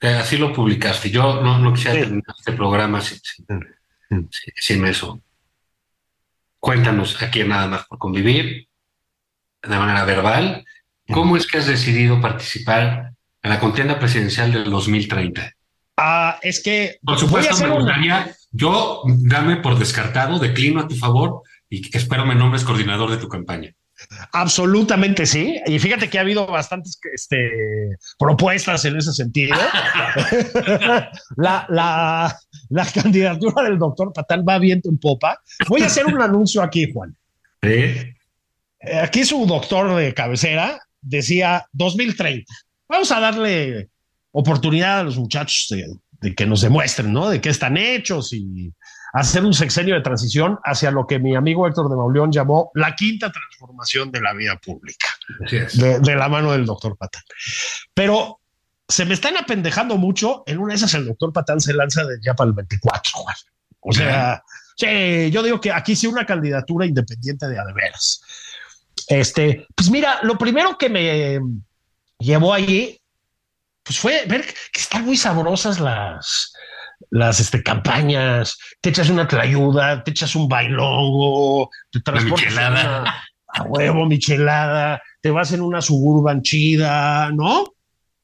Eh, 0.01 0.14
así 0.14 0.36
lo 0.36 0.53
publicaste. 0.53 1.11
Yo 1.11 1.41
no, 1.41 1.59
no 1.59 1.72
quisiera 1.72 2.01
terminar 2.01 2.34
este 2.36 2.53
programa 2.53 3.01
sin, 3.01 3.18
sin, 4.57 4.86
eso. 4.86 5.20
Cuéntanos 6.59 7.20
aquí 7.22 7.45
nada 7.45 7.68
más 7.68 7.86
por 7.86 7.99
convivir, 7.99 8.68
de 9.62 9.76
manera 9.76 10.05
verbal, 10.05 10.64
¿cómo 11.12 11.36
es 11.36 11.47
que 11.47 11.59
has 11.59 11.66
decidido 11.66 12.20
participar 12.20 13.12
en 13.43 13.51
la 13.51 13.61
contienda 13.61 13.99
presidencial 13.99 14.53
del 14.53 14.70
2030? 14.70 15.53
Ah, 15.97 16.39
es 16.43 16.62
que. 16.62 16.99
Por 17.03 17.18
supuesto, 17.18 17.57
me 17.59 17.70
gustaría. 17.70 18.34
Yo, 18.51 19.03
dame 19.07 19.57
por 19.57 19.78
descartado, 19.78 20.38
declino 20.38 20.80
a 20.80 20.88
tu 20.88 20.96
favor 20.96 21.42
y 21.68 21.96
espero 21.96 22.24
me 22.24 22.34
nombres 22.34 22.64
coordinador 22.64 23.11
de 23.11 23.18
tu 23.18 23.28
campaña. 23.28 23.74
Absolutamente 24.32 25.26
sí. 25.26 25.61
Y 25.66 25.78
fíjate 25.78 26.09
que 26.09 26.18
ha 26.18 26.20
habido 26.20 26.46
bastantes 26.46 27.01
este, 27.12 27.96
propuestas 28.18 28.84
en 28.84 28.96
ese 28.96 29.12
sentido. 29.12 29.57
la, 31.36 31.66
la, 31.68 32.38
la, 32.68 32.86
candidatura 32.86 33.64
del 33.64 33.78
doctor 33.78 34.12
Patán 34.12 34.44
va 34.49 34.59
viento 34.59 34.88
en 34.88 34.99
popa. 34.99 35.42
Voy 35.68 35.82
a 35.82 35.86
hacer 35.86 36.07
un 36.07 36.22
anuncio 36.22 36.62
aquí, 36.62 36.90
Juan. 36.92 37.16
Eh, 37.62 38.14
aquí 39.03 39.24
su 39.24 39.44
doctor 39.46 39.96
de 39.96 40.14
cabecera 40.14 40.80
decía 41.01 41.66
2030. 41.72 42.46
Vamos 42.88 43.11
a 43.11 43.20
darle 43.20 43.88
oportunidad 44.30 45.01
a 45.01 45.05
los 45.05 45.18
muchachos 45.18 45.66
de, 45.70 45.86
que 46.36 46.46
nos 46.46 46.60
demuestren, 46.60 47.12
¿no? 47.12 47.28
De 47.28 47.40
qué 47.40 47.50
están 47.50 47.76
hechos 47.76 48.32
y 48.32 48.72
hacer 49.12 49.44
un 49.44 49.54
sexenio 49.54 49.94
de 49.94 50.00
transición 50.00 50.58
hacia 50.64 50.90
lo 50.90 51.06
que 51.06 51.18
mi 51.18 51.34
amigo 51.34 51.66
Héctor 51.66 51.88
de 51.88 51.96
Mauleón 51.96 52.32
llamó 52.32 52.70
la 52.74 52.94
quinta 52.94 53.30
transformación 53.30 54.10
de 54.10 54.20
la 54.20 54.34
vida 54.34 54.56
pública, 54.56 55.08
de, 55.50 56.14
la 56.16 56.28
mano 56.28 56.52
del 56.52 56.66
doctor 56.66 56.96
Patán. 56.96 57.22
Pero 57.94 58.40
se 58.86 59.04
me 59.04 59.14
están 59.14 59.36
apendejando 59.36 59.96
mucho. 59.96 60.42
En 60.46 60.58
una 60.58 60.72
de 60.72 60.76
esas, 60.76 60.94
el 60.94 61.06
doctor 61.06 61.32
Patán 61.32 61.60
se 61.60 61.74
lanza 61.74 62.04
de 62.04 62.18
ya 62.22 62.34
para 62.34 62.48
el 62.48 62.54
24, 62.54 63.12
O 63.80 63.92
sea, 63.92 64.42
yo 64.78 65.42
digo 65.42 65.60
que 65.60 65.72
aquí 65.72 65.96
sí 65.96 66.06
una 66.06 66.26
candidatura 66.26 66.86
independiente 66.86 67.48
de 67.48 67.58
adeveras. 67.58 68.22
Este, 69.08 69.66
pues 69.74 69.90
mira, 69.90 70.20
lo 70.22 70.36
primero 70.36 70.76
que 70.76 70.88
me 70.88 71.40
llevó 72.18 72.52
allí 72.52 72.97
pues 73.89 74.01
fue 74.01 74.26
ver 74.26 74.45
que 74.45 74.80
están 74.80 75.07
muy 75.07 75.16
sabrosas 75.16 75.80
las, 75.80 76.53
las 77.09 77.41
este, 77.41 77.62
campañas, 77.62 78.59
te 78.82 78.91
echas 78.91 79.09
una 79.09 79.26
tlayuda, 79.26 80.05
te 80.05 80.11
echas 80.11 80.36
un 80.36 80.47
bailongo, 80.47 81.70
te 81.91 82.01
transportas 82.01 82.84
a 83.51 83.62
huevo, 83.62 84.05
michelada, 84.05 85.01
te 85.22 85.30
vas 85.30 85.53
en 85.53 85.62
una 85.62 85.80
suburban 85.80 86.43
chida, 86.43 87.30
¿no? 87.32 87.64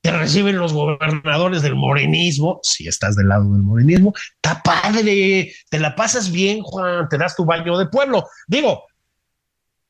Te 0.03 0.12
reciben 0.12 0.59
los 0.59 0.75
gobernadores 0.75 1.62
del 1.62 1.77
morenismo, 1.77 2.61
si 2.62 2.87
estás 2.87 3.17
del 3.17 3.29
lado 3.29 3.45
del 3.45 3.62
morenismo, 3.62 4.12
está 4.35 4.62
padre, 4.62 5.51
te 5.71 5.79
la 5.79 5.97
pasas 5.97 6.31
bien, 6.31 6.61
Juan, 6.61 7.09
te 7.09 7.17
das 7.17 7.35
tu 7.35 7.47
baño 7.47 7.79
de 7.79 7.87
pueblo. 7.87 8.29
Digo, 8.47 8.85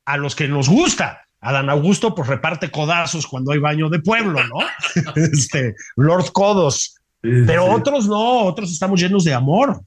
a 0.05 0.15
los 0.15 0.37
que 0.37 0.47
nos 0.47 0.69
gusta, 0.69 1.24
Adán 1.45 1.69
Augusto 1.69 2.15
pues 2.15 2.27
reparte 2.27 2.71
codazos 2.71 3.27
cuando 3.27 3.51
hay 3.51 3.59
baño 3.59 3.87
de 3.89 3.99
pueblo, 3.99 4.39
¿no? 4.43 5.11
este, 5.15 5.75
Lord 5.95 6.31
Codos. 6.31 6.95
Pero 7.21 7.65
otros 7.65 8.07
no, 8.07 8.43
otros 8.43 8.71
estamos 8.71 8.99
llenos 8.99 9.23
de 9.23 9.33
amor. 9.33 9.81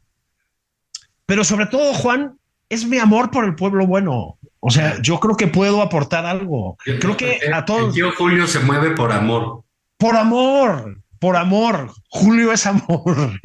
Pero 1.26 1.44
sobre 1.44 1.66
todo, 1.66 1.94
Juan, 1.94 2.36
es 2.68 2.84
mi 2.84 2.98
amor 2.98 3.30
por 3.30 3.44
el 3.44 3.54
pueblo 3.54 3.86
bueno. 3.86 4.38
O 4.60 4.70
sea, 4.70 5.00
yo 5.02 5.20
creo 5.20 5.36
que 5.36 5.46
puedo 5.46 5.82
aportar 5.82 6.26
algo. 6.26 6.76
creo 6.84 7.16
que 7.16 7.40
a 7.52 7.64
todos. 7.64 7.88
El 7.88 7.92
tío 7.92 8.12
Julio 8.16 8.46
se 8.46 8.60
mueve 8.60 8.90
por 8.92 9.12
amor. 9.12 9.62
Por 9.96 10.16
amor. 10.16 10.98
Por 11.18 11.36
amor. 11.36 11.92
Julio 12.08 12.52
es 12.52 12.66
amor. 12.66 13.40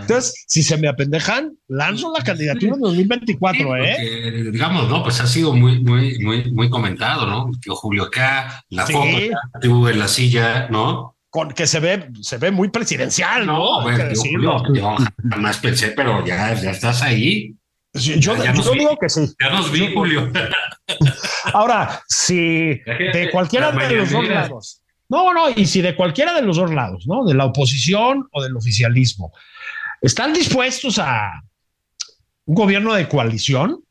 Entonces, 0.00 0.44
si 0.46 0.62
se 0.62 0.76
me 0.76 0.88
apendejan, 0.88 1.56
lanzo 1.68 2.12
la 2.16 2.22
candidatura 2.22 2.74
en 2.74 2.80
2024, 2.80 3.76
¿eh? 3.76 4.50
digamos, 4.52 4.88
no, 4.88 5.02
pues 5.02 5.20
ha 5.20 5.26
sido 5.26 5.52
muy, 5.54 5.80
muy, 5.80 6.18
muy, 6.20 6.50
muy 6.52 6.70
comentado, 6.70 7.26
¿no? 7.26 7.50
Tío 7.60 7.74
Julio 7.74 8.04
acá, 8.04 8.64
la 8.68 8.86
foto 8.86 9.08
tuvo 9.60 9.88
en 9.88 9.98
la 9.98 10.08
silla, 10.08 10.68
¿no? 10.68 11.16
Con, 11.30 11.52
que 11.52 11.66
se 11.66 11.78
ve, 11.78 12.10
se 12.20 12.38
ve 12.38 12.50
muy 12.50 12.70
presidencial, 12.70 13.46
¿no? 13.46 13.88
no 13.88 14.08
tío 14.08 14.20
Julio, 14.20 14.62
yo 14.74 14.96
jamás 15.30 15.58
pensé, 15.58 15.92
pero 15.92 16.24
ya, 16.26 16.54
ya 16.54 16.72
estás 16.72 17.02
ahí. 17.02 17.54
Yo, 17.92 18.36
digo 18.36 18.96
que 19.00 19.08
sí. 19.08 19.26
Ya 19.40 19.50
nos 19.50 19.70
vi, 19.72 19.92
Julio. 19.92 20.30
Ahora, 21.52 22.02
si 22.08 22.80
de 22.84 23.28
cualquiera 23.32 23.72
de 23.72 23.96
los 23.96 24.10
dos 24.10 24.28
lados, 24.28 24.82
no, 25.10 25.34
no, 25.34 25.50
y 25.50 25.66
si 25.66 25.82
de 25.82 25.96
cualquiera 25.96 26.32
de 26.32 26.42
los 26.42 26.56
dos 26.56 26.72
lados, 26.72 27.06
¿no? 27.06 27.24
De 27.24 27.34
la 27.34 27.44
oposición 27.44 28.28
o 28.30 28.42
del 28.42 28.56
oficialismo, 28.56 29.32
están 30.00 30.32
dispuestos 30.32 30.98
a 31.00 31.42
un 32.46 32.54
gobierno 32.54 32.94
de 32.94 33.08
coalición 33.08 33.82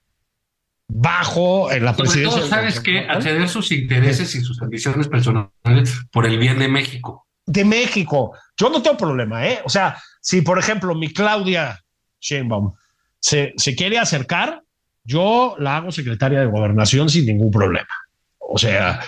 bajo 0.88 1.72
en 1.72 1.84
la 1.84 1.96
presidencia. 1.96 2.48
¿sabes 2.48 2.80
qué? 2.80 3.00
A 3.02 3.22
ceder 3.22 3.50
sus 3.50 3.72
intereses 3.74 4.34
y 4.34 4.42
sus 4.42 4.62
ambiciones 4.62 5.10
personales 5.10 6.00
por 6.10 6.26
el 6.26 6.40
bien 6.40 6.58
de 6.58 6.70
México. 6.70 7.28
De 7.46 7.66
México. 7.66 8.36
Yo 8.58 8.70
no 8.70 8.82
tengo 8.82 8.98
problema, 8.98 9.46
¿eh? 9.46 9.60
O 9.66 9.70
sea, 9.70 10.02
si 10.22 10.42
por 10.42 10.58
ejemplo 10.58 10.96
mi 10.96 11.12
Claudia 11.12 11.84
Sheinbaum 12.22 12.74
se, 13.20 13.54
se 13.58 13.76
quiere 13.76 14.00
acercar, 14.00 14.64
yo 15.04 15.56
la 15.60 15.78
hago 15.78 15.92
secretaria 15.92 16.40
de 16.40 16.46
gobernación 16.46 17.10
sin 17.10 17.26
ningún 17.26 17.52
problema. 17.52 17.90
O 18.38 18.58
sea, 18.58 19.02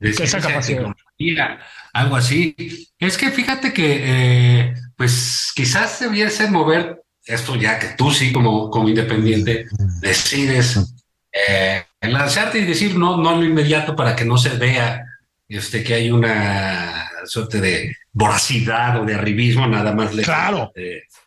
esa 0.00 0.40
capacidad. 0.40 0.94
Algo 1.92 2.16
así. 2.16 2.54
Es 2.98 3.18
que 3.18 3.30
fíjate 3.30 3.72
que, 3.72 4.00
eh, 4.02 4.74
pues 4.96 5.52
quizás 5.54 6.00
debiese 6.00 6.50
mover 6.50 7.02
esto 7.24 7.54
ya 7.56 7.78
que 7.78 7.88
tú 7.96 8.10
sí 8.10 8.32
como, 8.32 8.70
como 8.70 8.88
independiente 8.88 9.66
decides 10.00 10.94
eh, 11.32 11.84
lanzarte 12.00 12.58
y 12.58 12.64
decir 12.64 12.96
no, 12.96 13.16
no 13.16 13.36
lo 13.36 13.44
inmediato 13.44 13.94
para 13.94 14.16
que 14.16 14.24
no 14.24 14.36
se 14.36 14.56
vea 14.56 15.04
este, 15.48 15.82
que 15.82 15.94
hay 15.94 16.10
una 16.10 17.10
suerte 17.24 17.60
de 17.60 17.96
voracidad 18.12 19.00
o 19.00 19.04
de 19.04 19.14
arribismo, 19.14 19.66
nada 19.66 19.92
más 19.92 20.14
le 20.14 20.22
Claro. 20.22 20.72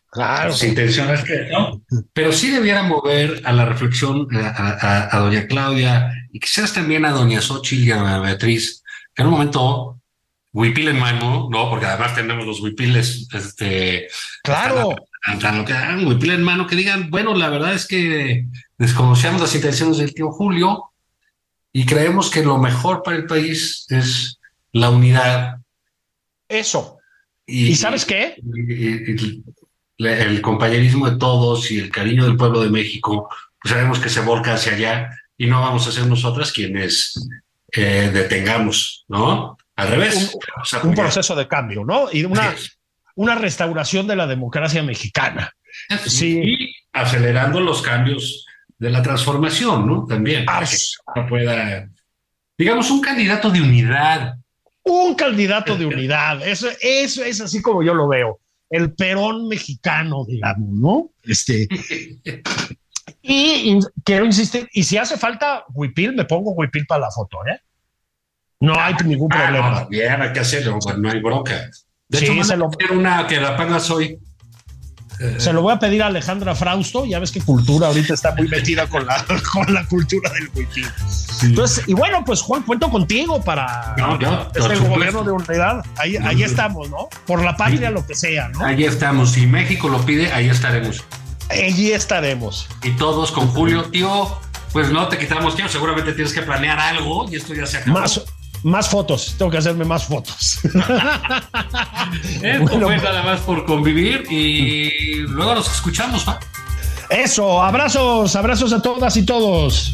Claro. 0.10 0.54
intenciones 0.62 1.24
que 1.24 1.48
no, 1.52 1.82
pero 2.14 2.32
sí 2.32 2.52
debiera 2.52 2.84
mover 2.84 3.42
a 3.46 3.52
la 3.52 3.66
reflexión 3.66 4.28
a, 4.32 5.18
doña 5.18 5.48
Claudia 5.48 6.12
y 6.34 6.40
quizás 6.40 6.74
también 6.74 7.06
a 7.06 7.12
doña 7.12 7.40
Xochitl 7.40 7.88
y 7.88 7.92
a 7.92 8.20
Beatriz, 8.20 8.84
que 9.14 9.22
en 9.22 9.28
un 9.28 9.34
momento, 9.36 10.02
huipil 10.52 10.88
en 10.88 11.00
mano, 11.00 11.48
¿no? 11.52 11.70
Porque 11.70 11.86
además 11.86 12.16
tenemos 12.16 12.44
los 12.48 12.60
huipiles, 12.60 13.28
este... 13.32 14.08
Claro. 14.44 14.96
lo 15.28 15.66
que 15.66 15.74
hagan, 15.74 16.08
huipil 16.08 16.32
en 16.32 16.42
mano, 16.42 16.66
que 16.66 16.76
digan, 16.76 17.12
bueno, 17.12 17.36
la 17.36 17.52
verdad 17.52 17.76
es 17.76 17.86
que 17.86 18.48
desconocemos 18.80 19.42
las 19.42 19.54
intenciones 19.54 20.00
del 20.00 20.16
tío 20.16 20.32
Julio 20.32 20.86
y 21.72 21.86
creemos 21.86 22.32
que 22.32 22.44
lo 22.44 22.58
mejor 22.58 23.04
para 23.04 23.18
el 23.18 23.28
país 23.28 23.86
es 23.90 24.40
la 24.72 24.90
unidad. 24.90 25.60
Eso. 26.50 26.98
¿Y, 27.46 27.76
sabes 27.76 28.06
qué? 28.06 28.38
el 30.00 30.42
compañerismo 30.42 31.08
de 31.12 31.18
todos 31.18 31.70
y 31.70 31.78
el 31.78 31.92
cariño 31.92 32.26
del 32.26 32.38
pueblo 32.38 32.64
de 32.64 32.72
México, 32.72 33.30
pues 33.62 33.72
sabemos 33.72 34.00
que 34.00 34.10
se 34.10 34.22
volca 34.22 34.56
hacia 34.56 34.74
allá 34.74 35.10
y 35.38 35.48
no 35.48 35.62
vamos 35.62 35.88
a 35.88 35.92
ser 35.92 36.06
nosotras 36.08 36.52
quienes 36.52 37.28
eh, 37.72 38.12
detengamos, 38.14 39.06
¿no? 39.08 39.58
Al 39.76 39.88
revés. 39.88 40.36
Un, 40.84 40.94
proceso 40.94 41.36
de 41.36 41.48
cambio, 41.48 41.84
¿no? 41.84 42.08
Y 42.12 42.24
una, 42.24 42.54
una 43.16 43.36
restauración 43.36 44.08
de 44.08 44.16
la 44.16 44.28
democracia 44.28 44.84
mexicana. 44.84 45.52
Sí. 46.06 46.42
Y 46.44 46.76
acelerando 46.92 47.60
los 47.60 47.82
cambios 47.82 48.46
de 48.78 48.90
la 48.92 49.02
transformación, 49.02 49.88
¿no? 49.88 50.06
También. 50.06 50.46
Para 50.46 50.68
que 50.68 51.22
pueda, 51.28 51.90
digamos, 52.58 52.92
un 52.92 53.02
candidato 53.02 53.50
de 53.50 53.62
unidad. 53.62 54.36
Un 54.84 55.16
candidato 55.16 55.76
de 55.76 55.86
unidad. 55.86 56.46
Eso, 56.48 56.68
eso 56.82 57.24
es 57.24 57.42
así 57.42 57.62
como 57.62 57.82
yo 57.82 57.94
lo 57.94 58.08
veo 58.08 58.40
el 58.74 58.92
Perón 58.94 59.48
mexicano, 59.48 60.26
digamos, 60.28 60.70
¿no? 60.70 61.12
Este. 61.24 61.68
y, 63.22 63.80
quiero 64.04 64.26
insistir, 64.26 64.70
y 64.74 64.84
si 64.84 64.98
hace 64.98 65.18
falta 65.18 65.64
huipil, 65.74 66.14
me 66.14 66.26
pongo 66.26 66.52
huipil 66.52 66.86
para 66.86 67.02
la 67.02 67.12
foto, 67.12 67.38
¿eh? 67.48 67.60
No 68.60 68.80
hay 68.80 68.94
ningún 69.06 69.32
ah, 69.34 69.44
problema. 69.44 69.88
bien, 69.90 70.22
hay 70.22 70.32
que 70.32 70.40
hacerlo, 70.40 70.80
pues, 70.80 70.98
no 70.98 71.10
hay 71.10 71.20
bronca. 71.22 71.70
De 72.08 72.20
hecho, 72.20 72.44
se 72.44 72.56
lo... 72.56 72.70
una 72.92 73.28
que 73.28 73.42
la 73.42 73.58
pagas 73.58 73.90
hoy. 73.90 74.20
Se 75.38 75.54
lo 75.54 75.62
voy 75.62 75.74
a 75.74 75.80
pedir 75.80 76.02
a 76.04 76.08
Alejandra 76.08 76.56
Frausto. 76.56 77.06
Ya 77.06 77.20
ves 77.20 77.32
que 77.32 77.42
cultura 77.42 77.88
ahorita 77.88 78.14
está 78.14 78.34
muy 78.36 78.48
metida 78.48 78.88
con 78.88 79.06
la, 79.06 79.24
con 79.54 79.74
la 79.74 79.86
cultura 79.86 80.30
del 80.32 80.50
huipil. 80.56 80.88
Entonces, 81.44 81.88
y 81.88 81.94
bueno, 81.94 82.24
pues 82.26 82.42
Juan, 82.42 82.64
cuento 82.64 82.90
contigo 82.90 83.42
para 83.42 83.96
no, 83.98 84.18
este 84.54 84.76
gobierno 84.78 85.24
de 85.24 85.32
unidad. 85.32 85.84
Ahí, 85.98 86.18
ahí 86.18 86.44
estamos, 86.44 86.90
¿no? 86.90 87.10
Por 87.26 87.44
la 87.44 87.56
patria, 87.56 87.90
lo 87.92 88.06
que 88.06 88.16
sea, 88.16 88.50
¿no? 88.50 88.66
Ahí 88.66 88.84
estamos. 88.84 89.32
Si 89.32 89.46
México 89.46 89.90
lo 89.90 90.04
pide, 90.06 90.32
ahí 90.32 90.50
estaremos. 90.50 91.04
Allí 91.50 91.92
estaremos. 91.92 92.68
Y 92.84 92.92
todos 92.92 93.32
con 93.32 93.48
Julio, 93.48 93.84
tío. 93.86 94.38
Pues 94.72 94.90
no 94.90 95.08
te 95.08 95.18
quitamos 95.18 95.56
tío. 95.56 95.70
Seguramente 95.70 96.14
tienes 96.14 96.34
que 96.34 96.42
planear 96.42 96.80
algo 96.80 97.28
y 97.32 97.36
esto 97.36 97.54
ya 97.54 97.66
se 97.66 97.78
acabó. 97.78 98.00
Más, 98.00 98.22
más 98.64 98.90
fotos, 98.90 99.36
tengo 99.38 99.52
que 99.52 99.58
hacerme 99.58 99.86
más 99.86 100.06
fotos. 100.06 100.60
Esto 102.42 102.80
fue 102.80 102.98
nada 102.98 103.24
más 103.24 103.42
por 103.42 103.66
convivir 103.66 104.26
y 104.32 105.18
luego 105.28 105.56
nos 105.56 105.68
escuchamos, 105.74 106.28
¿va? 106.28 106.40
Eso, 107.10 107.62
abrazos, 107.62 108.36
abrazos 108.36 108.74
a 108.74 108.82
todas 108.82 109.16
y 109.18 109.26
todos. 109.26 109.94